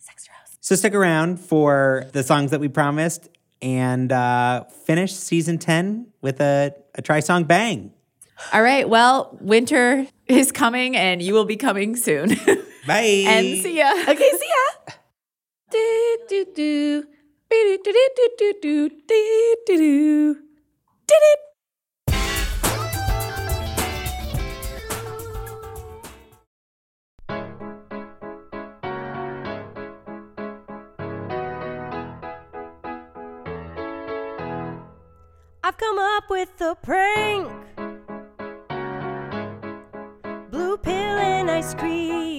Sexteros. 0.00 0.56
So 0.60 0.74
stick 0.76 0.94
around 0.94 1.40
for 1.40 2.06
the 2.12 2.22
songs 2.22 2.50
that 2.50 2.60
we 2.60 2.68
promised 2.68 3.28
and 3.60 4.12
uh, 4.12 4.64
finish 4.64 5.14
season 5.14 5.58
10 5.58 6.06
with 6.20 6.40
a, 6.40 6.74
a 6.94 7.02
try 7.02 7.20
song 7.20 7.44
bang. 7.44 7.92
All 8.52 8.62
right. 8.62 8.88
Well, 8.88 9.36
winter 9.40 10.06
is 10.26 10.52
coming 10.52 10.96
and 10.96 11.20
you 11.20 11.34
will 11.34 11.44
be 11.44 11.56
coming 11.56 11.96
soon. 11.96 12.28
Bye. 12.86 13.24
and 13.26 13.46
see 13.62 13.78
ya. 13.78 13.92
Okay, 14.08 14.16
see 14.16 14.46
ya. 14.48 14.92
Do, 15.70 16.18
do, 16.28 16.46
do. 16.54 17.04
Do, 17.50 17.78
do, 17.82 17.92
do, 17.92 18.08
do, 18.16 18.54
do, 18.60 18.88
do, 19.06 19.66
do, 19.66 20.36
do, 21.06 21.36
up 36.18 36.28
with 36.30 36.60
a 36.60 36.74
prank. 36.74 37.48
Blue 40.50 40.76
pill 40.76 41.18
and 41.18 41.48
ice 41.48 41.74
cream. 41.74 42.37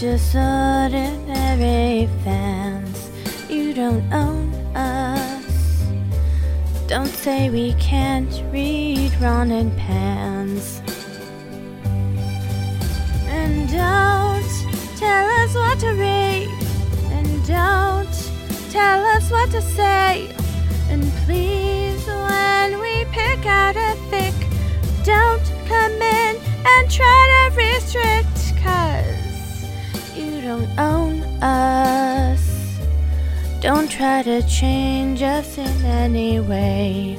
Just 0.00 0.34
ordinary 0.34 2.08
fans. 2.24 3.10
You 3.50 3.74
don't 3.74 4.10
own 4.14 4.50
us. 4.74 5.84
Don't 6.86 7.06
say 7.06 7.50
we 7.50 7.74
can't 7.74 8.42
read 8.50 9.12
Ron 9.20 9.50
and 9.50 9.76
Pans. 9.76 10.80
And 13.28 13.68
don't 13.68 14.96
tell 14.96 15.26
us 15.42 15.54
what 15.54 15.78
to 15.80 15.90
read. 15.90 16.48
And 17.12 17.46
don't 17.46 18.30
tell 18.70 19.04
us 19.04 19.30
what 19.30 19.50
to 19.50 19.60
say. 19.60 20.34
And 20.88 21.04
please, 21.26 22.06
when 22.06 22.80
we 22.80 23.04
pick 23.12 23.44
out 23.44 23.76
us. 31.42 32.78
Don't 33.60 33.90
try 33.90 34.22
to 34.22 34.42
change 34.48 35.22
us 35.22 35.58
in 35.58 35.84
any 35.84 36.40
way. 36.40 37.18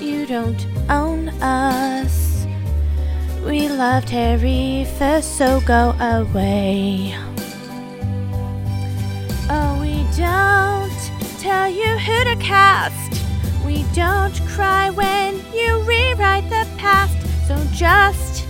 You 0.00 0.26
don't 0.26 0.66
own 0.88 1.28
us. 1.42 2.46
We 3.44 3.68
loved 3.68 4.08
Harry 4.10 4.86
first, 4.98 5.36
so 5.36 5.60
go 5.60 5.94
away. 6.00 7.14
Oh, 9.50 9.78
we 9.80 10.06
don't 10.16 11.10
tell 11.38 11.68
you 11.68 11.98
who 11.98 12.24
to 12.24 12.36
cast. 12.36 13.22
We 13.64 13.84
don't 13.94 14.34
cry 14.48 14.88
when 14.90 15.36
you 15.52 15.80
rewrite 15.82 16.48
the 16.48 16.66
past. 16.78 17.16
So 17.46 17.62
just 17.72 18.46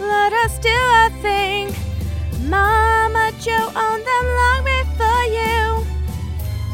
let 0.00 0.32
us 0.32 0.58
do 0.58 0.68
our 0.68 1.10
thing. 1.22 1.72
Mama 2.42 3.30
Jo 3.40 3.52
owned 3.52 4.04
them 4.04 4.26
long 4.40 4.64
before 4.64 5.24
you. 5.38 5.86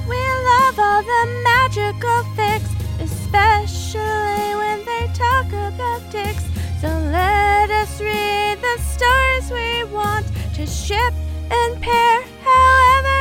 We 0.09 0.17
love 0.17 0.79
all 0.79 1.03
the 1.03 1.25
magical 1.45 2.21
fics, 2.37 2.73
especially 3.01 4.55
when 4.57 4.85
they 4.87 5.11
talk 5.13 5.47
about 5.49 6.11
dicks. 6.11 6.45
So 6.81 6.89
let 6.89 7.71
us 7.71 8.01
read 8.01 8.59
the 8.63 8.79
stories 8.83 9.51
we 9.51 9.85
want 9.93 10.27
to 10.55 10.67
ship 10.67 11.13
and 11.51 11.81
pair 11.83 12.23
however 12.43 13.18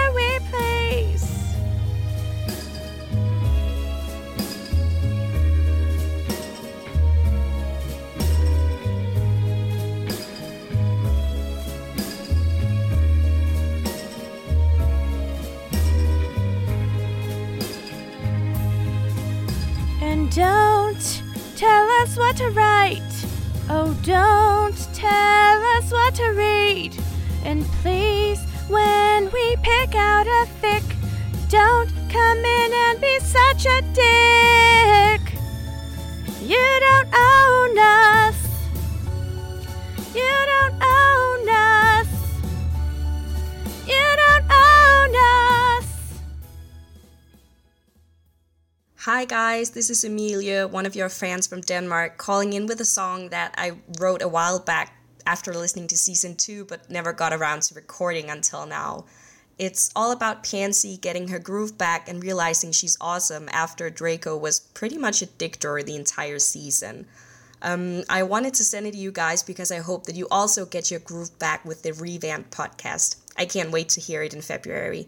what 22.17 22.37
to 22.37 22.49
write. 22.49 23.01
Oh, 23.69 23.95
don't 24.03 24.77
tell 24.93 25.65
us 25.77 25.91
what 25.91 26.15
to 26.15 26.29
read. 26.29 26.97
And 27.43 27.65
please, 27.81 28.39
when 28.67 29.31
we 29.31 29.55
pick 29.61 29.95
out 29.95 30.25
a 30.25 30.47
fic, 30.61 30.83
don't 31.49 31.91
come 32.09 32.37
in 32.37 32.73
and 32.73 33.01
be 33.01 33.19
such 33.19 33.65
a 33.65 33.81
dick. 33.93 35.33
You 36.41 36.79
don't 36.79 37.13
own 37.13 37.56
Hi 49.17 49.25
guys, 49.25 49.71
this 49.71 49.89
is 49.89 50.03
Amelia, 50.03 50.67
one 50.67 50.85
of 50.85 50.95
your 50.95 51.09
fans 51.09 51.47
from 51.47 51.61
Denmark, 51.61 52.19
calling 52.19 52.53
in 52.53 52.67
with 52.67 52.79
a 52.81 52.85
song 52.85 53.29
that 53.29 53.51
I 53.57 53.71
wrote 53.99 54.21
a 54.21 54.27
while 54.27 54.59
back 54.59 54.95
after 55.25 55.55
listening 55.55 55.87
to 55.87 55.97
season 55.97 56.35
2 56.35 56.65
but 56.65 56.87
never 56.91 57.13
got 57.13 57.33
around 57.33 57.63
to 57.63 57.73
recording 57.73 58.29
until 58.29 58.67
now. 58.67 59.05
It's 59.57 59.89
all 59.95 60.11
about 60.11 60.43
Pansy 60.43 60.97
getting 60.97 61.29
her 61.29 61.39
groove 61.39 61.79
back 61.79 62.07
and 62.07 62.21
realizing 62.21 62.71
she's 62.71 62.95
awesome 63.01 63.49
after 63.51 63.89
Draco 63.89 64.37
was 64.37 64.59
pretty 64.59 64.99
much 64.99 65.23
a 65.23 65.25
dick 65.25 65.57
to 65.61 65.69
her 65.69 65.81
the 65.81 65.95
entire 65.95 66.37
season. 66.37 67.07
Um, 67.63 68.03
I 68.07 68.21
wanted 68.21 68.53
to 68.53 68.63
send 68.63 68.85
it 68.85 68.91
to 68.91 68.99
you 68.99 69.11
guys 69.11 69.41
because 69.41 69.71
I 69.71 69.79
hope 69.79 70.05
that 70.05 70.15
you 70.15 70.27
also 70.29 70.63
get 70.63 70.91
your 70.91 70.99
groove 70.99 71.39
back 71.39 71.65
with 71.65 71.81
the 71.81 71.93
revamped 71.93 72.51
podcast. 72.51 73.15
I 73.35 73.45
can't 73.45 73.71
wait 73.71 73.89
to 73.89 73.99
hear 73.99 74.21
it 74.21 74.35
in 74.35 74.43
February. 74.43 75.07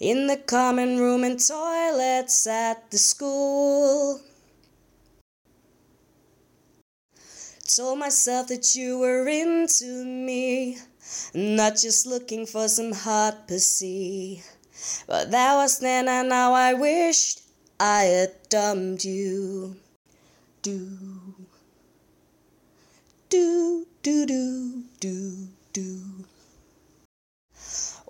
in 0.00 0.26
the 0.28 0.36
common 0.36 0.98
room 0.98 1.24
and 1.24 1.44
toilets 1.44 2.46
at 2.46 2.90
the 2.90 2.98
school. 2.98 4.20
Told 7.66 7.98
myself 7.98 8.48
that 8.48 8.74
you 8.74 8.98
were 8.98 9.28
into 9.28 10.04
me, 10.04 10.78
not 11.34 11.76
just 11.76 12.06
looking 12.06 12.46
for 12.46 12.68
some 12.68 12.92
hot 12.92 13.46
pussy. 13.46 14.42
But 15.06 15.30
that 15.32 15.54
was 15.54 15.78
then, 15.80 16.08
and 16.08 16.28
now 16.28 16.52
I 16.52 16.74
wished 16.74 17.42
I 17.80 18.02
had 18.04 18.34
dumped 18.48 19.04
you. 19.04 19.76
Do, 20.62 20.88
do, 23.28 23.86
do, 24.02 24.26
do, 24.26 24.84
do, 25.00 25.48
do. 25.72 26.27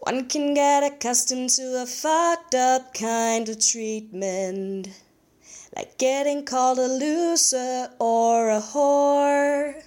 One 0.03 0.29
can 0.29 0.55
get 0.55 0.85
accustomed 0.85 1.51
to 1.51 1.83
a 1.83 1.87
fucked 1.87 2.55
up 2.55 2.95
kind 2.95 3.49
of 3.49 3.59
treatment, 3.59 4.91
like 5.75 5.99
getting 5.99 6.45
called 6.45 6.79
a 6.79 6.87
loser 6.87 7.91
or 7.99 8.49
a 8.49 8.61
whore, 8.61 9.83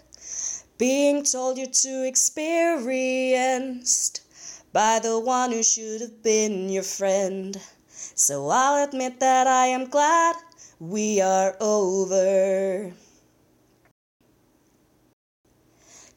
being 0.78 1.24
told 1.24 1.57
you're 1.57 1.68
too 1.68 2.03
experienced 2.03 4.20
by 4.74 4.99
the 4.99 5.18
one 5.18 5.53
who 5.53 5.64
should 5.64 6.01
have 6.01 6.22
been 6.22 6.68
your 6.68 6.84
friend. 6.84 7.62
So 7.89 8.49
I'll 8.49 8.84
admit 8.84 9.22
that 9.22 9.47
I 9.47 9.68
am 9.68 9.86
glad 9.86 10.36
we 10.78 11.22
are 11.22 11.55
over. 11.62 12.91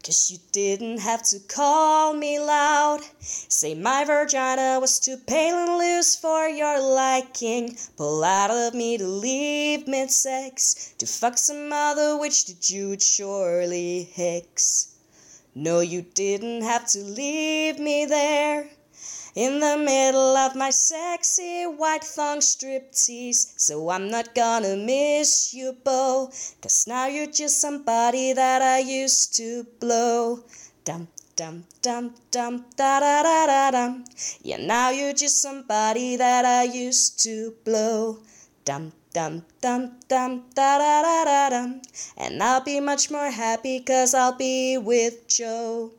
Cause 0.05 0.31
you 0.31 0.39
didn't 0.53 0.99
have 0.99 1.23
to 1.31 1.41
call 1.41 2.13
me 2.13 2.39
loud. 2.39 3.01
Say 3.21 3.75
my 3.75 4.05
vagina 4.05 4.79
was 4.79 5.01
too 5.01 5.17
pale 5.17 5.57
and 5.57 5.79
loose 5.79 6.15
for 6.15 6.47
your 6.47 6.79
liking. 6.79 7.79
Pull 7.97 8.23
out 8.23 8.51
of 8.51 8.75
me 8.75 8.99
to 8.99 9.07
leave 9.07 9.89
mid 9.89 10.11
sex. 10.11 10.93
To 10.99 11.07
fuck 11.07 11.39
some 11.39 11.73
other 11.73 12.19
witch 12.19 12.45
that 12.47 12.69
you 12.69 12.91
would 12.91 13.03
surely 13.03 14.11
hex. 14.15 14.89
No, 15.55 15.81
you 15.81 16.03
didn't 16.03 16.65
have 16.65 16.87
to 16.89 16.99
leave 16.99 17.79
me 17.79 18.05
there. 18.05 18.69
In 19.35 19.59
the 19.59 19.77
middle 19.77 20.37
of 20.37 20.55
my 20.55 20.71
sexy 20.71 21.65
white 21.65 22.05
thong 22.05 22.39
striptease. 22.39 23.59
So 23.59 23.91
I'm 23.91 24.09
not 24.09 24.33
gonna 24.33 24.77
miss 24.77 25.53
you, 25.53 25.73
Bo. 25.73 26.31
Cause 26.63 26.87
now 26.87 27.09
you're 27.09 27.27
just 27.27 27.61
somebody 27.61 28.33
that 28.33 28.63
I 28.63 28.79
used 28.79 29.35
to 29.35 29.67
blow. 29.81 30.45
Dum 30.85 31.09
dum 31.35 31.65
dum 31.83 32.15
dum 32.31 32.65
da 32.77 33.01
da 33.01 33.23
da 33.25 33.47
da 33.47 33.71
dum. 33.73 34.05
Yeah, 34.43 34.59
now 34.59 34.91
you're 34.91 35.13
just 35.13 35.43
somebody 35.43 36.15
that 36.15 36.45
I 36.45 36.63
used 36.63 37.21
to 37.25 37.57
blow. 37.65 38.19
Dum 38.65 38.93
dum 39.13 39.45
dum 39.61 39.99
dum 40.07 40.45
da 40.55 40.79
da 40.79 41.03
da 41.03 41.25
da 41.25 41.49
dum. 41.51 41.83
And 42.17 42.41
I'll 42.41 42.63
be 42.63 42.79
much 42.79 43.11
more 43.11 43.33
happy 43.33 43.81
cause 43.81 44.15
I'll 44.15 44.37
be 44.37 44.79
with 44.79 45.27
Joe. 45.27 45.91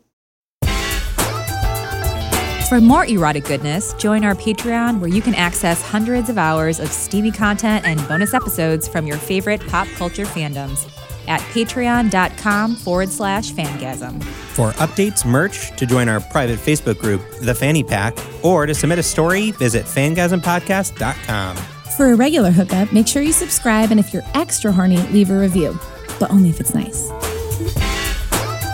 For 2.67 2.81
more 2.81 3.05
erotic 3.05 3.43
goodness, 3.43 3.93
join 3.93 4.23
our 4.23 4.33
Patreon 4.33 4.99
where 4.99 5.09
you 5.09 5.21
can 5.21 5.35
access 5.35 5.83
hundreds 5.83 6.29
of 6.29 6.39
hours 6.39 6.79
of 6.79 6.91
steamy 6.91 7.31
content 7.31 7.85
and 7.85 8.05
bonus 8.07 8.33
episodes 8.33 8.87
from 8.87 9.05
your 9.05 9.17
favorite 9.17 9.65
pop 9.67 9.87
culture 9.89 10.25
fandoms 10.25 10.89
at 11.27 11.41
patreon.com 11.41 12.75
forward 12.75 13.09
slash 13.09 13.51
fangasm. 13.51 14.23
For 14.23 14.71
updates, 14.73 15.23
merch, 15.23 15.77
to 15.77 15.85
join 15.85 16.09
our 16.09 16.19
private 16.19 16.57
Facebook 16.57 16.97
group, 16.97 17.21
The 17.39 17.53
Fanny 17.53 17.83
Pack, 17.83 18.17
or 18.43 18.65
to 18.65 18.73
submit 18.73 18.97
a 18.97 19.03
story, 19.03 19.51
visit 19.51 19.85
fangasmpodcast.com. 19.85 21.57
For 21.97 22.13
a 22.13 22.15
regular 22.15 22.49
hookup, 22.49 22.91
make 22.91 23.07
sure 23.07 23.21
you 23.21 23.31
subscribe, 23.31 23.91
and 23.91 23.99
if 23.99 24.11
you're 24.11 24.25
extra 24.33 24.71
horny, 24.71 24.97
leave 25.09 25.29
a 25.29 25.37
review, 25.37 25.79
but 26.19 26.31
only 26.31 26.49
if 26.49 26.59
it's 26.59 26.73
nice. 26.73 27.09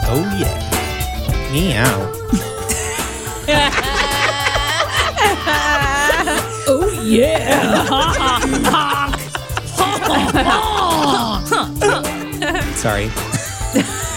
Oh, 0.08 0.38
yeah. 0.40 1.52
Meow. 1.52 2.58
oh 6.68 7.02
yeah. 7.04 7.86
Sorry. 12.76 13.12